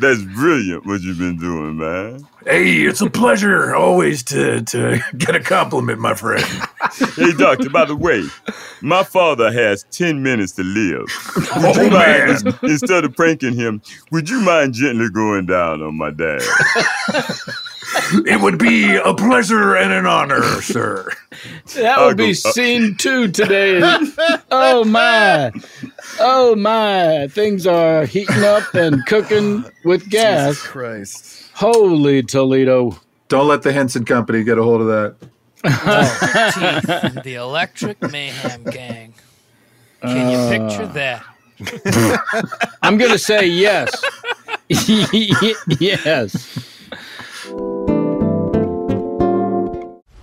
that's 0.00 0.22
brilliant 0.22 0.86
what 0.86 1.00
you've 1.02 1.18
been 1.18 1.36
doing, 1.38 1.76
man. 1.78 2.26
Hey, 2.44 2.82
it's 2.82 3.00
a 3.00 3.08
pleasure 3.08 3.74
always 3.74 4.22
to, 4.24 4.62
to 4.62 5.00
get 5.18 5.34
a 5.36 5.40
compliment, 5.40 6.00
my 6.00 6.14
friend. 6.14 6.44
Hey, 7.16 7.32
Doctor, 7.32 7.70
by 7.70 7.86
the 7.86 7.96
way, 7.96 8.22
my 8.80 9.02
father 9.02 9.50
has 9.52 9.84
10 9.90 10.22
minutes 10.22 10.52
to 10.52 10.62
live. 10.62 11.06
Would 11.36 11.76
Oh, 11.78 11.82
you 11.82 11.90
mind, 11.90 12.44
man. 12.44 12.58
instead 12.62 13.04
of 13.04 13.16
pranking 13.16 13.54
him, 13.54 13.82
would 14.12 14.28
you 14.28 14.40
mind 14.40 14.74
gently 14.74 15.08
going 15.10 15.46
down 15.46 15.82
on 15.82 15.96
my 15.96 16.10
dad? 16.10 16.40
It 18.26 18.40
would 18.40 18.58
be 18.58 18.96
a 18.96 19.14
pleasure 19.14 19.74
and 19.76 19.92
an 19.92 20.06
honor, 20.06 20.42
sir. 20.62 21.10
That 21.74 21.98
I'll 21.98 22.14
be 22.14 22.30
uh, 22.30 22.34
scene 22.34 22.96
two 22.96 23.30
today. 23.30 23.80
oh 24.50 24.84
my. 24.84 25.52
Oh 26.20 26.54
my. 26.56 27.28
Things 27.28 27.66
are 27.66 28.04
heating 28.06 28.42
up 28.44 28.74
and 28.74 29.04
cooking 29.06 29.64
with 29.84 30.08
gas. 30.10 30.60
Christ. 30.60 31.50
Holy 31.54 32.22
Toledo. 32.22 32.98
Don't 33.28 33.48
let 33.48 33.62
the 33.62 33.72
Henson 33.72 34.04
Company 34.04 34.44
get 34.44 34.58
a 34.58 34.62
hold 34.62 34.80
of 34.82 34.86
that. 34.88 35.16
Teeth, 35.64 37.22
the 37.24 37.34
Electric 37.36 38.00
Mayhem 38.10 38.64
Gang. 38.64 39.14
Can 40.02 40.30
you 40.30 40.58
picture 40.68 40.82
Uh. 40.84 40.92
that? 40.92 41.24
I'm 42.82 42.98
going 42.98 43.12
to 43.12 43.18
say 43.18 43.46
yes. 43.46 43.90
yes. 45.80 46.73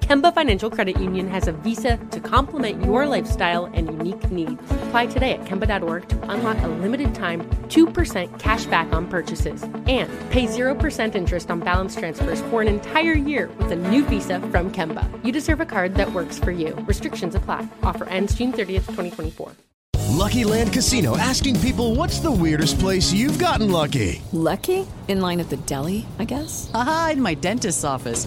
Kemba 0.00 0.32
Financial 0.34 0.70
Credit 0.70 0.98
Union 1.00 1.28
has 1.28 1.48
a 1.48 1.52
visa 1.52 1.98
to 2.10 2.20
complement 2.20 2.84
your 2.84 3.06
lifestyle 3.06 3.66
and 3.66 3.88
unique 3.88 4.30
needs. 4.30 4.62
Apply 4.86 5.06
today 5.06 5.32
at 5.32 5.44
Kemba.org 5.44 6.08
to 6.08 6.30
unlock 6.30 6.56
a 6.62 6.68
limited 6.68 7.14
time 7.14 7.42
2% 7.68 8.38
cash 8.38 8.64
back 8.66 8.92
on 8.92 9.06
purchases 9.06 9.62
and 9.62 10.10
pay 10.30 10.46
0% 10.46 11.14
interest 11.14 11.50
on 11.50 11.60
balance 11.60 11.94
transfers 11.94 12.40
for 12.42 12.62
an 12.62 12.68
entire 12.68 13.12
year 13.12 13.50
with 13.58 13.70
a 13.72 13.76
new 13.76 14.04
visa 14.04 14.40
from 14.40 14.70
Kemba. 14.70 15.04
You 15.24 15.32
deserve 15.32 15.60
a 15.60 15.66
card 15.66 15.94
that 15.96 16.12
works 16.12 16.38
for 16.38 16.52
you. 16.52 16.74
Restrictions 16.86 17.34
apply. 17.34 17.66
Offer 17.82 18.04
ends 18.06 18.34
June 18.34 18.52
30th, 18.52 18.86
2024. 18.86 19.52
Lucky 20.18 20.42
Land 20.42 20.72
Casino 20.72 21.16
asking 21.16 21.60
people 21.60 21.94
what's 21.94 22.18
the 22.18 22.32
weirdest 22.32 22.80
place 22.80 23.12
you've 23.12 23.38
gotten 23.38 23.70
lucky? 23.70 24.20
Lucky? 24.32 24.84
In 25.06 25.20
line 25.20 25.38
at 25.38 25.48
the 25.48 25.58
deli, 25.58 26.06
I 26.18 26.24
guess? 26.24 26.70
Aha, 26.74 27.10
in 27.12 27.22
my 27.22 27.34
dentist's 27.34 27.84
office. 27.84 28.26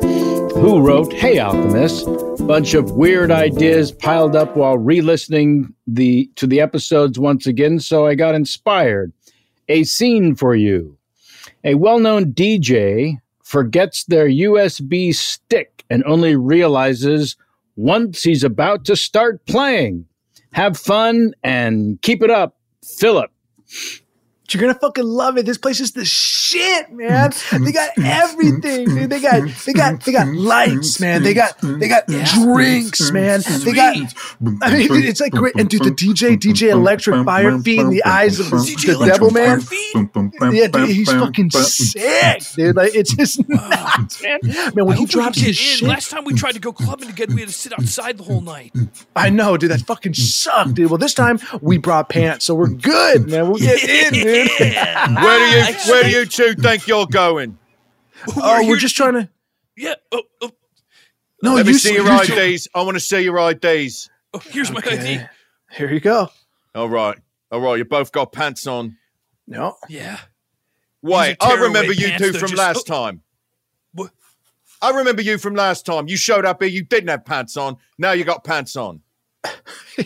who 0.61 0.79
wrote, 0.79 1.11
Hey 1.11 1.39
Alchemist, 1.39 2.05
bunch 2.45 2.75
of 2.75 2.91
weird 2.91 3.31
ideas 3.31 3.91
piled 3.91 4.35
up 4.35 4.55
while 4.55 4.77
re-listening 4.77 5.73
the 5.87 6.29
to 6.35 6.45
the 6.45 6.61
episodes 6.61 7.17
once 7.17 7.47
again, 7.47 7.79
so 7.79 8.05
I 8.05 8.13
got 8.13 8.35
inspired. 8.35 9.11
A 9.69 9.83
scene 9.85 10.35
for 10.35 10.53
you. 10.53 10.99
A 11.63 11.73
well-known 11.73 12.33
DJ 12.33 13.17
forgets 13.43 14.05
their 14.05 14.27
USB 14.27 15.15
stick 15.15 15.83
and 15.89 16.03
only 16.05 16.35
realizes 16.35 17.37
once 17.75 18.21
he's 18.21 18.43
about 18.43 18.85
to 18.85 18.95
start 18.95 19.43
playing. 19.47 20.05
Have 20.53 20.77
fun 20.77 21.33
and 21.43 21.99
keep 22.03 22.21
it 22.21 22.29
up, 22.29 22.55
Philip. 22.99 23.31
You're 24.53 24.61
gonna 24.61 24.73
fucking 24.79 25.03
love 25.05 25.37
it. 25.37 25.45
This 25.45 25.57
place 25.57 25.79
is 25.79 25.91
the 25.93 26.05
shit, 26.05 26.91
man. 26.91 27.31
They 27.51 27.71
got 27.71 27.89
everything, 27.97 28.85
dude. 28.85 29.09
They 29.09 29.19
got 29.19 29.47
they 29.65 29.73
got 29.73 30.03
they 30.03 30.11
got 30.11 30.27
lights, 30.27 30.99
man. 30.99 31.23
They 31.23 31.33
got 31.33 31.55
they 31.61 31.87
got 31.87 32.05
drinks, 32.07 33.11
man. 33.11 33.41
They 33.63 33.73
got 33.73 33.95
I 34.61 34.71
mean 34.73 34.87
dude, 34.87 35.05
it's 35.05 35.21
like 35.21 35.31
great 35.31 35.55
and 35.57 35.69
dude 35.69 35.83
the 35.83 35.91
DJ, 35.91 36.37
DJ 36.37 36.69
Electric 36.71 37.25
Fire 37.25 37.57
Feet 37.59 37.79
in 37.79 37.89
the 37.89 38.03
eyes 38.03 38.39
of 38.39 38.49
the, 38.49 38.57
the 38.57 39.05
devil 39.05 39.31
man. 39.31 39.61
Yeah, 40.53 40.67
dude, 40.67 40.89
he's 40.89 41.11
fucking 41.11 41.51
sick, 41.51 42.43
dude. 42.55 42.75
Like 42.75 42.95
it's 42.95 43.13
just 43.15 43.47
nuts, 43.47 44.21
man. 44.21 44.39
Man, 44.75 44.85
when 44.85 44.97
he 44.97 45.05
drops 45.05 45.37
his 45.37 45.47
in. 45.47 45.53
shit. 45.53 45.87
Last 45.87 46.09
time 46.11 46.23
we 46.23 46.33
tried 46.33 46.53
to 46.53 46.59
go 46.59 46.71
clubbing 46.71 47.07
together, 47.07 47.33
we 47.33 47.41
had 47.41 47.49
to 47.49 47.53
sit 47.53 47.73
outside 47.73 48.17
the 48.17 48.23
whole 48.23 48.41
night. 48.41 48.73
I 49.15 49.29
know, 49.29 49.57
dude. 49.57 49.71
That 49.71 49.81
fucking 49.81 50.13
sucked, 50.13 50.75
dude. 50.75 50.89
Well, 50.89 50.97
this 50.97 51.13
time 51.13 51.39
we 51.61 51.77
brought 51.77 52.09
pants, 52.09 52.45
so 52.45 52.55
we're 52.55 52.69
good, 52.69 53.29
man. 53.29 53.49
We'll 53.49 53.57
get 53.59 53.83
in, 54.13 54.13
dude. 54.13 54.40
Where 54.47 55.39
do 55.39 55.57
you 55.57 55.91
where 55.91 56.03
do 56.03 56.09
you 56.09 56.25
two 56.25 56.53
think 56.55 56.87
you're 56.87 57.05
going? 57.05 57.57
oh, 58.35 58.67
we're 58.67 58.77
just 58.77 58.95
trying 58.95 59.13
to. 59.13 59.29
Yeah. 59.75 59.95
Oh, 60.11 60.23
oh, 60.41 60.51
No, 61.41 61.55
Let 61.55 61.65
me 61.65 61.73
you 61.73 61.79
see 61.79 61.93
your 61.93 62.07
IDs. 62.07 62.67
I 62.75 62.83
want 62.83 62.95
to 62.95 62.99
see 62.99 63.21
your 63.21 63.37
IDs. 63.49 64.09
oh, 64.33 64.39
here's 64.39 64.71
my 64.71 64.81
ID. 64.85 65.21
Here 65.71 65.91
you 65.91 65.99
go. 65.99 66.29
All 66.75 66.89
right. 66.89 67.17
All 67.51 67.61
right. 67.61 67.77
You 67.77 67.85
both 67.85 68.11
got 68.11 68.31
pants 68.31 68.67
on. 68.67 68.97
No. 69.47 69.75
Yeah. 69.89 70.19
Wait, 71.01 71.37
I 71.41 71.55
remember 71.55 71.93
you 71.93 72.09
pants, 72.09 72.23
two 72.23 72.33
from 72.33 72.49
just- 72.49 72.57
last 72.57 72.89
oh. 72.89 73.07
time. 73.07 73.21
I 74.83 74.89
remember 74.89 75.21
you 75.21 75.37
from 75.37 75.53
last 75.53 75.85
time. 75.85 76.07
You 76.07 76.17
showed 76.17 76.43
up 76.43 76.61
here, 76.61 76.71
you 76.71 76.83
didn't 76.83 77.09
have 77.09 77.23
pants 77.23 77.55
on. 77.55 77.77
Now 77.99 78.13
you 78.13 78.23
got 78.23 78.43
pants 78.43 78.75
on. 78.75 79.01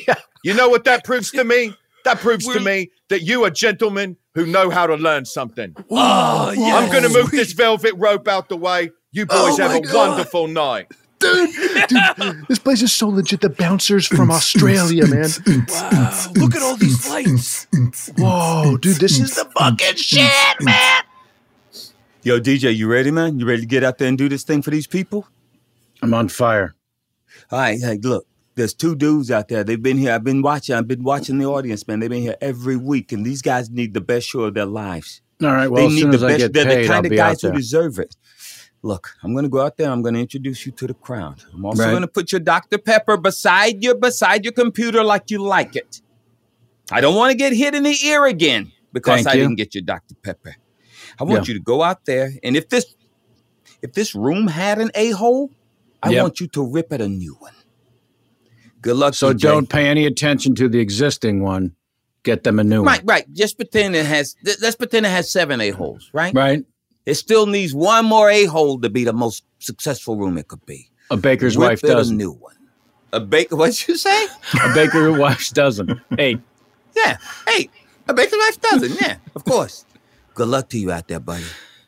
yeah. 0.08 0.16
You 0.44 0.54
know 0.54 0.68
what 0.68 0.84
that 0.84 1.06
proves 1.06 1.32
to 1.32 1.46
me? 1.46 1.74
That 2.06 2.20
proves 2.20 2.46
to 2.46 2.60
me 2.60 2.92
that 3.10 3.24
you 3.24 3.44
are 3.46 3.50
gentlemen 3.50 4.16
who 4.36 4.46
know 4.46 4.70
how 4.70 4.86
to 4.88 4.96
learn 4.96 5.26
something. 5.26 5.76
Oh, 5.78 5.86
oh 5.90 6.52
yeah. 6.52 6.78
I'm 6.78 6.92
going 6.92 7.04
to 7.04 7.10
move 7.10 7.32
this 7.32 7.52
velvet 7.54 7.94
rope 7.98 8.28
out 8.28 8.48
the 8.48 8.58
way. 8.58 8.92
You 9.12 9.26
oh 9.30 9.50
boys 9.50 9.60
Oh 9.60 9.68
have 9.68 9.76
a 9.76 9.82
God. 9.82 10.10
wonderful 10.10 10.48
night. 10.48 10.88
Dude, 11.18 11.50
dude, 11.88 12.48
this 12.48 12.60
place 12.60 12.82
is 12.84 12.92
so 12.92 13.08
legit. 13.08 13.42
The 13.42 13.50
bouncers 13.50 14.06
from 14.06 14.30
Australia, 14.30 15.08
man. 15.08 15.30
Wow. 15.68 16.32
Look 16.36 16.56
at 16.56 16.62
all 16.62 16.76
these 16.76 17.10
lights. 17.10 17.66
Whoa, 18.18 18.78
dude, 18.78 18.98
this 18.98 19.20
is 19.20 19.36
the 19.36 19.46
fucking 19.58 19.96
shit, 19.96 20.30
man. 20.62 21.04
Yo, 22.22 22.40
DJ, 22.40 22.76
you 22.76 22.88
ready, 22.88 23.12
man? 23.12 23.40
You 23.40 23.48
ready 23.48 23.62
to 23.62 23.68
get 23.68 23.84
out 23.84 23.98
there 23.98 24.10
and 24.10 24.18
do 24.18 24.30
this 24.30 24.44
thing 24.44 24.62
for 24.62 24.70
these 24.70 24.88
people? 24.88 25.28
I'm 26.02 26.14
on 26.14 26.28
fire. 26.28 26.76
All 27.52 27.60
right, 27.60 27.80
hey, 27.80 27.98
look. 28.04 28.28
There's 28.56 28.74
two 28.74 28.96
dudes 28.96 29.32
out 29.32 29.48
there. 29.50 29.64
They've 29.64 29.82
been 29.82 29.98
here. 29.98 30.14
I've 30.14 30.24
been 30.24 30.42
watching. 30.42 30.76
I've 30.76 30.88
been 30.88 31.04
watching 31.04 31.38
the 31.38 31.46
audience, 31.46 31.88
man. 31.88 32.00
They've 32.00 32.10
been 32.10 32.22
here 32.24 32.38
every 32.42 32.78
week, 32.78 33.12
and 33.12 33.26
these 33.26 33.42
guys 33.42 33.70
need 33.70 33.94
the 33.94 34.02
best 34.02 34.28
show 34.28 34.42
of 34.42 34.54
their 34.54 34.66
lives. 34.66 35.22
All 35.44 35.50
right. 35.52 35.68
Well, 35.70 35.82
they 35.82 35.88
as 35.88 35.94
need 35.94 36.02
soon 36.02 36.12
the 36.12 36.16
as 36.18 36.24
I 36.24 36.28
best. 36.30 36.40
get 36.40 36.54
They're 36.54 36.66
paid, 36.66 36.76
the 36.76 36.82
I'll 36.82 36.88
kind 37.02 37.06
of 37.06 37.12
guys 37.18 37.42
who 37.42 37.52
deserve 37.52 38.00
it. 38.00 38.16
Look, 38.82 39.16
I'm 39.24 39.34
going 39.34 39.44
to 39.44 39.50
go 39.50 39.62
out 39.62 39.78
there. 39.78 39.90
I'm 39.90 40.02
going 40.02 40.14
to 40.14 40.20
introduce 40.22 40.66
you 40.66 40.72
to 40.74 40.88
the 40.88 40.94
crowd. 40.94 41.44
I'm 41.54 41.66
also 41.66 41.84
Right. 41.84 41.90
going 41.90 42.02
to 42.04 42.08
put 42.08 42.32
your 42.32 42.40
Dr. 42.40 42.78
Pepper 42.78 43.18
beside 43.18 43.84
your 43.84 43.96
beside 43.96 44.46
your 44.46 44.54
computer 44.54 45.04
like 45.04 45.32
you 45.32 45.40
like 45.42 45.76
it. 45.76 46.02
I 46.92 47.02
don't 47.02 47.16
want 47.16 47.32
to 47.32 47.38
get 47.38 47.52
hit 47.52 47.74
in 47.74 47.84
the 47.84 47.98
ear 48.06 48.26
again 48.26 48.72
because 48.94 49.24
Thank 49.24 49.28
I 49.28 49.34
you. 49.34 49.42
didn't 49.44 49.56
get 49.58 49.74
your 49.74 49.82
Dr. 49.82 50.14
Pepper. 50.24 50.56
I 51.20 51.24
want 51.24 51.48
Yeah. 51.48 51.54
you 51.54 51.60
to 51.60 51.64
go 51.64 51.82
out 51.82 52.06
there, 52.06 52.32
and 52.44 52.56
if 52.56 52.70
this 52.70 52.86
if 53.82 53.94
this 53.94 54.16
room 54.16 54.48
had 54.48 54.80
an 54.80 54.92
a 54.96 55.12
hole, 55.12 55.50
I 56.02 56.12
Yep. 56.12 56.22
want 56.22 56.40
you 56.40 56.48
to 56.50 56.66
rip 56.66 56.94
at 56.94 57.02
a 57.02 57.08
new 57.10 57.34
one. 57.40 57.54
Good 58.86 58.98
luck. 58.98 59.14
So 59.16 59.34
DJ. 59.34 59.40
don't 59.40 59.68
pay 59.70 59.88
any 59.88 60.06
attention 60.06 60.54
to 60.56 60.70
the 60.70 60.80
existing 60.80 61.42
one. 61.42 61.76
Get 62.24 62.44
them 62.44 62.60
a 62.60 62.64
new 62.64 62.84
Right, 62.84 63.00
one. 63.02 63.06
right. 63.08 63.26
Right. 63.28 63.34
Just 63.34 63.58
pretend 63.58 63.96
it 63.96 64.06
has. 64.06 64.36
th- 64.46 64.58
Let's 64.62 64.76
pretend 64.76 65.06
it 65.06 65.10
has 65.10 65.30
seven 65.32 65.60
a 65.60 65.72
holes. 65.72 66.10
Right. 66.14 66.34
Right. 66.34 66.64
It 67.06 67.16
still 67.16 67.46
needs 67.48 67.74
one 67.74 68.06
more 68.06 68.30
a 68.30 68.46
hole 68.46 68.80
to 68.82 68.90
be 68.90 69.04
the 69.04 69.14
most 69.14 69.44
successful 69.60 70.16
room 70.18 70.38
it 70.38 70.48
could 70.48 70.66
be. 70.66 70.90
A 71.12 71.18
baker's 71.18 71.58
Whip 71.58 71.70
wife 71.70 71.84
it 71.84 71.90
a 71.90 71.94
doesn't. 71.94 72.16
new 72.18 72.32
one. 72.32 72.56
A 73.14 73.20
baker. 73.20 73.56
What'd 73.60 73.88
you 73.88 73.96
say? 73.98 74.26
A 74.64 74.74
baker's 74.74 75.18
wife 75.18 75.50
doesn't. 75.52 76.00
Hey, 76.18 76.38
Yeah. 76.96 77.18
Hey, 77.48 77.70
a 78.08 78.14
baker's 78.14 78.40
wife 78.40 78.62
doesn't. 78.62 79.02
Yeah, 79.02 79.18
of 79.36 79.44
course. 79.46 79.84
Good 80.36 80.48
luck 80.48 80.70
to 80.70 80.78
you 80.80 80.92
out 80.92 81.08
there, 81.08 81.20
buddy. 81.20 81.44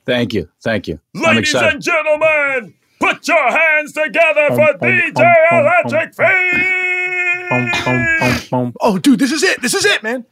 thank 0.05 0.33
you, 0.33 0.49
thank 0.61 0.87
you. 0.87 0.99
I'm 1.15 1.21
Ladies 1.35 1.53
and 1.55 1.81
gentlemen, 1.81 2.73
put 2.99 3.27
your 3.27 3.51
hands 3.51 3.93
together 3.93 4.47
um, 4.51 4.55
for 4.55 4.69
um, 4.69 4.75
um, 4.75 4.79
DJ 4.81 5.33
Electric 5.51 6.13
Fee. 8.47 8.73
Oh, 8.81 8.97
dude, 8.97 9.19
this 9.19 9.31
is 9.31 9.43
it. 9.43 9.61
This 9.61 9.73
is 9.73 9.85
it, 9.85 10.03
man. 10.03 10.25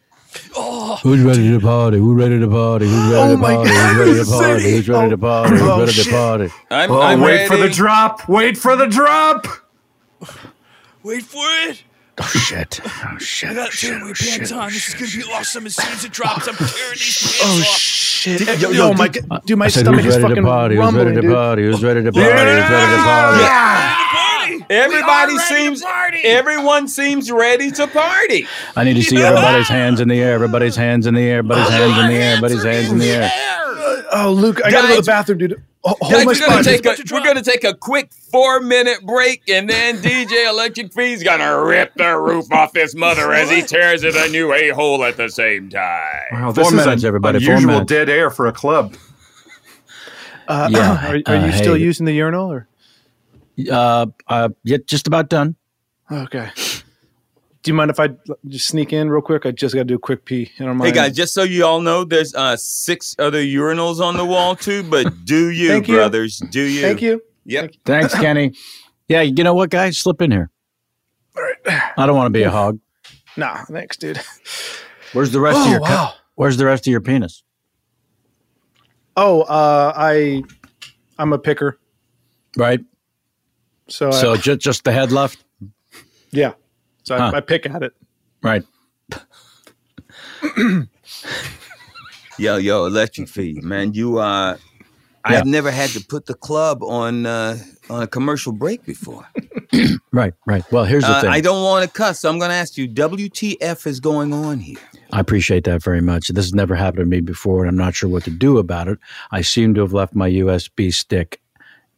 Who's 1.01 1.22
ready 1.22 1.49
to 1.51 1.59
party? 1.61 1.97
Who's 1.97 2.18
ready 2.22 2.39
to 2.39 2.47
party? 2.49 2.86
Who's 2.88 3.11
ready 3.11 3.34
Oh 3.34 3.36
to 3.36 3.41
party? 3.41 3.70
Who's 3.70 3.97
ready 3.97 4.13
to 4.20 4.26
party? 4.26 4.63
Who's 4.63 4.89
ready 4.89 5.09
to 5.09 5.18
party? 5.18 5.51
Who's 5.51 5.61
Oh, 5.61 5.80
ready 5.80 5.91
to 5.93 6.09
party? 6.11 6.49
I'm, 6.72 6.91
Oh, 6.91 7.01
I'm 7.01 7.22
wait 7.22 7.47
for 7.47 7.55
the 7.57 7.70
drop. 7.70 8.28
Wait 8.28 8.57
for 8.57 8.76
the 8.76 8.88
drop. 8.88 9.47
Wait 11.03 11.24
for 11.24 11.45
it. 11.70 11.84
Oh 12.18 12.24
shit! 12.24 12.80
Oh 12.86 13.18
shit! 13.18 13.49
I 13.49 13.53
got 13.55 13.72
to 13.72 13.78
tear 13.78 13.99
my 13.99 14.13
pants 14.13 14.51
on. 14.53 14.72
This 14.72 14.88
is 14.88 14.93
gonna 14.95 15.26
be 15.26 15.32
awesome. 15.34 15.66
As 15.66 15.76
soon 15.76 15.91
as 15.91 16.05
it 16.05 16.13
drops, 16.13 16.47
I'm 16.47 16.55
tearing 16.55 16.91
these 16.93 17.22
pants 17.22 17.41
Oh 17.43 17.59
off. 17.59 17.78
shit! 17.78 18.39
Yo, 18.61 18.70
oh 18.70 18.72
yo, 18.72 18.93
my 18.93 19.09
dude. 19.09 19.28
god, 19.28 19.41
dude, 19.45 19.59
my 19.59 19.66
I 19.66 19.68
said, 19.68 19.82
stomach 19.82 19.99
who's 20.05 20.16
is 20.16 20.22
ready 20.22 20.36
to 20.36 20.41
fucking 20.41 20.45
party? 20.45 20.76
Who's 20.76 20.84
rumbling, 20.86 21.05
ready 21.07 21.16
to 21.18 21.22
dude. 21.24 21.34
party? 21.36 21.63
Who's 21.63 21.84
ready 21.84 22.03
to 22.03 22.11
party? 22.13 22.26
Who's 22.26 22.39
ready 22.39 22.61
to 22.61 23.03
party? 23.03 23.41
Yeah. 23.43 23.97
Everybody 24.69 25.37
seems. 25.39 25.83
Everyone 26.23 26.87
seems 26.87 27.31
ready 27.31 27.71
to 27.71 27.87
party. 27.87 28.47
I 28.75 28.83
need 28.83 28.95
to 28.95 29.03
see 29.03 29.17
everybody's 29.17 29.67
hands 29.67 29.99
in 29.99 30.07
the 30.07 30.19
air. 30.21 30.33
Everybody's 30.35 30.75
hands 30.75 31.05
in 31.07 31.13
the 31.15 31.21
air. 31.21 31.39
Everybody's 31.39 31.69
hands 31.69 31.97
in 31.99 32.07
the 32.07 32.13
air. 32.15 32.31
Everybody's 32.35 32.63
hands 32.63 32.91
in 32.91 32.97
the 32.99 33.09
air. 33.09 33.31
Oh, 34.17 34.31
Luke, 34.31 34.61
I 34.63 34.71
gotta 34.71 34.87
go 34.87 34.95
to 34.95 35.01
the 35.01 35.05
bathroom, 35.05 35.37
dude. 35.39 35.63
Oh, 35.87 35.95
hold 36.01 36.11
Guys, 36.13 36.25
my 36.25 36.31
we're 36.31 36.39
gonna 36.39 36.63
spot. 36.63 36.65
take 36.65 36.85
a 36.85 37.13
we're 37.13 37.23
gonna 37.23 37.43
take 37.43 37.63
a 37.63 37.73
quick 37.75 38.11
four 38.31 38.59
minute 38.59 39.05
break, 39.05 39.43
and 39.49 39.69
then 39.69 39.97
DJ 39.97 40.49
Electric 40.49 40.93
Fee's 40.93 41.21
gonna 41.21 41.63
rip 41.63 41.93
the 41.95 42.17
roof 42.17 42.51
off 42.51 42.71
this 42.73 42.95
mother 42.95 43.33
as 43.33 43.49
he 43.51 43.61
tears 43.61 44.03
it 44.03 44.15
a 44.15 44.27
new 44.31 44.51
a 44.53 44.69
hole 44.69 45.03
at 45.03 45.15
the 45.17 45.29
same 45.29 45.69
time. 45.69 46.01
Wow, 46.31 46.51
this 46.51 46.69
Four 46.69 46.79
is 46.79 46.85
minutes, 46.85 47.03
an 47.03 47.07
everybody, 47.07 47.39
four 47.39 47.53
unusual 47.53 47.73
minutes. 47.73 47.89
dead 47.89 48.09
air 48.09 48.29
for 48.31 48.47
a 48.47 48.51
club. 48.53 48.95
Uh, 50.47 50.69
Yeah, 50.71 51.05
are, 51.27 51.33
are 51.33 51.35
uh, 51.41 51.45
you 51.45 51.51
still 51.51 51.75
hey. 51.75 51.81
using 51.83 52.05
the 52.05 52.13
urinal 52.13 52.51
or? 52.51 52.67
Uh, 53.72 54.08
uh, 54.28 54.49
yeah, 54.64 54.78
just 54.86 55.08
about 55.08 55.30
done. 55.30 55.56
Okay. 56.12 56.49
Do 56.56 57.72
you 57.72 57.74
mind 57.74 57.89
if 57.89 57.99
I 57.99 58.10
just 58.47 58.68
sneak 58.68 58.93
in 58.93 59.10
real 59.10 59.22
quick? 59.24 59.45
I 59.47 59.51
just 59.51 59.74
got 59.74 59.82
to 59.82 59.86
do 59.86 59.95
a 59.95 59.99
quick 59.99 60.26
pee. 60.26 60.51
I 60.60 60.66
don't 60.66 60.80
Hey 60.80 60.91
guys, 60.91 61.16
just 61.16 61.34
so 61.34 61.41
you 61.41 61.66
all 61.66 61.82
know, 61.82 62.03
there's 62.03 62.36
uh 62.36 62.56
six 62.58 63.16
other 63.18 63.41
urinals 63.41 63.99
on 63.99 64.18
the 64.18 64.26
wall 64.26 64.56
too. 64.56 64.84
But 64.84 65.12
do 65.26 65.49
you, 65.49 65.70
Thank 65.70 65.88
you. 65.88 65.95
brothers? 65.95 66.38
Do 66.51 66.62
you? 66.62 66.82
Thank 66.82 67.01
you. 67.01 67.22
Yep. 67.45 67.72
Thanks, 67.86 68.14
Kenny. 68.20 68.53
Yeah, 69.08 69.22
you 69.22 69.43
know 69.43 69.53
what, 69.56 69.70
guys? 69.72 69.97
Slip 69.97 70.22
in 70.22 70.30
here. 70.32 70.51
All 71.36 71.43
right. 71.43 71.91
I 71.97 72.06
don't 72.06 72.16
want 72.16 72.28
to 72.28 72.38
be 72.38 72.43
a 72.43 72.51
hog. 72.51 72.80
Nah, 73.38 73.66
thanks, 73.66 73.97
dude. 73.97 74.20
Where's 75.14 75.32
the 75.32 75.39
rest 75.39 75.58
Oh, 75.60 75.66
of 75.66 75.72
your? 75.72 75.80
wow. 75.82 76.14
Where's 76.36 76.58
the 76.58 76.66
rest 76.66 76.86
of 76.88 76.91
your 76.91 77.01
penis? 77.01 77.43
Oh, 79.18 79.41
uh, 79.41 79.93
I, 79.95 80.43
I'm 81.18 81.34
a 81.34 81.39
picker. 81.39 81.80
Right. 82.58 82.80
So, 83.88 84.11
So 84.11 84.33
I, 84.33 84.38
just 84.38 84.59
just 84.61 84.83
the 84.83 84.91
head 84.91 85.11
left. 85.11 85.43
yeah. 86.31 86.53
So 87.03 87.17
Huh. 87.17 87.31
I, 87.33 87.38
I 87.38 87.41
pick 87.41 87.65
at 87.67 87.83
it. 87.83 87.93
Right. 88.41 88.63
Yo, 92.38 92.57
yo, 92.57 92.86
Electric 92.86 93.29
Fee, 93.29 93.59
man, 93.63 93.93
you 93.93 94.17
uh, 94.17 94.57
Yeah. 95.29 95.39
I've 95.39 95.45
never 95.45 95.71
had 95.71 95.89
to 95.91 96.01
put 96.01 96.25
the 96.25 96.33
club 96.33 96.83
on 96.83 97.25
uh 97.25 97.57
on 97.89 98.01
a 98.03 98.07
commercial 98.07 98.51
break 98.51 98.86
before. 98.86 99.25
Right. 100.11 100.33
Right. 100.47 100.63
Well, 100.71 100.86
here's 100.86 101.03
the 101.03 101.11
Uh, 101.11 101.21
thing. 101.21 101.29
I 101.29 101.41
don't 101.41 101.61
want 101.63 101.83
to 101.83 101.89
cuss, 101.91 102.19
so 102.21 102.29
I'm 102.29 102.39
going 102.39 102.49
to 102.49 102.55
ask 102.55 102.77
you, 102.77 102.88
WTF 102.88 103.86
is 103.86 103.99
going 103.99 104.31
on 104.31 104.59
here? 104.59 104.79
I 105.11 105.19
appreciate 105.19 105.65
that 105.65 105.83
very 105.83 105.99
much. 105.99 106.29
This 106.29 106.45
has 106.45 106.53
never 106.53 106.73
happened 106.75 107.01
to 107.01 107.05
me 107.05 107.19
before, 107.19 107.61
and 107.65 107.69
I'm 107.69 107.75
not 107.75 107.93
sure 107.95 108.07
what 108.09 108.23
to 108.23 108.31
do 108.31 108.57
about 108.57 108.88
it. 108.88 108.97
I 109.31 109.41
seem 109.41 109.73
to 109.73 109.81
have 109.81 109.91
left 109.91 110.15
my 110.15 110.29
USB 110.29 110.93
stick 110.93 111.41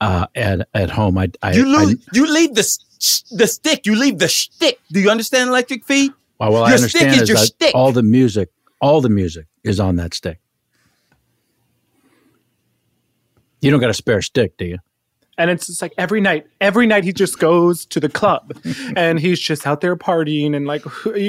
uh, 0.01 0.27
at 0.35 0.67
at 0.73 0.89
home. 0.91 1.17
I, 1.17 1.29
I, 1.41 1.53
You 1.53 1.63
I 1.77 1.83
lose, 1.83 2.05
you 2.13 2.31
leave 2.31 2.53
the 2.55 2.61
s- 2.61 3.23
the 3.31 3.47
stick, 3.47 3.85
you 3.85 3.95
leave 3.95 4.19
the 4.19 4.29
stick. 4.29 4.79
Do 4.91 4.99
you 4.99 5.09
understand, 5.09 5.49
Electric 5.49 5.83
feet? 5.85 6.11
well, 6.39 6.51
well, 6.53 6.63
I 6.65 6.69
your 6.69 6.77
stick 6.79 7.01
understand 7.01 7.15
is 7.15 7.21
is 7.23 7.29
your 7.29 7.37
stick. 7.37 7.71
all 7.75 7.91
the 7.91 8.03
music, 8.03 8.49
all 8.81 9.01
the 9.01 9.09
music 9.09 9.45
is 9.63 9.79
on 9.79 9.95
that 9.97 10.13
stick. 10.13 10.39
You 13.61 13.71
don't 13.71 13.79
got 13.79 13.89
a 13.89 13.93
spare 13.93 14.21
stick, 14.21 14.55
do 14.57 14.65
you? 14.65 14.77
And 15.39 15.51
it's 15.51 15.67
just 15.67 15.81
like 15.81 15.93
every 15.97 16.19
night, 16.21 16.47
every 16.61 16.87
night 16.87 17.03
he 17.03 17.13
just 17.13 17.37
goes 17.39 17.85
to 17.87 17.99
the 17.99 18.09
club 18.09 18.53
and 18.95 19.19
he's 19.19 19.39
just 19.39 19.67
out 19.67 19.81
there 19.81 19.95
partying 19.95 20.55
and 20.55 20.65
like 20.65 20.83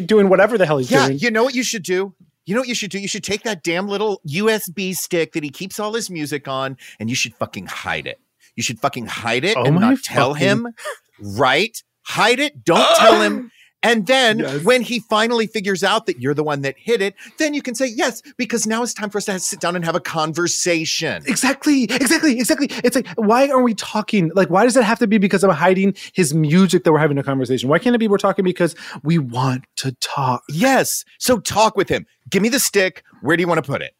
doing 0.06 0.28
whatever 0.28 0.56
the 0.56 0.64
hell 0.66 0.78
he's 0.78 0.90
Yeah, 0.90 1.06
doing. 1.08 1.18
you 1.18 1.30
know 1.30 1.44
what 1.44 1.54
you 1.54 1.62
should 1.62 1.82
do? 1.82 2.14
You 2.46 2.54
know 2.54 2.60
what 2.62 2.68
you 2.68 2.74
should 2.74 2.90
do? 2.90 2.98
You 2.98 3.08
should 3.08 3.24
take 3.24 3.42
that 3.42 3.62
damn 3.62 3.86
little 3.88 4.22
USB 4.26 4.96
stick 4.96 5.32
that 5.32 5.42
he 5.42 5.50
keeps 5.50 5.78
all 5.78 5.92
his 5.92 6.08
music 6.08 6.48
on 6.48 6.78
and 6.98 7.10
you 7.10 7.16
should 7.16 7.34
fucking 7.34 7.66
hide 7.66 8.06
it. 8.06 8.18
You 8.58 8.64
should 8.64 8.80
fucking 8.80 9.06
hide 9.06 9.44
it 9.44 9.56
Oh 9.56 9.62
and 9.64 9.78
not 9.78 9.98
tell 10.02 10.34
fucking- 10.34 10.48
him. 10.48 10.74
Right? 11.22 11.80
Hide 12.02 12.40
it. 12.40 12.64
Don't 12.64 12.96
tell 12.96 13.22
him. 13.22 13.52
And 13.80 14.08
then 14.08 14.40
when 14.64 14.82
he 14.82 14.98
finally 14.98 15.46
figures 15.46 15.84
out 15.84 16.06
that 16.06 16.20
you're 16.20 16.34
the 16.34 16.42
one 16.42 16.62
that 16.62 16.74
hit 16.76 17.00
it, 17.00 17.14
then 17.38 17.54
you 17.54 17.62
can 17.62 17.76
say 17.76 17.86
yes, 17.86 18.22
because 18.36 18.66
now 18.66 18.82
it's 18.82 18.92
time 18.92 19.08
for 19.08 19.18
us 19.18 19.26
to 19.26 19.38
sit 19.38 19.60
down 19.60 19.76
and 19.76 19.84
have 19.84 19.94
a 19.94 20.00
conversation. 20.00 21.22
Exactly, 21.28 21.84
exactly, 21.84 22.40
exactly. 22.40 22.66
It's 22.82 22.96
like, 22.96 23.06
why 23.14 23.48
are 23.50 23.62
we 23.62 23.74
talking? 23.74 24.32
Like, 24.34 24.50
why 24.50 24.64
does 24.64 24.76
it 24.76 24.82
have 24.82 24.98
to 24.98 25.06
be 25.06 25.16
because 25.18 25.44
I'm 25.44 25.50
hiding 25.50 25.94
his 26.12 26.34
music 26.34 26.82
that 26.82 26.92
we're 26.92 26.98
having 26.98 27.18
a 27.18 27.22
conversation? 27.22 27.68
Why 27.68 27.78
can't 27.78 27.94
it 27.94 27.98
be 28.00 28.08
we're 28.08 28.18
talking 28.18 28.44
because 28.44 28.74
we 29.04 29.16
want 29.18 29.64
to 29.76 29.92
talk? 30.00 30.42
Yes. 30.48 31.04
So 31.20 31.38
talk 31.38 31.76
with 31.76 31.88
him. 31.88 32.04
Give 32.28 32.42
me 32.42 32.48
the 32.48 32.58
stick. 32.58 33.04
Where 33.22 33.36
do 33.36 33.42
you 33.42 33.46
want 33.46 33.62
to 33.64 33.70
put 33.70 33.80
it? 33.80 33.92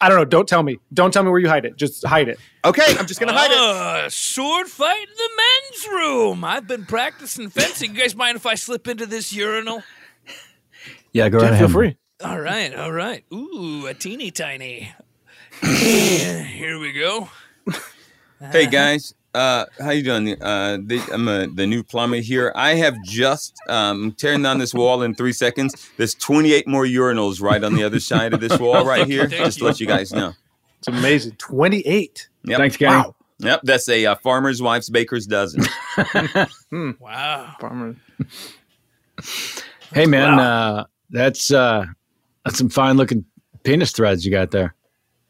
I 0.00 0.08
don't 0.08 0.18
know. 0.18 0.24
Don't 0.24 0.46
tell 0.46 0.62
me. 0.62 0.78
Don't 0.92 1.12
tell 1.12 1.22
me 1.22 1.30
where 1.30 1.40
you 1.40 1.48
hide 1.48 1.64
it. 1.64 1.76
Just 1.76 2.04
hide 2.04 2.28
it. 2.28 2.38
Okay, 2.64 2.96
I'm 2.98 3.06
just 3.06 3.18
gonna 3.18 3.32
hide 3.32 3.50
it. 3.50 3.56
Uh, 3.56 4.10
sword 4.10 4.66
fight 4.66 5.06
in 5.08 5.14
the 5.16 5.30
men's 5.36 5.88
room. 5.88 6.44
I've 6.44 6.66
been 6.66 6.84
practicing 6.84 7.48
fencing. 7.48 7.94
You 7.94 8.02
guys 8.02 8.14
mind 8.14 8.36
if 8.36 8.44
I 8.44 8.56
slip 8.56 8.88
into 8.88 9.06
this 9.06 9.32
urinal? 9.32 9.82
Yeah, 11.12 11.30
go 11.30 11.40
Yeah, 11.40 11.50
right 11.50 11.58
feel 11.58 11.68
free. 11.68 11.96
All 12.22 12.38
right, 12.40 12.74
all 12.74 12.92
right. 12.92 13.24
Ooh, 13.32 13.86
a 13.86 13.94
teeny 13.94 14.30
tiny. 14.30 14.92
Here 15.62 16.78
we 16.78 16.92
go. 16.92 17.30
Hey 18.52 18.66
guys, 18.66 19.14
uh, 19.36 19.66
how 19.78 19.90
you 19.90 20.02
doing? 20.02 20.42
Uh, 20.42 20.78
the, 20.82 21.00
I'm 21.12 21.28
uh 21.28 21.46
the 21.54 21.66
new 21.66 21.82
plumber 21.82 22.16
here. 22.16 22.52
I 22.54 22.74
have 22.74 22.96
just 23.04 23.54
um, 23.68 24.12
tearing 24.12 24.42
down 24.42 24.58
this 24.58 24.72
wall 24.72 25.02
in 25.02 25.14
three 25.14 25.32
seconds. 25.32 25.90
There's 25.96 26.14
28 26.14 26.66
more 26.66 26.84
urinals 26.84 27.42
right 27.42 27.62
on 27.62 27.74
the 27.74 27.84
other 27.84 28.00
side 28.00 28.32
of 28.32 28.40
this 28.40 28.58
wall 28.60 28.84
right 28.84 29.06
here. 29.06 29.26
Just 29.26 29.58
to 29.58 29.64
let 29.64 29.78
you 29.78 29.86
guys 29.86 30.12
know. 30.12 30.32
It's 30.78 30.88
amazing. 30.88 31.32
28. 31.32 32.28
Yep. 32.44 32.58
Thanks, 32.58 32.76
Kenny. 32.76 32.96
Wow. 32.96 33.14
Yep, 33.38 33.60
that's 33.64 33.88
a 33.90 34.06
uh, 34.06 34.14
farmer's 34.14 34.62
wife's 34.62 34.88
baker's 34.88 35.26
dozen. 35.26 35.64
Hmm. 36.70 36.90
Wow. 36.98 37.54
Farmer. 37.60 37.96
Hey, 39.94 40.04
man, 40.04 40.38
uh, 40.38 40.84
that's 41.10 41.52
uh, 41.52 41.86
that's 42.44 42.58
some 42.58 42.68
fine 42.68 42.96
looking 42.96 43.24
penis 43.62 43.92
threads 43.92 44.24
you 44.24 44.32
got 44.32 44.50
there. 44.50 44.74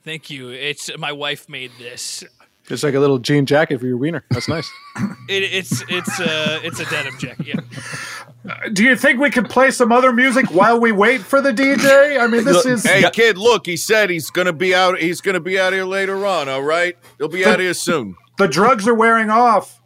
Thank 0.03 0.31
you. 0.31 0.51
It's 0.51 0.91
my 0.97 1.13
wife 1.13 1.49
made 1.49 1.73
this. 1.79 2.25
It's 2.69 2.83
like 2.83 2.95
a 2.95 3.01
little 3.01 3.19
jean 3.19 3.47
jacket 3.47 3.79
for 3.79 3.87
your 3.87 3.97
wiener. 3.97 4.25
That's 4.31 4.49
nice. 4.49 4.71
It, 5.29 5.43
it's 5.43 5.83
it's 5.89 6.21
uh 6.21 6.61
it's 6.63 6.79
a 6.81 6.85
denim 6.87 7.19
jacket. 7.19 7.47
Yeah. 7.47 8.69
Do 8.73 8.85
you 8.85 8.97
think 8.97 9.21
we 9.21 9.29
could 9.29 9.51
play 9.51 9.71
some 9.73 9.91
other 9.91 10.13
music 10.13 10.47
while 10.53 10.81
we 10.81 10.93
wait 10.93 11.21
for 11.21 11.43
the 11.43 11.53
DJ? 11.53 12.19
I 12.19 12.29
mean, 12.29 12.45
this 12.45 12.65
Look, 12.65 12.67
is. 12.67 12.85
Hey 12.85 13.05
kid, 13.13 13.37
look, 13.37 13.67
he 13.67 13.77
said 13.77 14.09
he's 14.09 14.31
gonna 14.31 14.53
be 14.53 14.75
out. 14.75 14.99
He's 14.99 15.21
gonna 15.21 15.41
be 15.41 15.59
out 15.59 15.73
here 15.73 15.85
later 15.85 16.25
on. 16.25 16.49
All 16.49 16.63
right, 16.63 16.97
he'll 17.19 17.29
be 17.29 17.45
out 17.45 17.59
here 17.59 17.75
soon. 17.75 18.15
The 18.39 18.47
drugs 18.47 18.87
are 18.87 18.95
wearing 18.95 19.31
off. 19.31 19.83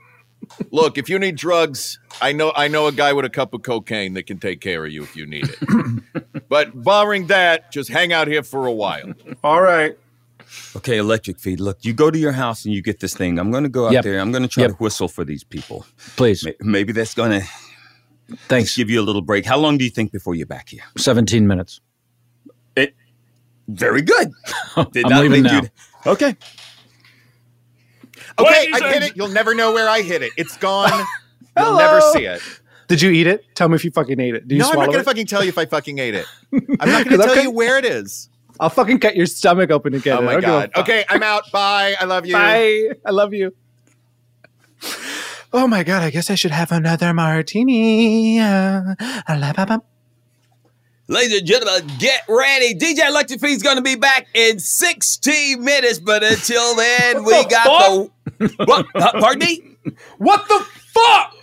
Look, 0.71 0.99
if 0.99 1.09
you 1.09 1.19
need 1.19 1.37
drugs, 1.37 1.99
I 2.21 2.33
know 2.33 2.53
I 2.55 2.69
know 2.69 2.87
a 2.87 2.93
guy 2.93 3.13
with 3.13 3.25
a 3.25 3.31
cup 3.31 3.55
of 3.55 3.63
cocaine 3.63 4.15
that 4.15 4.27
can 4.27 4.39
take 4.39 4.61
care 4.61 4.85
of 4.85 4.93
you 4.93 5.03
if 5.03 5.17
you 5.17 5.27
need 5.27 5.49
it. 5.49 6.49
but 6.49 6.83
barring 6.85 7.29
that, 7.29 7.73
just 7.73 7.89
hang 7.89 8.13
out 8.13 8.29
here 8.29 8.43
for 8.43 8.67
a 8.67 8.73
while. 8.73 9.13
All 9.43 9.63
right. 9.63 9.97
Okay, 10.77 10.99
electric 10.99 11.39
feed. 11.39 11.61
Look, 11.61 11.79
you 11.85 11.93
go 11.93 12.11
to 12.11 12.19
your 12.19 12.33
house 12.33 12.65
and 12.65 12.75
you 12.75 12.83
get 12.83 13.01
this 13.01 13.15
thing. 13.15 13.39
I'm 13.39 13.51
going 13.51 13.63
to 13.65 13.69
go 13.69 13.87
out 13.87 13.93
Yep. 13.93 14.05
there. 14.05 14.19
I'm 14.21 14.31
going 14.33 14.43
to 14.43 14.49
try 14.49 14.63
Yep. 14.65 14.71
to 14.73 14.77
whistle 14.77 15.09
for 15.09 15.25
these 15.25 15.45
people. 15.45 15.85
Please. 16.17 16.47
Maybe 16.61 16.93
that's 16.93 17.15
going 17.15 17.41
to 17.41 17.47
Thanks. 18.49 18.77
give 18.77 18.89
you 18.91 19.01
a 19.01 19.03
little 19.05 19.23
break. 19.23 19.45
How 19.47 19.59
long 19.59 19.79
do 19.79 19.85
you 19.85 19.91
think 19.91 20.13
before 20.13 20.35
you're 20.35 20.47
back 20.47 20.69
here? 20.71 20.83
17 20.97 21.47
minutes. 21.47 21.81
It, 22.77 22.95
very 23.69 24.03
good. 24.03 24.31
Did 24.93 25.05
I'm 25.05 25.11
not 25.11 25.23
leaving 25.23 25.43
now. 25.43 25.55
you'd- 25.57 25.69
Okay. 26.07 26.37
Okay, 28.39 28.51
Ladies 28.71 28.81
I 28.83 28.93
hit 28.93 29.03
it. 29.03 29.17
You'll 29.17 29.29
never 29.29 29.55
know 29.55 29.73
where 29.73 29.89
I 29.89 30.01
hit 30.03 30.23
it. 30.23 30.33
It's 30.37 30.57
gone. 30.57 30.91
You'll 31.59 31.77
never 31.77 32.01
see 32.13 32.25
it. 32.25 32.41
Did 32.89 33.03
you 33.03 33.11
eat 33.11 33.27
it? 33.27 33.45
Tell 33.55 33.69
me 33.69 33.75
if 33.75 33.85
you 33.85 33.91
fucking 33.91 34.19
ate 34.19 34.35
it. 34.35 34.49
Did 34.49 34.55
you 34.57 34.63
no, 34.63 34.71
I'm 34.71 34.77
not 34.79 34.87
gonna 34.87 34.99
it? 35.01 35.05
fucking 35.05 35.27
tell 35.27 35.43
you 35.43 35.49
if 35.51 35.59
I 35.59 35.67
fucking 35.67 35.99
ate 35.99 36.15
it. 36.15 36.27
I'm 36.81 36.89
not 36.89 37.05
gonna 37.05 37.19
tell 37.19 37.31
Okay. 37.33 37.43
you 37.43 37.51
where 37.51 37.77
it 37.79 37.85
is. 37.85 38.30
I'll 38.61 38.69
fucking 38.71 39.01
cut 39.01 39.17
your 39.17 39.27
stomach 39.27 39.71
open 39.71 39.95
again. 39.95 40.19
Oh 40.19 40.23
my 40.23 40.33
I 40.33 40.35
don't 40.35 40.41
give 40.43 40.49
a 40.51 40.53
god. 40.53 40.71
fuck. 40.75 40.83
Okay, 40.89 41.05
I'm 41.09 41.23
out. 41.23 41.51
Bye. 41.51 41.95
I 41.99 42.05
love 42.05 42.27
you. 42.27 42.35
Bye. 42.35 42.89
I 43.07 43.11
love 43.11 43.33
you. 43.33 43.55
Oh 45.53 45.67
my 45.67 45.83
god, 45.83 46.03
I 46.03 46.11
guess 46.11 46.31
I 46.31 46.35
should 46.37 46.51
have 46.53 46.71
another 46.71 47.13
martini. 47.13 48.39
Uh, 48.39 48.95
la-ba-bum. 49.29 49.83
Ladies 51.09 51.39
and 51.41 51.47
gentlemen, 51.49 51.91
get 51.99 52.21
ready. 52.29 52.73
DJ 52.75 53.09
Electric 53.09 53.41
Feed's 53.41 53.63
going 53.65 53.77
to 53.77 53.83
be 53.83 53.97
back 53.97 54.29
in 54.33 54.61
16 54.61 55.65
minutes, 55.65 55.99
but 55.99 56.23
until 56.23 56.77
then, 56.77 57.25
we 57.25 57.33
got 57.47 57.65
the. 57.65 58.11
What? 58.65 58.87
Uh, 58.95 59.21
pardon 59.21 59.41
me? 59.41 59.77
What 60.19 60.47
the 60.47 60.65
fuck? 60.93 61.35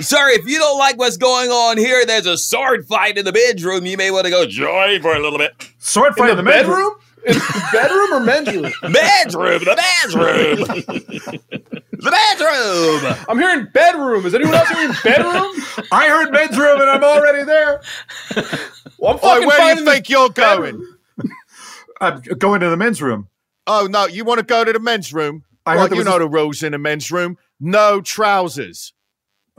Sorry, 0.00 0.34
if 0.34 0.46
you 0.46 0.58
don't 0.58 0.78
like 0.78 0.98
what's 0.98 1.16
going 1.16 1.50
on 1.50 1.78
here, 1.78 2.04
there's 2.04 2.26
a 2.26 2.36
sword 2.36 2.86
fight 2.86 3.16
in 3.18 3.24
the 3.24 3.32
bedroom. 3.32 3.86
You 3.86 3.96
may 3.96 4.10
want 4.10 4.24
to 4.26 4.30
go 4.30 4.46
join 4.46 5.00
for 5.00 5.14
a 5.14 5.18
little 5.18 5.38
bit. 5.38 5.52
Sword 5.78 6.14
fight 6.16 6.30
in 6.30 6.36
the, 6.36 6.42
bedroom? 6.42 6.94
In 7.26 7.34
the 7.34 7.68
bedroom 7.72 8.12
or 8.12 8.20
men's 8.20 8.48
room? 8.54 8.72
Bedroom, 8.92 9.64
the 9.64 9.76
bedroom. 9.76 11.40
the 11.92 12.10
bedroom. 12.10 13.24
I'm 13.28 13.38
hearing 13.38 13.68
bedroom. 13.72 14.26
Is 14.26 14.34
anyone 14.34 14.54
else 14.54 14.68
hearing 14.68 14.94
bedroom? 15.02 15.86
I 15.92 16.08
heard 16.08 16.32
men's 16.32 16.58
room 16.58 16.80
and 16.80 16.90
I'm 16.90 17.04
already 17.04 17.44
there. 17.44 17.80
Well, 18.98 19.18
I'm 19.22 19.42
Oi, 19.42 19.46
where 19.46 19.74
do 19.74 19.80
you 19.80 19.86
think 19.86 20.08
you're 20.10 20.30
going? 20.30 20.86
I'm 22.00 22.20
going 22.38 22.60
to 22.60 22.70
the 22.70 22.76
men's 22.76 23.00
room. 23.02 23.28
Oh 23.66 23.86
no, 23.90 24.06
you 24.06 24.24
want 24.24 24.38
to 24.40 24.44
go 24.44 24.64
to 24.64 24.72
the 24.72 24.80
men's 24.80 25.12
room? 25.12 25.44
I 25.66 25.74
well, 25.76 25.84
heard 25.84 25.90
you 25.92 25.98
was 25.98 26.06
know 26.06 26.16
a- 26.16 26.20
the 26.20 26.28
rules 26.28 26.62
in 26.62 26.72
the 26.72 26.78
men's 26.78 27.10
room. 27.10 27.36
No 27.60 28.00
trousers. 28.00 28.92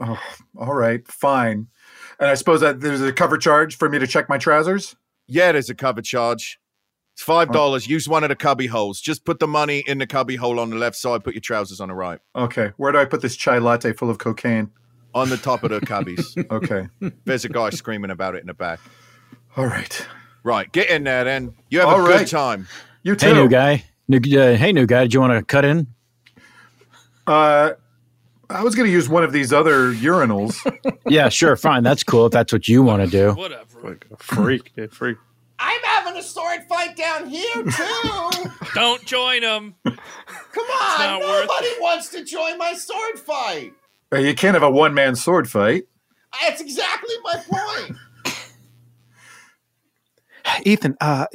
Oh, 0.00 0.18
all 0.58 0.74
right, 0.74 1.06
fine. 1.06 1.68
And 2.18 2.28
I 2.28 2.34
suppose 2.34 2.60
that 2.60 2.80
there's 2.80 3.00
a 3.00 3.12
cover 3.12 3.38
charge 3.38 3.76
for 3.76 3.88
me 3.88 3.98
to 3.98 4.06
check 4.06 4.28
my 4.28 4.38
trousers. 4.38 4.96
Yeah, 5.28 5.52
there's 5.52 5.70
a 5.70 5.74
cover 5.74 6.02
charge. 6.02 6.58
It's 7.14 7.22
five 7.22 7.52
dollars. 7.52 7.86
Use 7.86 8.08
one 8.08 8.24
of 8.24 8.30
the 8.30 8.36
cubby 8.36 8.66
holes. 8.66 9.00
Just 9.00 9.24
put 9.24 9.38
the 9.38 9.46
money 9.46 9.84
in 9.86 9.98
the 9.98 10.06
cubby 10.06 10.34
hole 10.36 10.58
on 10.58 10.70
the 10.70 10.76
left 10.76 10.96
side. 10.96 11.22
Put 11.22 11.34
your 11.34 11.40
trousers 11.42 11.80
on 11.80 11.88
the 11.88 11.94
right. 11.94 12.18
Okay, 12.34 12.72
where 12.78 12.90
do 12.90 12.98
I 12.98 13.04
put 13.04 13.20
this 13.22 13.36
chai 13.36 13.58
latte 13.58 13.92
full 13.92 14.08
of 14.10 14.18
cocaine? 14.18 14.70
On 15.14 15.28
the 15.28 15.36
top 15.36 15.62
of 15.62 15.70
the 15.70 15.80
cubbies. 15.80 16.34
Okay, 16.50 16.88
There's 17.26 17.44
a 17.44 17.50
guy 17.50 17.68
screaming 17.70 18.10
about 18.10 18.34
it 18.34 18.40
in 18.40 18.46
the 18.46 18.54
back. 18.54 18.80
all 19.56 19.66
right. 19.66 20.06
Right, 20.42 20.72
get 20.72 20.88
in 20.88 21.04
there 21.04 21.22
then. 21.24 21.54
You 21.70 21.80
have 21.80 21.88
All 21.90 22.00
a 22.02 22.08
good 22.08 22.14
right. 22.16 22.26
time. 22.26 22.66
You 23.02 23.14
too. 23.14 23.26
Hey, 23.26 23.32
new 23.34 23.48
guy. 23.48 23.84
New, 24.08 24.16
uh, 24.40 24.56
hey, 24.56 24.72
new 24.72 24.86
guy. 24.86 25.02
Did 25.02 25.14
you 25.14 25.20
want 25.20 25.38
to 25.38 25.44
cut 25.44 25.64
in? 25.64 25.86
Uh, 27.26 27.72
I 28.52 28.62
was 28.62 28.74
going 28.74 28.86
to 28.86 28.92
use 28.92 29.08
one 29.08 29.24
of 29.24 29.32
these 29.32 29.52
other 29.52 29.92
urinals. 29.92 30.54
Yeah, 31.08 31.28
sure. 31.28 31.56
Fine. 31.56 31.82
That's 31.82 32.04
cool 32.04 32.26
if 32.26 32.32
that's 32.32 32.52
what 32.52 32.68
you 32.68 32.82
want 32.82 33.02
to 33.02 33.08
do. 33.10 33.34
Whatever. 33.34 33.64
Like 33.82 34.06
Freak, 34.18 34.74
dude, 34.74 34.92
freak. 34.92 35.18
I'm 35.58 35.80
having 35.82 36.16
a 36.16 36.22
sword 36.22 36.60
fight 36.68 36.96
down 36.96 37.28
here 37.28 37.64
too. 37.64 38.50
Don't 38.74 39.04
join 39.04 39.42
them. 39.42 39.74
Come 39.84 39.96
on, 40.64 41.20
nobody 41.20 41.68
wants 41.80 42.08
to 42.10 42.24
join 42.24 42.56
my 42.56 42.72
sword 42.74 43.18
fight. 43.18 43.72
You 44.12 44.34
can't 44.34 44.54
have 44.54 44.62
a 44.62 44.70
one 44.70 44.94
man 44.94 45.14
sword 45.16 45.50
fight. 45.50 45.84
That's 46.40 46.60
exactly 46.62 47.14
my 47.24 47.42
point. 47.50 47.96
Ethan, 50.64 50.96
uh, 51.00 51.26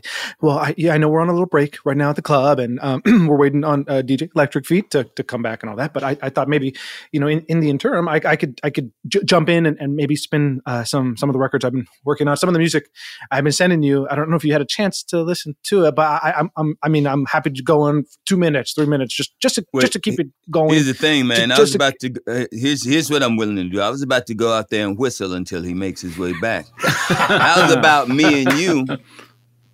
well, 0.41 0.59
I, 0.59 0.73
yeah, 0.77 0.93
I 0.93 0.97
know 0.97 1.09
we're 1.09 1.21
on 1.21 1.29
a 1.29 1.33
little 1.33 1.47
break 1.47 1.77
right 1.85 1.97
now 1.97 2.09
at 2.09 2.15
the 2.15 2.21
club, 2.21 2.59
and 2.59 2.79
um, 2.81 3.01
we're 3.27 3.37
waiting 3.37 3.63
on 3.63 3.85
uh, 3.87 4.01
DJ 4.05 4.29
Electric 4.35 4.65
Feet 4.65 4.91
to, 4.91 5.03
to 5.15 5.23
come 5.23 5.41
back 5.41 5.63
and 5.63 5.69
all 5.69 5.75
that. 5.77 5.93
But 5.93 6.03
I, 6.03 6.17
I 6.21 6.29
thought 6.29 6.47
maybe, 6.47 6.75
you 7.11 7.19
know, 7.19 7.27
in, 7.27 7.41
in 7.47 7.59
the 7.59 7.69
interim, 7.69 8.07
I, 8.07 8.21
I 8.25 8.35
could 8.35 8.59
I 8.63 8.69
could 8.69 8.91
j- 9.07 9.23
jump 9.23 9.49
in 9.49 9.65
and, 9.65 9.77
and 9.79 9.95
maybe 9.95 10.15
spin 10.15 10.61
uh, 10.65 10.83
some 10.83 11.17
some 11.17 11.29
of 11.29 11.33
the 11.33 11.39
records 11.39 11.65
I've 11.65 11.73
been 11.73 11.87
working 12.05 12.27
on, 12.27 12.37
some 12.37 12.49
of 12.49 12.53
the 12.53 12.59
music 12.59 12.89
I've 13.31 13.43
been 13.43 13.53
sending 13.53 13.83
you. 13.83 14.07
I 14.09 14.15
don't 14.15 14.29
know 14.29 14.35
if 14.35 14.43
you 14.43 14.51
had 14.51 14.61
a 14.61 14.65
chance 14.65 15.03
to 15.03 15.21
listen 15.21 15.55
to 15.63 15.85
it, 15.85 15.95
but 15.95 16.03
I, 16.03 16.33
I'm, 16.37 16.49
I'm 16.57 16.75
I 16.83 16.89
mean, 16.89 17.07
I'm 17.07 17.25
happy 17.25 17.51
to 17.51 17.63
go 17.63 17.81
on 17.81 18.05
two 18.25 18.37
minutes, 18.37 18.73
three 18.73 18.85
minutes, 18.85 19.15
just 19.15 19.33
just 19.39 19.55
to 19.55 19.65
Wait, 19.73 19.81
just 19.81 19.93
to 19.93 19.99
keep 19.99 20.19
it 20.19 20.27
going. 20.51 20.73
Here's 20.73 20.87
the 20.87 20.93
thing, 20.93 21.27
man. 21.27 21.49
Ju- 21.49 21.55
I 21.55 21.59
was 21.59 21.75
about 21.75 21.93
to. 22.01 22.13
Uh, 22.27 22.45
here's 22.51 22.85
here's 22.85 23.09
what 23.09 23.23
I'm 23.23 23.37
willing 23.37 23.55
to 23.57 23.63
do. 23.63 23.81
I 23.81 23.89
was 23.89 24.01
about 24.01 24.25
to 24.27 24.35
go 24.35 24.53
out 24.53 24.69
there 24.69 24.85
and 24.85 24.97
whistle 24.97 25.33
until 25.33 25.61
he 25.63 25.73
makes 25.73 26.01
his 26.01 26.17
way 26.17 26.33
back. 26.39 26.65
How's 26.77 27.71
about 27.71 28.09
me 28.09 28.43
and 28.43 28.53
you 28.59 28.85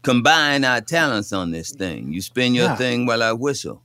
combine 0.03 0.63
our 0.65 0.82
talents 0.82 1.32
on 1.34 1.51
this 1.51 1.71
thing? 1.71 2.11
You 2.13 2.21
spin 2.21 2.53
your 2.55 2.65
Yeah. 2.65 2.76
thing 2.76 3.05
while 3.05 3.24
I 3.24 3.32
whistle. 3.34 3.82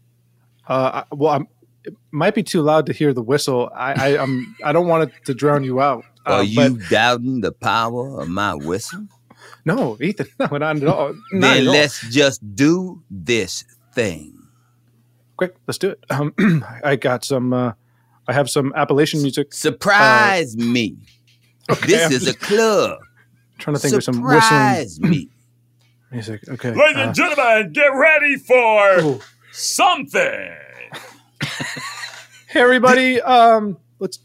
Uh, 0.68 1.02
I- 1.10 1.14
well, 1.14 1.32
I'm, 1.34 1.48
it 1.84 1.94
might 2.10 2.34
be 2.34 2.42
too 2.42 2.60
loud 2.62 2.86
to 2.86 2.92
hear 2.92 3.12
the 3.14 3.22
whistle. 3.22 3.70
I, 3.74 3.92
I 4.16 4.22
I'm 4.22 4.54
I 4.64 4.72
don't 4.72 4.86
want 4.88 5.04
it 5.10 5.24
to 5.26 5.34
drown 5.34 5.64
you 5.64 5.80
out. 5.80 6.04
Are 6.26 6.40
Uh, 6.40 6.42
you 6.42 6.78
doubting 6.90 7.40
the 7.40 7.52
power 7.52 8.20
of 8.20 8.28
my 8.28 8.54
whistle? 8.54 9.06
no, 9.64 9.96
Ethan? 10.00 10.26
No, 10.40 10.56
not 10.58 10.76
at 10.76 10.84
all. 10.86 11.14
Not 11.32 11.40
then 11.40 11.62
at 11.62 11.66
all. 11.66 11.72
let's 11.72 12.00
just 12.10 12.40
do 12.54 13.02
this 13.10 13.64
thing. 13.94 14.34
Great, 15.36 15.52
let's 15.66 15.78
do 15.78 15.90
it. 15.90 16.04
Um, 16.10 16.34
I 16.84 16.96
got 16.96 17.24
some. 17.24 17.52
Uh, 17.52 17.72
I 18.26 18.32
have 18.34 18.50
some 18.50 18.72
Appalachian 18.76 19.22
music. 19.22 19.54
Surprise 19.54 20.54
me. 20.56 20.96
this 21.86 22.06
I'm 22.06 22.12
is 22.12 22.26
a 22.28 22.34
club. 22.34 22.98
Trying 23.58 23.74
to 23.74 23.80
think 23.80 23.94
of 23.94 24.04
some 24.04 24.22
whistling 24.22 24.40
Surprise 24.40 25.00
me. 25.00 25.28
music. 26.10 26.48
Okay. 26.48 26.70
Ladies 26.70 26.96
uh, 26.96 27.00
and 27.00 27.14
gentlemen, 27.14 27.72
get 27.72 27.88
ready 27.88 28.36
for 28.36 29.20
something. 29.52 30.54
hey, 32.48 32.60
everybody. 32.60 33.20
Um, 33.20 33.76
let's. 33.98 34.20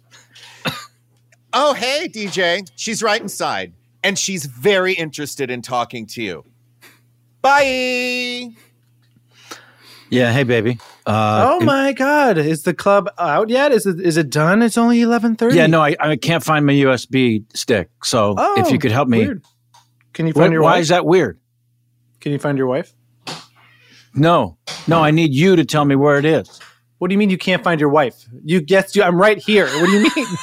Oh, 1.51 1.73
hey, 1.73 2.07
DJ. 2.07 2.67
She's 2.75 3.03
right 3.03 3.21
inside, 3.21 3.73
and 4.03 4.17
she's 4.17 4.45
very 4.45 4.93
interested 4.93 5.51
in 5.51 5.61
talking 5.61 6.05
to 6.07 6.23
you. 6.23 6.45
Bye. 7.41 8.49
Yeah. 10.09 10.31
Hey, 10.31 10.43
baby. 10.43 10.79
Uh, 11.05 11.57
oh 11.59 11.65
my 11.65 11.91
God! 11.93 12.37
Is 12.37 12.63
the 12.63 12.73
club 12.73 13.09
out 13.17 13.49
yet? 13.49 13.71
Is 13.73 13.85
it 13.85 13.99
is 13.99 14.15
it 14.17 14.29
done? 14.29 14.61
It's 14.61 14.77
only 14.77 15.01
eleven 15.01 15.35
thirty. 15.35 15.57
Yeah. 15.57 15.67
No, 15.67 15.81
I, 15.81 15.95
I 15.99 16.15
can't 16.15 16.43
find 16.43 16.65
my 16.65 16.73
USB 16.73 17.43
stick. 17.55 17.89
So 18.03 18.35
if 18.57 18.69
you 18.69 18.77
Oh, 18.77 18.79
could 18.79 18.91
help 18.91 19.09
me. 19.09 19.19
weird. 19.19 19.43
Can 20.13 20.27
you 20.27 20.33
Why- 20.33 20.43
find 20.43 20.53
your 20.53 20.61
wife? 20.61 20.67
why 20.69 20.73
wife? 20.75 20.81
is 20.81 20.89
that 20.89 21.05
weird? 21.05 21.39
Can 22.21 22.31
you 22.31 22.39
find 22.39 22.57
your 22.57 22.67
wife? 22.67 22.93
No. 24.15 24.57
No, 24.87 25.01
I 25.01 25.11
need 25.11 25.33
you 25.33 25.55
to 25.55 25.65
tell 25.65 25.83
me 25.85 25.95
where 25.95 26.17
it 26.19 26.25
is. 26.25 26.59
What 26.99 27.09
do 27.09 27.13
you 27.13 27.17
mean 27.17 27.29
you 27.31 27.37
can't 27.37 27.63
find 27.63 27.81
your 27.81 27.89
wife? 27.89 28.15
You 28.45 28.61
guessed 28.61 28.95
you. 28.95 29.03
I'm 29.03 29.19
right 29.19 29.37
here. 29.39 29.65
What 29.65 29.87
do 29.87 29.91
you 29.91 29.99
mean? 30.15 30.25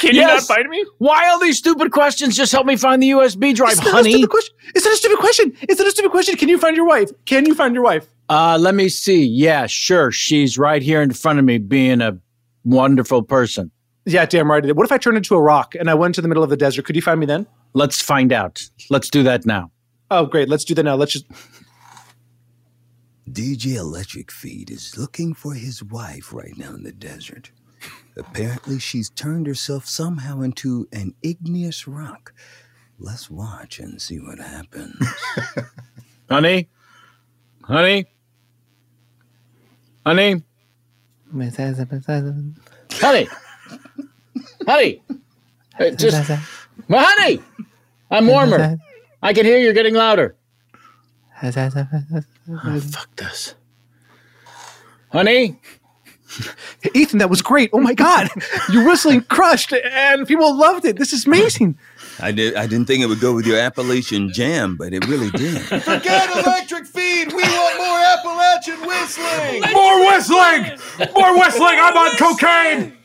Can 0.00 0.14
you 0.14 0.22
not 0.22 0.42
find 0.42 0.68
me? 0.68 0.82
Why 0.98 1.28
all 1.28 1.38
these 1.40 1.58
stupid 1.58 1.90
questions? 1.92 2.34
Just 2.36 2.52
help 2.52 2.64
me 2.64 2.76
find 2.76 3.02
the 3.02 3.10
USB 3.10 3.54
drive, 3.54 3.72
It's 3.72 3.80
not 3.80 3.88
a 3.88 3.96
honey. 3.96 4.12
stupid 4.12 4.30
question. 4.30 4.54
It's 4.74 4.84
not 4.86 4.94
a 4.94 4.96
stupid 4.96 5.18
question. 5.18 5.52
It's 5.62 5.78
not 5.78 5.88
a 5.88 5.90
stupid 5.90 6.10
question. 6.12 6.36
Can 6.36 6.48
you 6.48 6.58
find 6.58 6.76
your 6.76 6.86
wife? 6.86 7.10
Can 7.26 7.44
you 7.44 7.54
find 7.54 7.74
your 7.74 7.82
wife? 7.82 8.06
Uh, 8.30 8.56
let 8.60 8.76
me 8.76 8.88
see. 8.88 9.24
Yeah, 9.24 9.66
sure. 9.66 10.12
She's 10.12 10.56
right 10.56 10.82
here 10.82 11.02
in 11.02 11.12
front 11.12 11.40
of 11.40 11.44
me, 11.44 11.58
being 11.58 12.00
a 12.00 12.16
wonderful 12.64 13.24
person. 13.24 13.72
Yeah, 14.06 14.24
damn 14.24 14.48
right. 14.48 14.64
What 14.76 14.84
if 14.84 14.92
I 14.92 14.98
turned 14.98 15.16
into 15.16 15.34
a 15.34 15.40
rock 15.40 15.74
and 15.74 15.90
I 15.90 15.94
went 15.94 16.14
to 16.14 16.22
the 16.22 16.28
middle 16.28 16.44
of 16.44 16.48
the 16.48 16.56
desert? 16.56 16.84
Could 16.84 16.94
you 16.94 17.02
find 17.02 17.18
me 17.18 17.26
then? 17.26 17.44
Let's 17.72 18.00
find 18.00 18.32
out. 18.32 18.62
Let's 18.88 19.10
do 19.10 19.24
that 19.24 19.44
now. 19.44 19.72
Oh, 20.12 20.26
great. 20.26 20.48
Let's 20.48 20.64
do 20.64 20.74
that 20.74 20.84
now. 20.84 20.94
Let's 20.94 21.12
just. 21.12 21.26
DJ 23.28 23.76
Electric 23.76 24.30
Feed 24.30 24.70
is 24.70 24.96
looking 24.96 25.34
for 25.34 25.54
his 25.54 25.82
wife 25.82 26.32
right 26.32 26.56
now 26.56 26.70
in 26.70 26.84
the 26.84 26.92
desert. 26.92 27.50
Apparently, 28.16 28.78
she's 28.78 29.10
turned 29.10 29.48
herself 29.48 29.86
somehow 29.86 30.40
into 30.40 30.86
an 30.92 31.14
igneous 31.22 31.88
rock. 31.88 32.32
Let's 32.96 33.28
watch 33.28 33.80
and 33.80 34.00
see 34.00 34.20
what 34.20 34.38
happens. 34.38 34.94
Honey? 36.30 36.68
Honey? 37.62 38.06
Honey? 40.04 40.42
Honey? 42.92 43.28
Honey? 44.66 45.02
Hey, 45.76 45.94
just, 45.94 46.30
well, 46.88 47.06
honey! 47.08 47.40
I'm 48.10 48.26
warmer. 48.26 48.78
I 49.22 49.32
can 49.32 49.44
hear 49.44 49.58
you're 49.58 49.72
getting 49.72 49.94
louder. 49.94 50.34
Oh, 52.50 52.80
fuck 52.80 53.14
this. 53.16 53.54
Honey? 55.12 55.58
Ethan, 56.94 57.18
that 57.18 57.30
was 57.30 57.42
great. 57.42 57.70
Oh 57.72 57.80
my 57.80 57.94
God. 57.94 58.28
Your 58.70 58.86
whistling 58.86 59.22
crushed 59.22 59.72
and 59.72 60.26
people 60.26 60.56
loved 60.56 60.84
it. 60.84 60.96
This 60.96 61.12
is 61.12 61.26
amazing. 61.26 61.78
I 62.22 62.32
did. 62.32 62.54
I 62.54 62.66
didn't 62.66 62.86
think 62.86 63.02
it 63.02 63.06
would 63.06 63.20
go 63.20 63.34
with 63.34 63.46
your 63.46 63.58
Appalachian 63.58 64.32
jam, 64.32 64.76
but 64.76 64.92
it 64.92 65.06
really 65.06 65.30
did. 65.30 65.60
Forget 65.82 66.30
electric 66.36 66.86
feed. 66.86 67.32
We 67.32 67.42
want 67.42 67.78
more 67.78 67.98
Appalachian 67.98 68.80
whistling. 68.86 69.62
More 69.72 70.00
whistling. 70.06 70.78
More 71.14 71.38
whistling. 71.38 71.78
I'm 71.80 71.96
on 71.96 72.16
cocaine. 72.16 72.96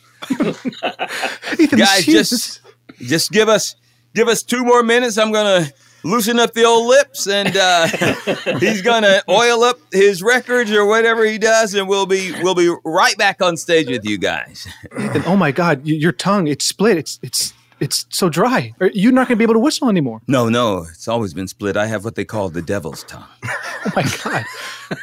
Guys, 1.77 2.05
just 2.05 2.61
just 2.99 3.31
give 3.31 3.49
us 3.49 3.75
give 4.13 4.27
us 4.27 4.43
two 4.43 4.63
more 4.63 4.83
minutes. 4.83 5.17
I'm 5.17 5.31
gonna 5.31 5.67
loosen 6.03 6.39
up 6.39 6.53
the 6.53 6.63
old 6.63 6.87
lips, 6.87 7.27
and 7.27 7.55
uh, 7.57 7.87
he's 8.59 8.81
gonna 8.81 9.21
oil 9.29 9.63
up 9.63 9.79
his 9.91 10.21
records 10.23 10.71
or 10.71 10.85
whatever 10.85 11.25
he 11.25 11.37
does, 11.37 11.73
and 11.73 11.87
we'll 11.87 12.05
be 12.05 12.31
we'll 12.41 12.55
be 12.55 12.73
right 12.85 13.17
back 13.17 13.41
on 13.41 13.57
stage 13.57 13.87
with 13.87 14.05
you 14.05 14.17
guys. 14.17 14.67
Ethan, 14.97 15.23
oh 15.25 15.35
my 15.35 15.51
God, 15.51 15.85
your 15.85 16.11
tongue, 16.11 16.47
it's 16.47 16.65
split. 16.65 16.97
It's 16.97 17.19
it's 17.21 17.53
it's 17.79 18.05
so 18.09 18.29
dry. 18.29 18.73
Are- 18.79 18.91
You're 18.93 19.11
not 19.11 19.27
going 19.27 19.35
to 19.35 19.39
be 19.39 19.43
able 19.43 19.53
to 19.55 19.59
whistle 19.59 19.89
anymore. 19.89 20.21
No, 20.27 20.49
no, 20.49 20.85
it's 20.89 21.07
always 21.07 21.33
been 21.33 21.47
split. 21.47 21.75
I 21.77 21.87
have 21.87 22.03
what 22.03 22.15
they 22.15 22.25
call 22.25 22.49
the 22.49 22.61
devil's 22.61 23.03
tongue. 23.03 23.25
Oh 23.87 23.91
my 23.95 24.03
God. 24.23 24.45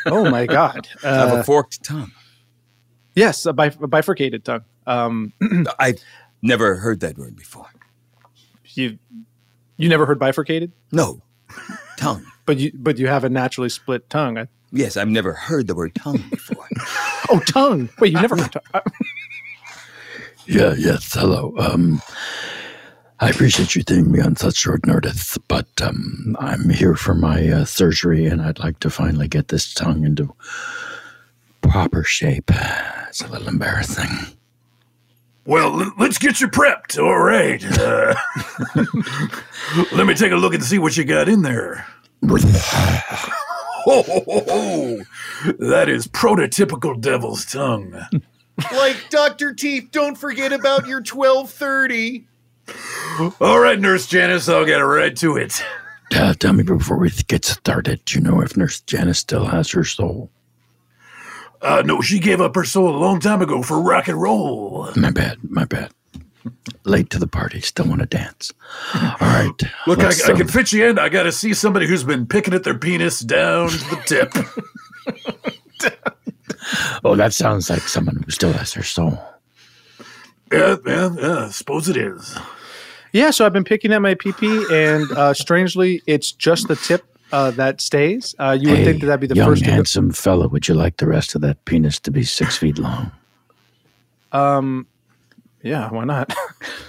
Oh 0.06 0.30
my 0.30 0.44
God. 0.46 0.88
I 1.04 1.08
have 1.14 1.32
Uh, 1.32 1.36
a 1.36 1.44
forked 1.44 1.84
tongue. 1.84 2.10
yes, 3.14 3.46
a, 3.46 3.52
bif- 3.52 3.80
a 3.80 3.86
bifurcated 3.86 4.44
tongue. 4.44 4.64
Um, 4.88 5.32
I've 5.78 6.02
never 6.42 6.74
heard 6.76 6.98
that 6.98 7.16
word 7.16 7.36
before. 7.36 7.66
You 8.74 8.98
you 9.76 9.88
never 9.88 10.04
heard 10.04 10.18
bifurcated? 10.18 10.72
No, 10.90 11.22
tongue. 11.96 12.24
But 12.44 12.58
you 12.58 12.72
but 12.74 12.98
you 12.98 13.06
have 13.06 13.22
a 13.22 13.28
naturally 13.28 13.68
split 13.68 14.10
tongue. 14.10 14.36
I, 14.36 14.48
Yes, 14.72 14.96
I've 14.96 15.08
never 15.08 15.32
heard 15.32 15.68
the 15.68 15.76
word 15.76 15.94
tongue 15.94 16.24
before. 16.30 16.66
oh, 17.30 17.38
tongue. 17.46 17.88
Wait, 18.00 18.12
you 18.12 18.20
never 18.20 18.36
heard 18.36 18.50
tongue. 18.50 18.82
Yeah, 20.46 20.74
yes, 20.76 21.12
hello. 21.14 21.54
Um, 21.56 22.02
I 23.22 23.28
appreciate 23.28 23.76
you 23.76 23.84
taking 23.84 24.10
me 24.10 24.20
on 24.20 24.34
such 24.34 24.56
short 24.56 24.84
notice, 24.84 25.38
but 25.46 25.68
um, 25.80 26.36
I'm 26.40 26.68
here 26.68 26.96
for 26.96 27.14
my 27.14 27.48
uh, 27.50 27.64
surgery 27.64 28.26
and 28.26 28.42
I'd 28.42 28.58
like 28.58 28.80
to 28.80 28.90
finally 28.90 29.28
get 29.28 29.46
this 29.46 29.72
tongue 29.72 30.04
into 30.04 30.34
proper 31.60 32.02
shape. 32.02 32.50
It's 33.06 33.20
a 33.20 33.28
little 33.28 33.46
embarrassing. 33.46 34.10
Well, 35.46 35.92
let's 36.00 36.18
get 36.18 36.40
you 36.40 36.48
prepped. 36.48 36.98
All 36.98 37.20
right. 37.20 37.64
Uh, 37.78 38.16
let 39.96 40.08
me 40.08 40.14
take 40.14 40.32
a 40.32 40.36
look 40.36 40.54
and 40.54 40.64
see 40.64 40.80
what 40.80 40.96
you 40.96 41.04
got 41.04 41.28
in 41.28 41.42
there. 41.42 41.86
Ho, 43.84 44.02
ho, 44.02 44.24
ho, 44.26 44.44
ho. 44.48 45.00
That 45.60 45.88
is 45.88 46.08
prototypical 46.08 47.00
devil's 47.00 47.44
tongue. 47.44 48.00
like 48.72 48.96
Dr. 49.10 49.54
Teeth, 49.54 49.90
don't 49.92 50.18
forget 50.18 50.52
about 50.52 50.88
your 50.88 51.02
1230. 51.02 52.26
All 53.40 53.58
right, 53.58 53.78
Nurse 53.78 54.06
Janice, 54.06 54.48
I'll 54.48 54.64
get 54.64 54.78
right 54.78 55.16
to 55.16 55.36
it. 55.36 55.62
Uh, 56.14 56.34
tell 56.34 56.52
me 56.52 56.62
before 56.62 56.98
we 56.98 57.08
get 57.26 57.42
started, 57.42 58.04
do 58.04 58.18
you 58.18 58.20
know 58.22 58.42
if 58.42 58.54
Nurse 58.54 58.82
Janice 58.82 59.20
still 59.20 59.46
has 59.46 59.70
her 59.70 59.82
soul? 59.82 60.28
Uh, 61.62 61.82
no, 61.86 62.02
she 62.02 62.18
gave 62.18 62.38
up 62.38 62.54
her 62.54 62.64
soul 62.64 62.94
a 62.94 62.98
long 62.98 63.18
time 63.18 63.40
ago 63.40 63.62
for 63.62 63.80
rock 63.80 64.08
and 64.08 64.20
roll. 64.20 64.90
My 64.94 65.10
bad, 65.10 65.38
my 65.42 65.64
bad. 65.64 65.90
Late 66.84 67.08
to 67.08 67.18
the 67.18 67.26
party, 67.26 67.62
still 67.62 67.86
want 67.86 68.00
to 68.00 68.06
dance. 68.06 68.52
All 68.94 69.16
right. 69.22 69.62
Look, 69.86 70.00
I, 70.00 70.12
I 70.26 70.32
um, 70.32 70.36
can 70.36 70.48
fit 70.48 70.70
you 70.70 70.86
in. 70.86 70.98
I 70.98 71.08
got 71.08 71.22
to 71.22 71.32
see 71.32 71.54
somebody 71.54 71.86
who's 71.86 72.04
been 72.04 72.26
picking 72.26 72.52
at 72.52 72.62
their 72.62 72.76
penis 72.76 73.20
down 73.20 73.70
to 73.70 73.78
the 73.78 74.02
tip. 74.04 74.34
Oh, 77.04 77.16
that 77.16 77.32
sounds 77.32 77.68
like 77.68 77.82
someone 77.82 78.22
who 78.24 78.30
still 78.30 78.52
has 78.52 78.74
their 78.74 78.84
soul. 78.84 79.18
yeah, 80.52 80.76
yeah, 80.86 81.10
yeah. 81.18 81.48
Suppose 81.50 81.88
it 81.88 81.96
is. 81.96 82.36
Yeah, 83.12 83.30
so 83.30 83.44
I've 83.44 83.52
been 83.52 83.64
picking 83.64 83.92
at 83.92 84.00
my 84.00 84.14
PP, 84.14 84.70
and 84.72 85.10
uh, 85.12 85.34
strangely, 85.34 86.00
it's 86.06 86.32
just 86.32 86.68
the 86.68 86.76
tip 86.76 87.04
uh, 87.30 87.50
that 87.52 87.80
stays. 87.80 88.34
Uh, 88.38 88.56
you 88.58 88.70
would 88.70 88.78
Hey, 88.78 88.84
think 88.84 89.00
that 89.00 89.06
that'd 89.06 89.20
be 89.20 89.26
the 89.26 89.34
young, 89.34 89.48
first 89.50 89.62
to 89.64 89.68
go. 89.68 89.74
handsome 89.74 90.10
fella, 90.12 90.48
would 90.48 90.66
you 90.68 90.74
like 90.74 90.96
the 90.96 91.06
rest 91.06 91.34
of 91.34 91.40
that 91.42 91.62
penis 91.66 91.98
to 92.00 92.10
be 92.10 92.24
six 92.24 92.56
feet 92.56 92.78
long? 92.78 93.12
Um, 94.32 94.86
yeah, 95.62 95.90
why 95.90 96.04
not? 96.04 96.32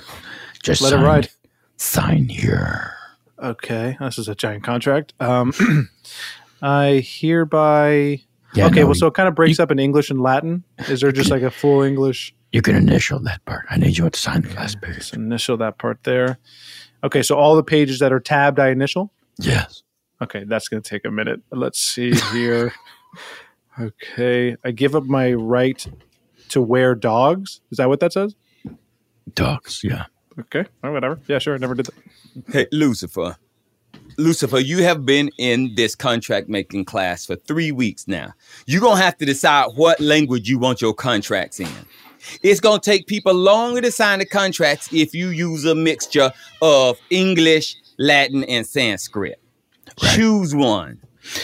Just 0.64 0.82
let 0.82 0.92
sign, 0.92 1.02
it 1.02 1.06
ride. 1.06 1.30
Sign 1.78 2.30
here. 2.30 2.94
Okay, 3.40 3.98
this 4.00 4.18
is 4.18 4.30
a 4.30 4.36
giant 4.36 4.64
contract. 4.64 5.14
Um, 5.20 5.52
I 6.62 7.04
hereby. 7.06 8.22
Yeah, 8.54 8.68
okay, 8.68 8.82
no, 8.82 8.86
well, 8.88 8.96
so 8.96 9.08
it 9.08 9.14
kind 9.16 9.28
of 9.28 9.36
breaks 9.36 9.60
up 9.60 9.72
in 9.72 9.80
English 9.80 10.10
and 10.10 10.22
Latin. 10.22 10.64
Is 10.88 11.02
there 11.02 11.12
just 11.12 11.32
like 11.32 11.42
a 11.42 11.52
full 11.52 11.82
English? 11.82 12.34
You 12.54 12.62
can 12.62 12.76
initial 12.76 13.20
that 13.22 13.44
part. 13.46 13.66
I 13.72 13.78
need 13.78 13.98
you 13.98 14.08
to 14.08 14.20
sign 14.20 14.44
the 14.44 14.54
last 14.54 14.80
page. 14.80 14.96
Just 14.96 15.16
initial 15.16 15.58
that 15.58 15.80
part 15.80 16.04
there. 16.04 16.38
Okay, 17.04 17.24
so 17.24 17.36
all 17.36 17.56
the 17.56 17.64
pages 17.64 17.98
that 17.98 18.14
are 18.14 18.20
tabbed, 18.20 18.60
I 18.60 18.70
initial. 18.70 19.12
Yes. 19.40 19.82
Okay, 20.22 20.44
that's 20.46 20.68
going 20.68 20.82
to 20.82 20.88
take 20.88 21.04
a 21.04 21.10
minute. 21.10 21.42
Let's 21.52 21.80
see 21.80 22.14
here. 22.32 22.72
okay, 23.80 24.56
I 24.64 24.70
give 24.70 24.96
up 24.96 25.04
my 25.04 25.34
right 25.34 25.86
to 26.50 26.62
wear 26.62 26.94
dogs. 26.94 27.60
Is 27.72 27.80
that 27.80 27.90
what 27.90 28.00
that 28.02 28.14
says? 28.14 28.36
Dogs, 29.34 29.82
yeah. 29.84 30.06
Okay, 30.40 30.66
or 30.84 30.92
whatever. 30.92 31.20
Yeah, 31.28 31.40
sure. 31.40 31.56
I 31.56 31.58
never 31.58 31.74
did 31.74 31.88
that. 31.88 31.96
Hey, 32.54 32.68
Lucifer. 32.72 33.36
Lucifer, 34.18 34.60
you 34.60 34.84
have 34.84 35.08
been 35.08 35.32
in 35.40 35.74
this 35.76 35.96
contract 35.96 36.50
making 36.50 36.86
class 36.86 37.26
for 37.26 37.36
three 37.36 37.72
weeks 37.72 38.08
now. 38.08 38.32
You're 38.68 38.82
going 38.82 38.98
to 38.98 39.04
have 39.04 39.18
to 39.18 39.26
decide 39.26 39.72
what 39.76 40.00
language 40.00 40.48
you 40.48 40.60
want 40.60 40.82
your 40.82 40.94
contracts 40.94 41.60
in. 41.60 41.68
It's 42.42 42.60
going 42.60 42.80
to 42.80 42.92
take 42.92 43.08
people 43.08 43.34
longer 43.34 43.82
to 43.82 43.92
sign 43.92 44.20
the 44.20 44.26
contracts 44.26 44.92
if 44.92 45.14
you 45.14 45.30
use 45.30 45.66
a 45.66 45.76
mixture 45.76 46.32
of 46.62 47.00
English, 47.10 47.76
Latin, 47.98 48.44
and 48.46 48.66
Sanskrit. 48.66 49.40
Choose 49.98 50.56
one. 50.56 51.00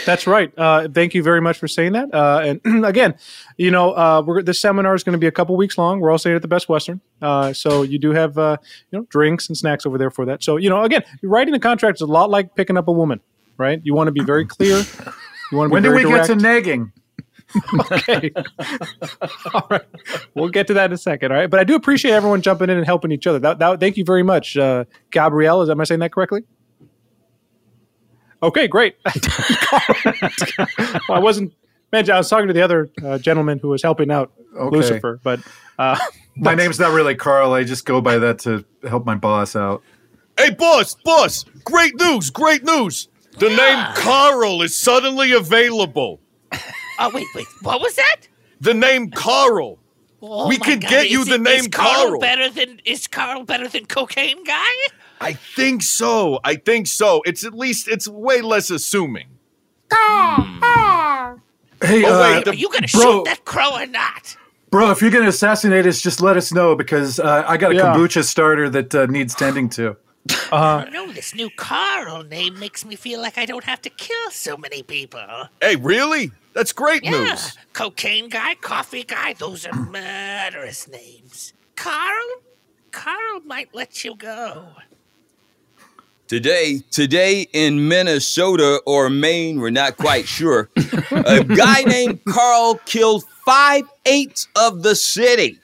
That's 0.06 0.28
right. 0.28 0.52
Uh, 0.58 0.90
thank 0.90 1.14
you 1.14 1.24
very 1.24 1.40
much 1.40 1.58
for 1.58 1.68
saying 1.68 1.94
that. 1.94 2.14
Uh, 2.14 2.58
and 2.66 2.86
again, 2.86 3.16
you 3.58 3.72
know, 3.72 3.92
uh, 3.92 4.22
we're, 4.26 4.42
this 4.42 4.60
seminar 4.60 4.94
is 4.94 5.04
going 5.04 5.14
to 5.14 5.20
be 5.20 5.28
a 5.28 5.32
couple 5.32 5.56
weeks 5.56 5.78
long. 5.78 6.00
We're 6.00 6.12
all 6.12 6.18
staying 6.18 6.36
at 6.36 6.42
the 6.42 6.50
Best 6.50 6.68
Western, 6.68 7.00
uh, 7.22 7.54
so 7.54 7.84
you 7.84 7.98
do 7.98 8.12
have 8.12 8.38
uh, 8.38 8.58
you 8.92 9.00
know 9.00 9.06
drinks 9.10 9.48
and 9.48 9.58
snacks 9.58 9.86
over 9.86 9.98
there 9.98 10.12
for 10.12 10.26
that. 10.26 10.44
So 10.44 10.58
you 10.58 10.70
know, 10.70 10.84
again, 10.84 11.04
writing 11.24 11.54
a 11.54 11.60
contract 11.60 11.98
is 11.98 12.02
a 12.02 12.08
lot 12.08 12.30
like 12.30 12.56
picking 12.56 12.78
up 12.78 12.88
a 12.88 12.92
woman, 12.92 13.22
right? 13.58 13.80
You 13.84 13.94
want 13.94 14.08
to 14.08 14.12
be 14.12 14.24
very 14.24 14.46
clear. 14.46 14.84
You 15.52 15.58
want 15.58 15.68
to 15.68 15.70
be 15.70 15.74
When 15.74 15.84
do 15.84 15.90
very 15.92 16.06
we 16.06 16.12
get 16.12 16.26
to 16.28 16.36
nagging? 16.36 16.92
Okay. 17.92 18.32
all 19.54 19.68
right. 19.70 19.82
We'll 20.36 20.50
get 20.50 20.68
to 20.68 20.74
that 20.76 20.86
in 20.86 20.94
a 20.94 20.98
second. 20.98 21.32
All 21.32 21.38
right. 21.38 21.50
But 21.50 21.60
I 21.60 21.64
do 21.64 21.76
appreciate 21.76 22.12
everyone 22.12 22.42
jumping 22.42 22.70
in 22.70 22.78
and 22.78 22.86
helping 22.86 23.12
each 23.12 23.28
other. 23.28 23.40
That, 23.40 23.60
that, 23.60 23.80
thank 23.80 23.98
you 23.98 24.04
very 24.04 24.24
much. 24.24 24.58
Uh, 24.58 24.86
Gabrielle, 25.12 25.62
is 25.62 25.70
am 25.70 25.82
I 25.82 25.84
saying 25.84 26.00
that 26.02 26.12
correctly? 26.12 26.44
Okay, 28.42 28.68
great. 28.68 28.96
well, 29.04 29.14
I 31.10 31.20
wasn't, 31.20 31.54
man, 31.92 32.10
I 32.10 32.18
was 32.18 32.30
talking 32.30 32.48
to 32.48 32.54
the 32.54 32.62
other 32.62 32.90
uh, 33.04 33.18
gentleman 33.18 33.60
who 33.60 33.70
was 33.70 33.84
helping 33.84 34.12
out 34.12 34.32
Okay. 34.58 34.78
Lucifer, 34.78 35.20
but 35.24 35.40
uh, 35.78 35.98
My 36.36 36.56
name's 36.56 36.80
not 36.80 36.94
really 36.94 37.16
Carl. 37.16 37.54
I 37.54 37.64
just 37.64 37.86
go 37.86 38.02
by 38.02 38.18
that 38.18 38.40
to 38.40 38.66
help 38.88 39.06
my 39.06 39.16
boss 39.16 39.56
out. 39.56 39.84
Hey, 40.38 40.52
boss, 40.52 40.96
boss, 41.04 41.44
great 41.66 42.00
news, 42.00 42.30
great 42.30 42.64
news. 42.64 43.10
The 43.38 43.50
name 43.50 43.86
Carl 43.96 44.62
is 44.62 44.76
suddenly 44.76 45.34
available. 45.34 46.22
Oh 47.00 47.10
wait, 47.14 47.28
wait. 47.36 47.48
What 47.62 47.82
was 47.82 47.96
that? 47.96 48.18
The 48.62 48.74
name 48.74 49.10
Carl. 49.12 49.80
Oh 50.22 50.48
we 50.50 50.58
my 50.58 50.66
can 50.66 50.80
God, 50.80 50.90
get 50.90 51.10
you 51.10 51.22
is 51.22 51.28
the 51.28 51.36
it- 51.36 51.42
name 51.42 51.60
is 51.62 51.68
Carl. 51.70 52.08
Carl. 52.10 52.20
Better 52.20 52.50
than 52.50 52.82
is 52.86 53.08
Carl 53.08 53.44
better 53.44 53.68
than 53.68 53.86
cocaine 53.86 54.44
guy? 54.44 54.74
I 55.22 55.34
think 55.34 55.82
so. 55.84 56.40
I 56.44 56.56
think 56.56 56.88
so. 56.88 57.22
It's 57.26 57.44
at 57.46 57.54
least 57.54 57.88
it's 57.88 58.08
way 58.08 58.42
less 58.42 58.70
assuming. 58.70 59.28
Carl. 59.90 61.42
Hey, 61.82 62.04
Oh, 62.06 62.14
uh, 62.22 62.22
wait, 62.36 62.48
Are 62.48 62.54
you 62.54 62.70
gonna 62.70 62.88
bro, 62.92 63.02
shoot 63.02 63.26
that 63.26 63.46
crow 63.46 63.72
or 63.76 63.86
not? 63.86 64.36
Bro, 64.70 64.92
if 64.92 65.02
you're 65.02 65.10
going 65.10 65.24
to 65.24 65.30
assassinate 65.30 65.88
us, 65.88 66.00
just 66.00 66.22
let 66.22 66.38
us 66.38 66.54
know 66.54 66.76
because 66.76 67.20
uh, 67.20 67.44
I 67.48 67.58
got 67.58 67.72
a 67.72 67.76
Yeah. 67.76 67.82
kombucha 67.96 68.24
starter 68.24 68.70
that 68.70 68.94
uh, 68.94 69.06
needs 69.08 69.34
tending 69.34 69.68
to. 69.70 69.96
uh, 70.52 70.86
Oh, 70.86 70.90
no, 70.92 71.12
this 71.12 71.34
new 71.34 71.50
Carl 71.58 72.22
name 72.24 72.60
makes 72.60 72.86
me 72.86 72.96
feel 72.96 73.20
like 73.20 73.40
I 73.40 73.46
don't 73.48 73.64
have 73.64 73.82
to 73.82 73.90
kill 73.90 74.30
so 74.30 74.56
many 74.58 74.84
people. 74.84 75.26
Hey, 75.60 75.76
really? 75.76 76.32
That's 76.60 76.74
great 76.74 77.06
Yeah, 77.06 77.12
news. 77.12 77.58
cocaine 77.72 78.28
guy, 78.28 78.54
coffee 78.56 79.06
guy, 79.06 79.32
those 79.32 79.66
are 79.66 79.74
murderous 79.74 80.90
names. 80.90 81.54
Carl, 81.78 82.28
Carl 82.92 83.40
might 83.46 83.74
let 83.74 84.04
you 84.04 84.14
go. 84.18 84.68
Today, 86.28 86.82
today 86.92 87.48
in 87.54 87.88
Minnesota 87.88 88.82
or 88.86 89.10
Maine, 89.10 89.62
we're 89.62 89.70
not 89.70 89.96
quite 89.96 90.28
sure. 90.28 90.70
a 91.12 91.46
guy 91.46 91.84
named 91.84 92.20
Carl 92.26 92.76
killed 92.86 93.24
five 93.46 93.84
eighths 94.06 94.50
of 94.58 94.84
the 94.84 94.98
city. 94.98 95.60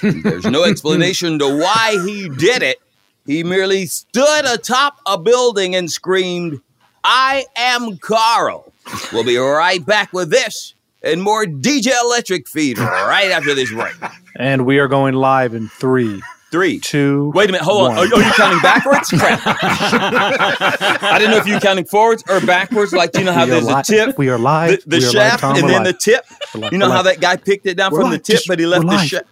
There's 0.00 0.46
no 0.46 0.64
explanation 0.64 1.38
to 1.40 1.48
why 1.54 2.02
he 2.06 2.30
did 2.30 2.62
it. 2.62 2.78
He 3.26 3.44
merely 3.44 3.84
stood 3.84 4.46
atop 4.46 5.00
a 5.04 5.18
building 5.18 5.74
and 5.74 5.90
screamed, 5.90 6.62
I 7.04 7.44
am 7.56 7.98
Carl. 7.98 8.69
We'll 9.12 9.24
be 9.24 9.36
right 9.36 9.84
back 9.84 10.12
with 10.12 10.30
this 10.30 10.74
and 11.02 11.22
more 11.22 11.44
DJ 11.46 11.92
Electric 12.02 12.48
feed 12.48 12.78
right 12.78 13.30
after 13.30 13.54
this 13.54 13.70
break. 13.72 13.94
And 14.36 14.66
we 14.66 14.78
are 14.78 14.88
going 14.88 15.14
live 15.14 15.54
in 15.54 15.68
three, 15.68 16.20
three, 16.50 16.78
two. 16.78 17.30
Wait 17.34 17.48
a 17.48 17.52
minute, 17.52 17.64
hold 17.64 17.90
on. 17.92 17.98
Are, 17.98 18.00
one. 18.10 18.12
are 18.22 18.26
you 18.26 18.32
counting 18.34 18.60
backwards? 18.60 19.08
Crap. 19.18 19.40
I 19.44 21.16
didn't 21.18 21.30
know 21.32 21.38
if 21.38 21.46
you 21.46 21.54
were 21.54 21.60
counting 21.60 21.84
forwards 21.84 22.22
or 22.28 22.40
backwards. 22.40 22.92
Like 22.92 23.12
do 23.12 23.20
you 23.20 23.24
know 23.26 23.32
how 23.32 23.44
We 23.44 23.50
there's 23.50 23.64
a 23.66 23.76
li- 23.76 23.82
tip, 23.84 24.18
we 24.18 24.28
are 24.28 24.38
live. 24.38 24.80
the, 24.86 24.98
the 24.98 25.00
live, 25.00 25.12
shaft, 25.12 25.40
Tom, 25.40 25.56
and 25.56 25.68
then 25.68 25.82
the 25.84 25.92
tip. 25.92 26.24
Live, 26.54 26.72
You 26.72 26.78
know 26.78 26.88
how 26.90 26.96
live. 26.96 27.04
that 27.06 27.20
guy 27.20 27.36
picked 27.36 27.66
it 27.66 27.74
down 27.76 27.92
We're 27.92 28.00
from 28.02 28.10
the 28.10 28.18
tip, 28.18 28.36
Just- 28.36 28.48
but 28.48 28.58
he 28.58 28.66
left 28.66 28.82
the 28.82 28.86
live. 28.88 29.06
shaft. 29.08 29.26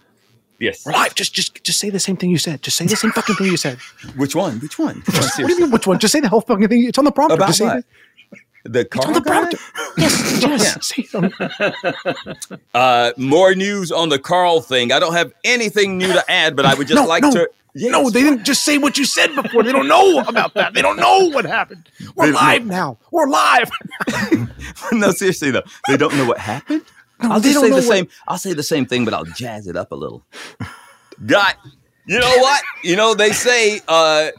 Yes. 0.59 0.85
We're 0.85 0.91
live. 0.91 1.15
Just, 1.15 1.33
just, 1.33 1.63
just 1.63 1.79
say 1.79 1.89
the 1.89 2.01
same 2.01 2.17
thing 2.17 2.29
you 2.31 2.37
said. 2.37 2.61
Just 2.61 2.75
say 2.75 2.85
the 2.85 2.95
same 2.97 3.11
fucking 3.11 3.35
thing 3.37 3.47
you 3.47 3.55
said. 3.55 3.77
Which 4.17 4.35
one? 4.35 4.59
Which 4.59 4.77
one? 4.77 5.01
what 5.05 5.33
do 5.37 5.53
you 5.53 5.57
mean? 5.59 5.71
Which 5.71 5.87
one? 5.87 5.99
Just 5.99 6.11
say 6.11 6.19
the 6.19 6.27
whole 6.27 6.41
fucking 6.41 6.67
thing. 6.67 6.83
It's 6.83 6.97
on 6.97 7.05
the 7.05 7.13
prompter. 7.13 7.35
About 7.35 7.47
just 7.47 7.59
say 7.59 7.65
what? 7.65 7.85
The 8.71 8.85
car 8.85 9.13
the 9.13 9.19
guy? 9.21 9.31
prompter. 9.31 9.57
Yes, 9.97 10.41
yes. 10.41 10.87
Say 10.87 11.07
it 11.11 11.15
on- 11.15 12.57
Uh, 12.73 13.11
more 13.17 13.55
news 13.55 13.91
on 13.91 14.09
the 14.09 14.19
Carl 14.19 14.61
thing. 14.61 14.91
I 14.91 14.99
don't 14.99 15.13
have 15.13 15.33
anything 15.43 15.97
new 15.97 16.11
to 16.13 16.23
add, 16.31 16.55
but 16.55 16.65
I 16.65 16.75
would 16.75 16.87
just 16.87 17.01
No, 17.01 17.07
like 17.07 17.23
no. 17.23 17.31
to. 17.31 17.49
No, 17.75 18.09
they 18.09 18.21
didn't 18.21 18.43
just 18.45 18.63
say 18.63 18.77
what 18.77 18.97
you 18.97 19.05
said 19.05 19.33
before. 19.35 19.63
They 19.63 19.71
don't 19.71 19.87
know 19.87 20.19
about 20.19 20.53
that. 20.55 20.73
They 20.73 20.81
don't 20.81 20.97
know 20.97 21.29
what 21.29 21.45
happened. 21.45 21.89
We're 22.15 22.27
They- 22.27 22.31
live 22.33 22.65
now. 22.65 22.97
We're 23.11 23.27
live. 23.27 23.69
no, 24.91 25.11
seriously 25.11 25.51
though, 25.51 25.63
they 25.87 25.97
don't 25.97 26.15
know 26.15 26.25
what 26.25 26.37
happened. 26.39 26.83
No, 27.23 27.31
I'll 27.31 27.39
just 27.39 27.59
say 27.59 27.69
the 27.69 27.75
what- 27.75 27.83
same. 27.83 28.07
I'll 28.27 28.37
say 28.37 28.53
the 28.53 28.63
same 28.63 28.85
thing, 28.85 29.03
but 29.05 29.13
I'll 29.13 29.25
jazz 29.25 29.67
it 29.67 29.75
up 29.75 29.91
a 29.91 29.95
little. 29.95 30.23
Got. 31.25 31.57
You 32.05 32.19
know 32.19 32.37
what? 32.37 32.63
You 32.83 32.95
know 32.95 33.13
they 33.15 33.31
say 33.31 33.81
uh, 33.87 34.29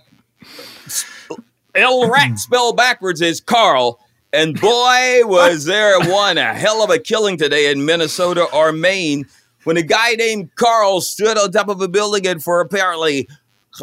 L 1.74 2.11
rat 2.11 2.39
spelled 2.39 2.76
backwards 2.76 3.20
is 3.20 3.41
Carl, 3.41 4.01
and 4.33 4.61
boy 4.61 5.20
was 5.24 5.64
there 5.64 5.99
one 6.01 6.39
a 6.39 6.55
hell 6.55 6.83
of 6.85 6.91
a 6.91 6.99
killing 6.99 7.37
today 7.37 7.70
in 7.70 7.85
Minnesota 7.85 8.45
or 8.53 8.72
Maine 8.72 9.26
when 9.64 9.76
a 9.76 9.83
guy 9.83 10.12
named 10.14 10.55
Carl 10.57 11.01
stood 11.01 11.37
on 11.39 11.51
top 11.53 11.68
of 11.68 11.81
a 11.81 11.89
building 11.89 12.26
and 12.26 12.43
for 12.43 12.61
apparently 12.61 13.28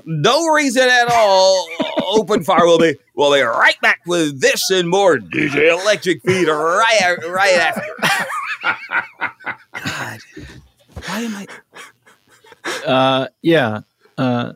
no 0.06 0.48
reason 0.48 0.84
at 0.84 1.08
all 1.12 1.68
opened 2.08 2.46
fire. 2.46 2.66
We'll 2.66 2.78
be 2.80 2.96
we'll 3.16 3.34
be 3.34 3.42
right 3.42 3.80
back 3.82 4.02
with 4.06 4.42
this 4.42 4.70
and 4.70 4.90
more 4.90 5.18
DJ 5.18 5.72
Electric 5.82 6.22
Feed 6.24 6.48
right 6.48 7.18
right 7.30 7.54
after. 7.54 7.88
God, 9.74 10.20
why 11.06 11.20
am 11.22 11.36
I? 11.36 11.48
Uh, 12.86 13.28
yeah. 13.42 13.82
Uh, 14.18 14.54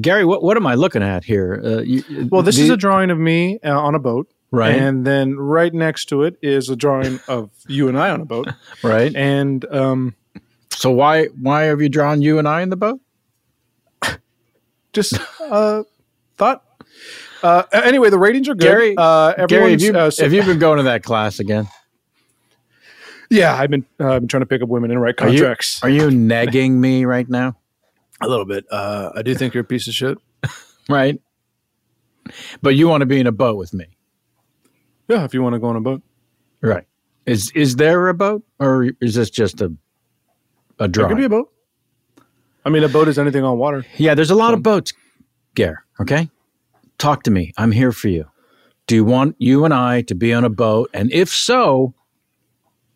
Gary, 0.00 0.24
what 0.24 0.42
what 0.42 0.56
am 0.56 0.66
I 0.66 0.74
looking 0.74 1.02
at 1.02 1.24
here? 1.24 1.60
Uh, 1.64 1.80
you, 1.80 2.04
Well, 2.30 2.42
this 2.42 2.56
the- 2.56 2.62
is 2.62 2.70
a 2.70 2.76
drawing 2.76 3.10
of 3.10 3.18
me 3.18 3.58
uh, 3.64 3.78
on 3.78 3.94
a 3.94 3.98
boat. 3.98 4.28
Right. 4.50 4.74
And 4.74 5.06
then 5.06 5.36
right 5.36 5.72
next 5.74 6.06
to 6.06 6.22
it 6.22 6.38
is 6.42 6.68
a 6.70 6.76
drawing 6.76 7.20
of 7.28 7.50
you 7.66 7.88
and 7.88 7.98
I 7.98 8.10
on 8.10 8.20
a 8.20 8.24
boat. 8.24 8.48
right. 8.82 9.14
And 9.14 9.64
um, 9.72 10.14
so 10.70 10.90
why 10.90 11.26
why 11.40 11.64
have 11.64 11.80
you 11.82 11.88
drawn 11.88 12.22
you 12.22 12.38
and 12.38 12.48
I 12.48 12.62
in 12.62 12.70
the 12.70 12.76
boat? 12.76 13.00
Just 14.92 15.18
uh, 15.40 15.82
thought. 16.36 16.64
Uh, 17.42 17.62
anyway, 17.72 18.10
the 18.10 18.18
ratings 18.18 18.48
are 18.48 18.54
good. 18.54 18.66
Gary, 18.66 18.94
uh, 18.96 19.46
Gary, 19.46 19.72
have 19.72 19.80
you, 19.80 19.92
uh, 19.96 20.10
so- 20.10 20.24
have 20.24 20.32
you 20.32 20.42
been 20.42 20.58
going 20.58 20.78
to 20.78 20.84
that 20.84 21.02
class 21.02 21.38
again? 21.40 21.68
Yeah, 23.30 23.54
I've 23.54 23.68
been 23.68 23.84
uh, 24.00 24.12
I've 24.14 24.22
been 24.22 24.28
trying 24.28 24.40
to 24.40 24.46
pick 24.46 24.62
up 24.62 24.70
women 24.70 24.90
and 24.90 25.02
write 25.02 25.20
Are 25.20 25.28
you- 25.28 25.40
contracts. 25.40 25.80
Are 25.82 25.90
you, 25.90 26.08
negging 26.08 26.70
me 26.70 27.04
right 27.04 27.28
now? 27.28 27.58
A 28.22 28.26
little 28.26 28.46
bit. 28.46 28.64
Uh, 28.70 29.10
I 29.14 29.20
do 29.20 29.34
think 29.34 29.52
you're 29.52 29.64
a 29.64 29.66
piece 29.66 29.86
of 29.86 29.92
shit. 29.92 30.16
Right. 30.88 31.20
But 32.62 32.70
you 32.74 32.88
want 32.88 33.02
to 33.02 33.06
be 33.06 33.20
in 33.20 33.26
a 33.26 33.32
boat 33.32 33.58
with 33.58 33.74
me, 33.74 33.84
Yeah, 35.08 35.24
if 35.24 35.34
you 35.34 35.42
want 35.42 35.54
to 35.54 35.58
go 35.58 35.66
on 35.68 35.76
a 35.76 35.80
boat. 35.80 36.02
right? 36.60 36.84
Is 37.26 37.50
is 37.54 37.76
there 37.76 38.08
a 38.08 38.14
boat, 38.14 38.42
or 38.58 38.90
is 39.00 39.14
this 39.14 39.28
just 39.30 39.60
a 39.60 39.66
a 39.66 39.72
There 40.78 40.88
drawing? 40.88 41.08
could 41.10 41.18
be 41.18 41.24
a 41.24 41.28
boat. 41.28 41.52
I 42.64 42.70
mean, 42.70 42.84
a 42.84 42.88
boat 42.88 43.08
is 43.08 43.18
anything 43.18 43.44
on 43.44 43.58
water. 43.58 43.84
Yeah, 43.96 44.14
there's 44.14 44.30
a 44.30 44.34
lot 44.34 44.54
of 44.54 44.62
boats, 44.62 44.92
Gare. 45.54 45.84
Okay, 46.00 46.30
talk 46.98 47.22
to 47.24 47.30
me. 47.30 47.52
I'm 47.58 47.72
here 47.72 47.92
for 47.92 48.08
you. 48.08 48.26
Do 48.86 48.94
you 48.94 49.04
want 49.04 49.36
you 49.38 49.64
and 49.66 49.74
I 49.74 50.02
to 50.02 50.14
be 50.14 50.32
on 50.32 50.44
a 50.44 50.48
boat? 50.50 50.88
And 50.94 51.12
if 51.12 51.28
so, 51.28 51.94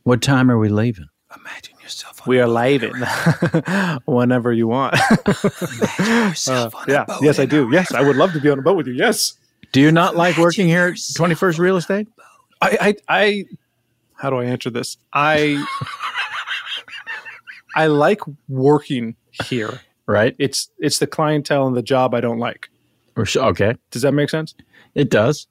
what 0.05 0.23
time 0.23 0.51
are 0.51 0.59
we 0.59 0.69
leaving? 0.71 1.09
Imagine 1.37 1.75
yourself. 1.83 2.27
we 2.27 2.41
are 2.41 2.49
leaving 2.49 2.93
whenever 4.07 4.53
you 4.53 4.69
want. 4.69 4.95
Uh, 6.49 6.71
yeah. 6.89 7.05
Yes, 7.21 7.39
I 7.39 7.47
do. 7.47 7.69
Yes, 7.73 7.93
I 7.93 8.01
would 8.03 8.17
love 8.17 8.33
to 8.33 8.41
be 8.41 8.49
on 8.51 8.59
a 8.59 8.63
boat 8.63 8.77
with 8.77 8.87
you. 8.87 8.95
Yes. 8.95 9.35
Do 9.71 9.81
you 9.81 9.93
not 9.93 10.17
like 10.17 10.37
working 10.37 10.67
here 10.67 10.89
at 10.89 10.95
21st 10.95 11.59
Real 11.59 11.77
Estate? 11.77 12.09
I, 12.61 12.95
I, 13.09 13.21
I 13.23 13.45
how 14.15 14.31
do 14.31 14.37
I 14.37 14.45
answer 14.45 14.71
this? 14.71 14.97
I, 15.13 15.65
I 17.77 17.87
like 17.87 18.21
working 18.49 19.17
here. 19.45 19.81
Right. 20.07 20.35
It's 20.39 20.69
it's 20.79 20.99
the 20.99 21.07
clientele 21.07 21.67
and 21.67 21.77
the 21.77 21.83
job 21.83 22.15
I 22.15 22.21
don't 22.21 22.39
like. 22.39 22.69
Or 23.17 23.25
Okay, 23.37 23.77
Does 23.91 24.03
that 24.03 24.13
make 24.13 24.31
sense? 24.31 24.55
it 24.95 25.11
does. 25.11 25.47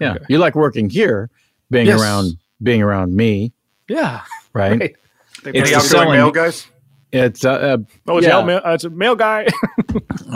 Yeah, 0.00 0.16
you 0.28 0.38
like 0.38 0.54
working 0.54 0.90
here, 0.90 1.30
being 1.70 1.86
Yes. 1.86 2.00
around, 2.00 2.32
being 2.62 2.82
around 2.82 3.14
me, 3.14 3.52
Yeah. 3.88 4.22
right? 4.52 4.80
Right. 4.80 4.96
It's 5.38 5.46
Any 5.46 5.60
the 5.60 5.66
outgoing 5.76 5.80
selling- 5.82 6.10
mail 6.12 6.30
guys? 6.32 6.66
It's 7.14 7.44
uh, 7.44 7.52
uh 7.52 7.76
Oh, 8.08 8.18
it's, 8.18 8.26
yeah. 8.26 8.40
a 8.40 8.44
mail, 8.44 8.60
uh, 8.64 8.72
it's 8.72 8.84
a 8.84 8.90
mail 8.90 9.14
guy. 9.16 9.46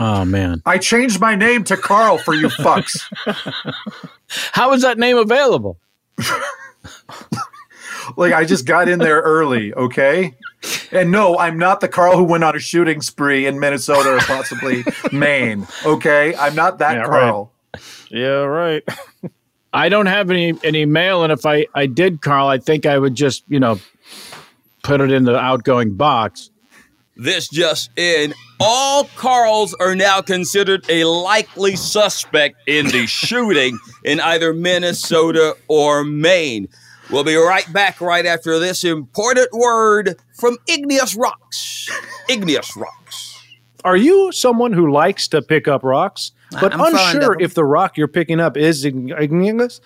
Oh 0.00 0.24
man, 0.24 0.62
I 0.64 0.78
changed 0.78 1.20
my 1.20 1.34
name 1.34 1.64
to 1.64 1.76
Carl 1.76 2.18
for 2.18 2.32
you 2.32 2.46
fucks. 2.46 3.02
how 4.52 4.72
is 4.72 4.82
that 4.82 4.96
name 4.96 5.16
available? 5.16 5.76
like 8.16 8.32
I 8.32 8.44
just 8.44 8.64
got 8.64 8.88
in 8.88 9.00
there 9.00 9.20
early, 9.20 9.74
okay? 9.74 10.34
And 10.92 11.10
no, 11.10 11.36
I'm 11.36 11.58
not 11.58 11.80
the 11.80 11.88
Carl 11.88 12.16
who 12.16 12.22
went 12.22 12.44
on 12.44 12.54
a 12.54 12.60
shooting 12.60 13.00
spree 13.00 13.46
in 13.46 13.58
Minnesota 13.58 14.14
or 14.14 14.18
possibly 14.20 14.84
Maine. 15.10 15.66
Okay, 15.84 16.36
I'm 16.36 16.54
not 16.54 16.78
that 16.78 16.94
Yeah, 16.94 17.02
right. 17.02 17.08
Carl. 17.30 17.52
yeah, 18.10 18.28
right. 18.44 18.84
I 19.72 19.88
don't 19.88 20.06
have 20.06 20.30
any 20.30 20.54
any 20.62 20.84
mail, 20.86 21.24
and 21.24 21.32
if 21.32 21.44
I 21.44 21.66
I 21.74 21.86
did, 21.86 22.22
Carl, 22.22 22.46
I 22.46 22.58
think 22.58 22.86
I 22.86 22.98
would 22.98 23.16
just 23.16 23.42
you 23.48 23.58
know 23.58 23.80
put 24.84 25.00
it 25.00 25.10
in 25.10 25.24
the 25.24 25.36
outgoing 25.36 25.94
box. 25.96 26.50
This 27.18 27.48
just 27.48 27.90
in. 27.98 28.32
All 28.60 29.04
Carls 29.16 29.74
are 29.74 29.96
now 29.96 30.20
considered 30.22 30.84
a 30.88 31.04
likely 31.04 31.74
suspect 31.74 32.56
in 32.68 32.86
the 32.86 33.06
shooting 33.08 33.78
in 34.04 34.20
either 34.20 34.52
Minnesota 34.54 35.56
or 35.66 36.04
Maine. 36.04 36.68
We'll 37.10 37.24
be 37.24 37.34
right 37.34 37.70
back 37.72 38.00
right 38.00 38.24
after 38.24 38.58
this 38.60 38.84
important 38.84 39.48
word 39.52 40.16
from 40.38 40.58
Igneous 40.68 41.16
Rocks. 41.16 41.88
Igneous 42.28 42.76
Rocks. 42.76 43.42
Are 43.84 43.96
you 43.96 44.30
someone 44.30 44.72
who 44.72 44.92
likes 44.92 45.26
to 45.28 45.42
pick 45.42 45.66
up 45.66 45.82
rocks, 45.82 46.32
but 46.52 46.74
I'm 46.74 46.80
unsure 46.80 47.40
if 47.40 47.54
the 47.54 47.64
rock 47.64 47.96
you're 47.96 48.08
picking 48.08 48.40
up 48.40 48.56
is 48.56 48.84
igneous? 48.84 49.80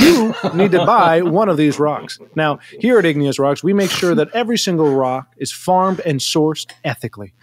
You 0.00 0.34
need 0.54 0.72
to 0.72 0.84
buy 0.84 1.22
one 1.22 1.48
of 1.48 1.56
these 1.56 1.78
rocks. 1.78 2.18
Now, 2.34 2.58
here 2.80 2.98
at 2.98 3.04
Igneous 3.04 3.38
Rocks, 3.38 3.62
we 3.62 3.72
make 3.72 3.90
sure 3.90 4.14
that 4.14 4.28
every 4.34 4.58
single 4.58 4.94
rock 4.94 5.32
is 5.36 5.52
farmed 5.52 6.00
and 6.00 6.20
sourced 6.20 6.70
ethically. 6.84 7.34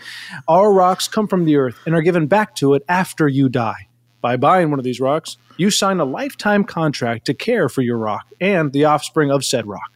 Our 0.47 0.73
rocks 0.73 1.07
come 1.07 1.27
from 1.27 1.45
the 1.45 1.55
earth 1.55 1.77
and 1.85 1.95
are 1.95 2.01
given 2.01 2.27
back 2.27 2.55
to 2.55 2.73
it 2.73 2.83
after 2.89 3.27
you 3.27 3.49
die. 3.49 3.87
By 4.21 4.37
buying 4.37 4.71
one 4.71 4.79
of 4.79 4.85
these 4.85 4.99
rocks, 4.99 5.37
you 5.57 5.69
sign 5.69 5.99
a 5.99 6.05
lifetime 6.05 6.63
contract 6.63 7.25
to 7.25 7.33
care 7.33 7.69
for 7.69 7.81
your 7.81 7.97
rock 7.97 8.25
and 8.41 8.73
the 8.73 8.85
offspring 8.85 9.31
of 9.31 9.45
said 9.45 9.67
rock. 9.67 9.91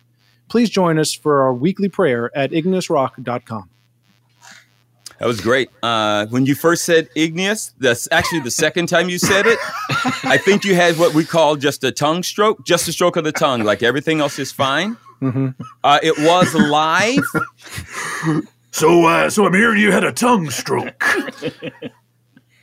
Please 0.49 0.69
join 0.69 0.97
us 0.97 1.13
for 1.13 1.41
our 1.41 1.53
weekly 1.53 1.89
prayer 1.89 2.32
at 2.36 2.51
igneousrock.com. 2.51 3.69
That 5.20 5.28
was 5.28 5.41
great. 5.41 5.70
Uh, 5.84 6.28
when 6.28 6.45
you 6.45 6.55
first 6.55 6.86
said 6.86 7.09
igneous, 7.15 7.74
that's 7.78 8.07
actually 8.11 8.39
the 8.39 8.51
second 8.51 8.88
time 8.88 9.09
you 9.09 9.20
said 9.20 9.45
it. 9.45 9.59
I 10.24 10.38
think 10.38 10.63
you 10.63 10.76
had 10.76 10.97
what 10.97 11.13
we 11.13 11.26
call 11.26 11.57
just 11.57 11.84
a 11.84 11.91
tongue 11.91 12.24
stroke, 12.24 12.65
just 12.65 12.88
a 12.88 12.93
stroke 12.93 13.17
of 13.17 13.26
the 13.26 13.34
tongue. 13.34 13.63
Like 13.63 13.84
everything 13.84 14.22
else 14.22 14.39
is 14.39 14.51
fine. 14.51 14.95
Uh, 15.84 15.99
it 16.01 16.17
was 16.20 16.55
live. 16.55 17.26
So, 18.72 19.05
uh, 19.05 19.30
so 19.30 19.45
I'm 19.45 19.53
hearing 19.53 19.82
you 19.82 19.91
had 19.91 20.03
a 20.03 20.11
tongue 20.13 20.49
stroke. 20.49 21.03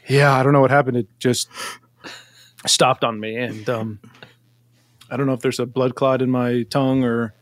Yeah, 0.08 0.32
I 0.34 0.42
don't 0.42 0.52
know 0.52 0.60
what 0.60 0.70
happened. 0.70 0.96
It 0.96 1.08
just 1.18 1.48
stopped 2.64 3.02
on 3.02 3.18
me, 3.18 3.36
and 3.36 3.68
um, 3.68 3.98
I 5.10 5.16
don't 5.16 5.26
know 5.26 5.32
if 5.32 5.40
there's 5.40 5.58
a 5.58 5.66
blood 5.66 5.96
clot 5.96 6.22
in 6.22 6.30
my 6.30 6.62
tongue 6.64 7.02
or. 7.02 7.34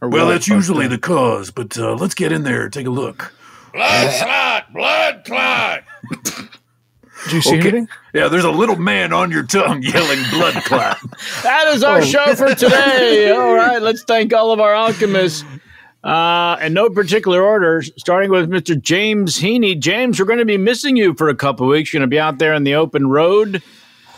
or 0.00 0.10
Well, 0.10 0.28
that's 0.28 0.46
usually 0.46 0.84
uh, 0.86 0.90
the 0.90 0.98
cause, 0.98 1.50
but 1.50 1.78
uh, 1.78 1.94
let's 1.94 2.14
get 2.14 2.30
in 2.30 2.42
there, 2.42 2.68
take 2.68 2.86
a 2.86 2.90
look. 2.90 3.32
Blood 3.72 4.12
clot, 4.22 4.72
blood 4.72 5.22
clot. 5.24 5.82
Did 7.24 7.32
you 7.34 7.42
see 7.42 7.58
anything? 7.58 7.88
Yeah, 8.14 8.28
there's 8.28 8.44
a 8.44 8.50
little 8.50 8.76
man 8.76 9.12
on 9.12 9.30
your 9.30 9.44
tongue 9.44 9.82
yelling 9.82 10.18
blood 10.30 10.54
clot. 10.64 10.98
That 11.42 11.68
is 11.68 11.82
our 11.84 11.98
Oh. 11.98 12.04
show 12.04 12.34
for 12.34 12.54
today. 12.54 13.30
all 13.30 13.54
right, 13.54 13.80
let's 13.80 14.02
thank 14.04 14.32
all 14.32 14.52
of 14.52 14.60
our 14.60 14.74
alchemists. 14.74 15.44
Uh, 16.02 16.56
in 16.62 16.72
no 16.72 16.88
particular 16.88 17.42
order, 17.42 17.82
starting 17.82 18.30
with 18.30 18.48
Mr. 18.48 18.80
James 18.80 19.38
Heaney. 19.38 19.78
James, 19.78 20.18
we're 20.18 20.24
going 20.24 20.38
to 20.38 20.46
be 20.46 20.56
missing 20.56 20.96
you 20.96 21.12
for 21.12 21.28
a 21.28 21.34
couple 21.34 21.66
weeks. 21.66 21.92
You're 21.92 22.00
going 22.00 22.08
to 22.08 22.14
be 22.14 22.18
out 22.18 22.38
there 22.38 22.54
on 22.54 22.64
the 22.64 22.74
open 22.74 23.08
road. 23.10 23.62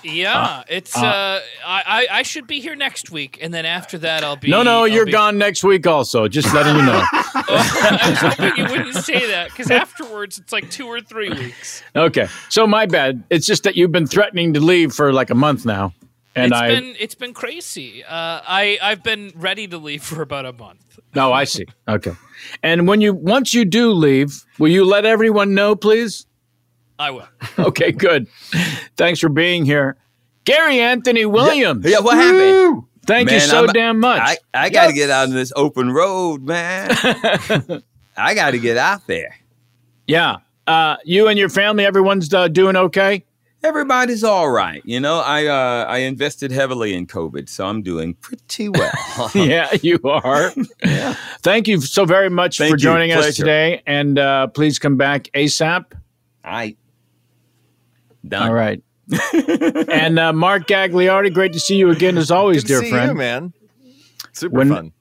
Yeah, 0.04 0.62
it's. 0.68 0.96
uh, 0.96 1.00
Uh, 1.00 1.40
I, 1.66 2.06
I 2.10 2.22
should 2.22 2.46
be 2.46 2.60
here 2.60 2.74
next 2.74 3.10
week, 3.10 3.38
and 3.40 3.52
then 3.54 3.64
after 3.66 3.98
that, 3.98 4.24
I'll 4.24 4.36
be. 4.36 4.48
no, 4.50 4.62
no, 4.62 4.80
I'll 4.80 4.88
you're 4.88 5.06
be- 5.06 5.12
gone 5.12 5.38
next 5.38 5.62
week. 5.64 5.86
Also, 5.86 6.28
just 6.28 6.52
letting 6.54 6.76
you 6.76 6.82
know. 6.82 7.02
I 7.12 8.08
was 8.10 8.18
hoping 8.36 8.56
you 8.56 8.70
wouldn't 8.70 8.96
say 9.04 9.26
that 9.28 9.50
because 9.50 9.70
afterwards, 9.70 10.38
it's 10.38 10.52
like 10.52 10.70
two 10.70 10.86
or 10.86 11.00
three 11.00 11.30
weeks. 11.30 11.82
Okay, 11.94 12.26
so 12.48 12.66
my 12.66 12.86
bad. 12.86 13.22
It's 13.30 13.46
just 13.46 13.62
that 13.64 13.76
you've 13.76 13.92
been 13.92 14.06
threatening 14.06 14.54
to 14.54 14.60
leave 14.60 14.92
for 14.92 15.12
like 15.12 15.30
a 15.30 15.34
month 15.34 15.64
now, 15.64 15.92
and 16.34 16.52
it's 16.52 16.60
I. 16.60 16.68
been 16.68 16.94
it's 16.98 17.14
been 17.14 17.34
crazy. 17.34 18.02
Uh, 18.04 18.08
I 18.10 18.78
I've 18.82 19.02
been 19.02 19.32
ready 19.36 19.66
to 19.68 19.78
leave 19.78 20.02
for 20.02 20.22
about 20.22 20.46
a 20.46 20.52
month. 20.52 20.98
No, 21.14 21.32
I 21.32 21.44
see. 21.44 21.66
Okay, 21.88 22.12
and 22.62 22.86
when 22.88 23.00
you 23.00 23.12
once 23.14 23.54
you 23.54 23.64
do 23.64 23.92
leave, 23.92 24.44
will 24.58 24.70
you 24.72 24.84
let 24.84 25.04
everyone 25.04 25.54
know, 25.54 25.76
please? 25.76 26.26
I 27.02 27.10
will. 27.10 27.28
Okay, 27.58 27.92
good. 27.92 28.28
Thanks 28.96 29.20
for 29.20 29.28
being 29.28 29.64
here, 29.66 29.96
Gary 30.44 30.80
Anthony 30.80 31.26
Williams. 31.26 31.84
Yeah, 31.84 31.98
what 32.00 32.16
happened? 32.16 32.84
Thank 33.06 33.30
you 33.30 33.40
so 33.40 33.64
I'm- 33.64 33.72
damn 33.72 34.00
much. 34.00 34.20
I, 34.22 34.36
I 34.54 34.70
got 34.70 34.86
to 34.86 34.92
get 34.92 35.10
out 35.10 35.28
on 35.28 35.34
this 35.34 35.52
open 35.54 35.90
road, 35.90 36.42
man. 36.42 36.88
I 38.16 38.34
got 38.34 38.52
to 38.52 38.58
get 38.58 38.76
out 38.78 39.06
there. 39.06 39.36
Yeah. 40.06 40.36
Uh, 40.66 40.96
you 41.04 41.28
and 41.28 41.38
your 41.38 41.48
family, 41.48 41.84
everyone's 41.84 42.32
uh, 42.32 42.48
doing 42.48 42.76
okay. 42.76 43.24
Everybody's 43.64 44.24
all 44.24 44.50
right. 44.50 44.82
You 44.84 44.98
know, 44.98 45.20
I 45.20 45.46
uh, 45.46 45.84
I 45.88 45.98
invested 45.98 46.50
heavily 46.50 46.94
in 46.94 47.06
COVID, 47.06 47.48
so 47.48 47.66
I'm 47.66 47.82
doing 47.82 48.14
pretty 48.14 48.68
well. 48.68 48.92
yeah, 49.34 49.72
you 49.82 50.00
are. 50.04 50.52
yeah. 50.84 51.14
Thank 51.42 51.68
you 51.68 51.80
so 51.80 52.04
very 52.04 52.28
much 52.30 52.58
Thank 52.58 52.70
for 52.70 52.76
you. 52.76 52.82
joining 52.82 53.12
us 53.12 53.24
Pleasure. 53.24 53.42
today, 53.42 53.82
and 53.86 54.18
uh, 54.18 54.46
please 54.48 54.78
come 54.80 54.96
back 54.96 55.24
ASAP. 55.34 55.84
I 56.44 56.76
done. 58.26 58.48
All 58.48 58.54
right. 58.54 58.82
and 59.88 60.18
uh, 60.18 60.32
Mark 60.32 60.66
Gagliardi, 60.66 61.32
great 61.32 61.52
to 61.52 61.60
see 61.60 61.76
you 61.76 61.90
again 61.90 62.16
as 62.16 62.30
always, 62.30 62.64
dear 62.64 62.80
see 62.82 62.90
friend. 62.90 63.10
you, 63.12 63.14
man. 63.16 63.52
Super 64.32 64.58
When- 64.58 64.68
fun. 64.68 64.92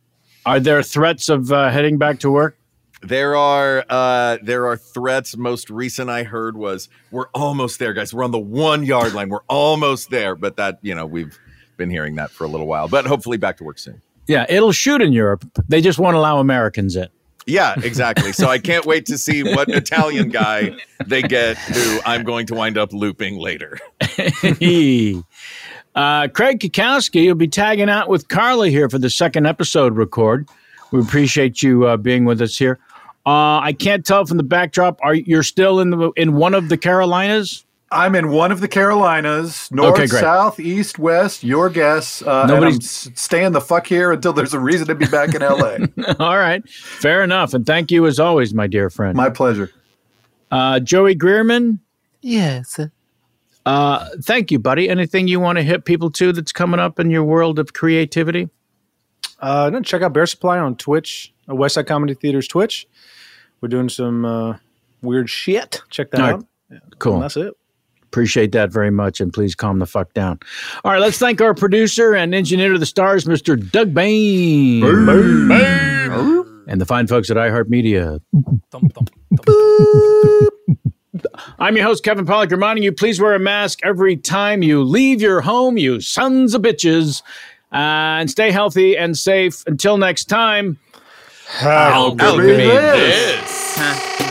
Are 0.43 0.59
there 0.59 0.81
threats 0.81 1.29
of 1.29 1.51
uh, 1.51 1.69
heading 1.69 1.99
back 1.99 2.19
to 2.21 2.31
work? 2.31 2.57
There 3.03 3.35
are 3.35 3.83
uh 3.89 4.37
there 4.43 4.67
are 4.67 4.77
threats. 4.77 5.35
Most 5.37 5.69
recent 5.71 6.09
I 6.09 6.23
heard 6.23 6.55
was 6.55 6.87
we're 7.11 7.29
almost 7.33 7.79
there, 7.79 7.93
guys. 7.93 8.13
We're 8.13 8.23
on 8.23 8.31
the 8.31 8.39
one 8.39 8.83
yard 8.83 9.13
line. 9.13 9.29
We're 9.29 9.43
almost 9.47 10.09
there. 10.11 10.35
But 10.35 10.57
that, 10.57 10.77
you 10.83 10.93
know, 10.93 11.05
we've 11.07 11.37
been 11.77 11.89
hearing 11.89 12.15
that 12.15 12.29
for 12.31 12.43
a 12.43 12.47
little 12.47 12.67
while. 12.67 12.87
But 12.87 13.05
hopefully 13.07 13.37
back 13.37 13.57
to 13.57 13.63
work 13.63 13.79
soon. 13.79 14.01
Yeah, 14.27 14.45
it'll 14.49 14.71
shoot 14.71 15.01
in 15.01 15.13
Europe. 15.13 15.45
They 15.67 15.81
just 15.81 15.97
won't 15.97 16.15
allow 16.15 16.39
Americans 16.39 16.95
in. 16.95 17.07
Yeah, 17.45 17.75
exactly. 17.83 18.31
so 18.33 18.47
I 18.47 18.59
can't 18.59 18.85
wait 18.85 19.05
to 19.07 19.17
see 19.17 19.43
what 19.43 19.67
Italian 19.69 20.29
guy 20.29 20.77
they 21.05 21.21
get 21.21 21.57
who 21.57 21.99
I'm 22.05 22.23
going 22.23 22.45
to 22.47 22.55
wind 22.55 22.77
up 22.77 22.93
looping 22.93 23.37
later. 23.37 23.79
uh, 24.01 24.07
Craig 26.27 26.59
Cackowski 26.59 27.27
will 27.27 27.35
be 27.35 27.47
tagging 27.47 27.89
out 27.89 28.09
with 28.09 28.27
Carla 28.27 28.69
here 28.69 28.89
for 28.89 28.99
the 28.99 29.09
second 29.09 29.47
episode 29.47 29.95
record. 29.95 30.47
We 30.91 31.01
appreciate 31.01 31.63
you 31.63 31.87
uh, 31.87 31.97
being 31.97 32.25
with 32.25 32.41
us 32.41 32.57
here. 32.57 32.79
Uh, 33.25 33.59
I 33.59 33.73
can't 33.73 34.05
tell 34.05 34.25
from 34.25 34.37
the 34.37 34.43
backdrop. 34.43 34.99
Are 35.03 35.13
you're 35.13 35.43
still 35.43 35.79
in 35.79 35.91
the 35.91 36.11
in 36.15 36.33
one 36.33 36.53
of 36.53 36.69
the 36.69 36.77
Carolinas? 36.77 37.65
I'm 37.91 38.15
in 38.15 38.29
one 38.29 38.51
of 38.53 38.61
the 38.61 38.67
Carolinas, 38.69 39.69
north, 39.71 39.95
Okay, 39.95 40.07
south, 40.07 40.59
east, 40.59 40.97
west. 40.97 41.43
Your 41.43 41.69
guess. 41.69 42.21
Uh, 42.21 42.41
and 42.41 42.49
Nobody's- 42.49 43.07
I'm 43.07 43.15
staying 43.15 43.51
the 43.51 43.59
fuck 43.61 43.85
here 43.85 44.11
until 44.13 44.31
there's 44.33 44.53
a 44.53 44.59
reason 44.59 44.87
to 44.87 44.95
be 44.95 45.05
back 45.07 45.33
in 45.35 45.41
LA. 45.41 45.77
All 46.19 46.37
right, 46.37 46.67
fair 46.69 47.21
enough. 47.23 47.53
And 47.53 47.65
thank 47.65 47.91
you 47.91 48.05
as 48.07 48.19
always, 48.19 48.53
my 48.53 48.67
dear 48.67 48.89
friend. 48.89 49.15
My 49.17 49.29
pleasure. 49.29 49.71
Uh, 50.51 50.79
Joey 50.79 51.15
Greerman. 51.15 51.79
Yes. 52.21 52.79
Uh, 53.65 54.07
thank 54.23 54.51
you, 54.51 54.59
buddy. 54.59 54.89
Anything 54.89 55.27
you 55.27 55.39
want 55.39 55.57
to 55.57 55.63
hit 55.63 55.85
people 55.85 56.09
to 56.11 56.31
that's 56.31 56.51
coming 56.51 56.79
up 56.79 56.99
in 56.99 57.09
your 57.09 57.23
world 57.23 57.59
of 57.59 57.73
creativity? 57.73 58.49
Uh, 59.39 59.69
no, 59.71 59.81
check 59.81 60.01
out 60.01 60.13
Bear 60.13 60.25
Supply 60.25 60.57
on 60.59 60.75
Twitch, 60.77 61.33
uh, 61.49 61.53
Westside 61.53 61.87
Comedy 61.87 62.13
Theater's 62.13 62.47
Twitch. 62.47 62.87
We're 63.59 63.69
doing 63.69 63.89
some 63.89 64.23
uh, 64.25 64.57
weird 65.01 65.29
shit. 65.29 65.81
Check 65.89 66.11
that 66.11 66.21
All 66.21 66.25
right. 66.27 66.35
out. 66.35 66.45
Yeah, 66.71 66.77
Cool. 66.99 67.15
and 67.15 67.23
that's 67.23 67.37
it. 67.37 67.53
Appreciate 68.11 68.51
that 68.51 68.71
very 68.71 68.91
much, 68.91 69.21
and 69.21 69.31
please 69.31 69.55
calm 69.55 69.79
the 69.79 69.85
fuck 69.85 70.13
down. 70.13 70.37
All 70.83 70.91
right, 70.91 70.99
let's 70.99 71.17
thank 71.17 71.39
our 71.39 71.53
producer 71.53 72.13
and 72.13 72.35
engineer 72.35 72.73
of 72.73 72.81
the 72.81 72.85
stars, 72.85 73.23
Mr. 73.23 73.55
Doug 73.71 73.93
Bain, 73.93 74.83
and 76.67 76.81
the 76.81 76.85
fine 76.85 77.07
folks 77.07 77.29
at 77.31 77.37
iHeartMedia. 77.37 78.19
I'm 81.59 81.77
your 81.77 81.85
host, 81.85 82.03
Kevin 82.03 82.25
Pollak, 82.25 82.51
reminding 82.51 82.83
you 82.83 82.91
please 82.91 83.21
wear 83.21 83.33
a 83.33 83.39
mask 83.39 83.79
every 83.83 84.17
time 84.17 84.61
you 84.61 84.83
leave 84.83 85.21
your 85.21 85.39
home, 85.39 85.77
you 85.77 86.01
sons 86.01 86.53
of 86.53 86.63
bitches, 86.63 87.21
uh, 87.71 88.19
and 88.19 88.29
stay 88.29 88.51
healthy 88.51 88.97
and 88.97 89.17
safe. 89.17 89.63
Until 89.67 89.97
next 89.97 90.25
time, 90.25 90.77
Alchemy 91.61 92.57
this. 92.57 94.30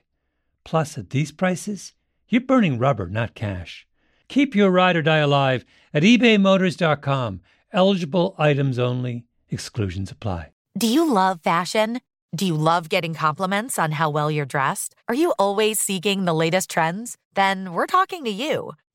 Plus, 0.63 0.97
at 0.97 1.09
these 1.09 1.31
prices, 1.31 1.93
you're 2.29 2.41
burning 2.41 2.79
rubber, 2.79 3.07
not 3.07 3.35
cash. 3.35 3.85
Keep 4.27 4.55
your 4.55 4.71
ride 4.71 4.95
or 4.95 5.01
die 5.01 5.17
alive 5.17 5.65
at 5.93 6.03
ebaymotors.com. 6.03 7.41
Eligible 7.73 8.35
items 8.37 8.79
only, 8.79 9.25
exclusions 9.49 10.11
apply. 10.11 10.51
Do 10.77 10.87
you 10.87 11.11
love 11.11 11.41
fashion? 11.41 11.99
Do 12.33 12.45
you 12.45 12.55
love 12.55 12.87
getting 12.87 13.13
compliments 13.13 13.77
on 13.77 13.91
how 13.91 14.09
well 14.09 14.31
you're 14.31 14.45
dressed? 14.45 14.95
Are 15.09 15.15
you 15.15 15.33
always 15.37 15.79
seeking 15.79 16.23
the 16.23 16.33
latest 16.33 16.69
trends? 16.69 17.17
Then 17.33 17.73
we're 17.73 17.87
talking 17.87 18.23
to 18.23 18.29
you. 18.31 18.71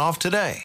off 0.00 0.18
today. 0.18 0.64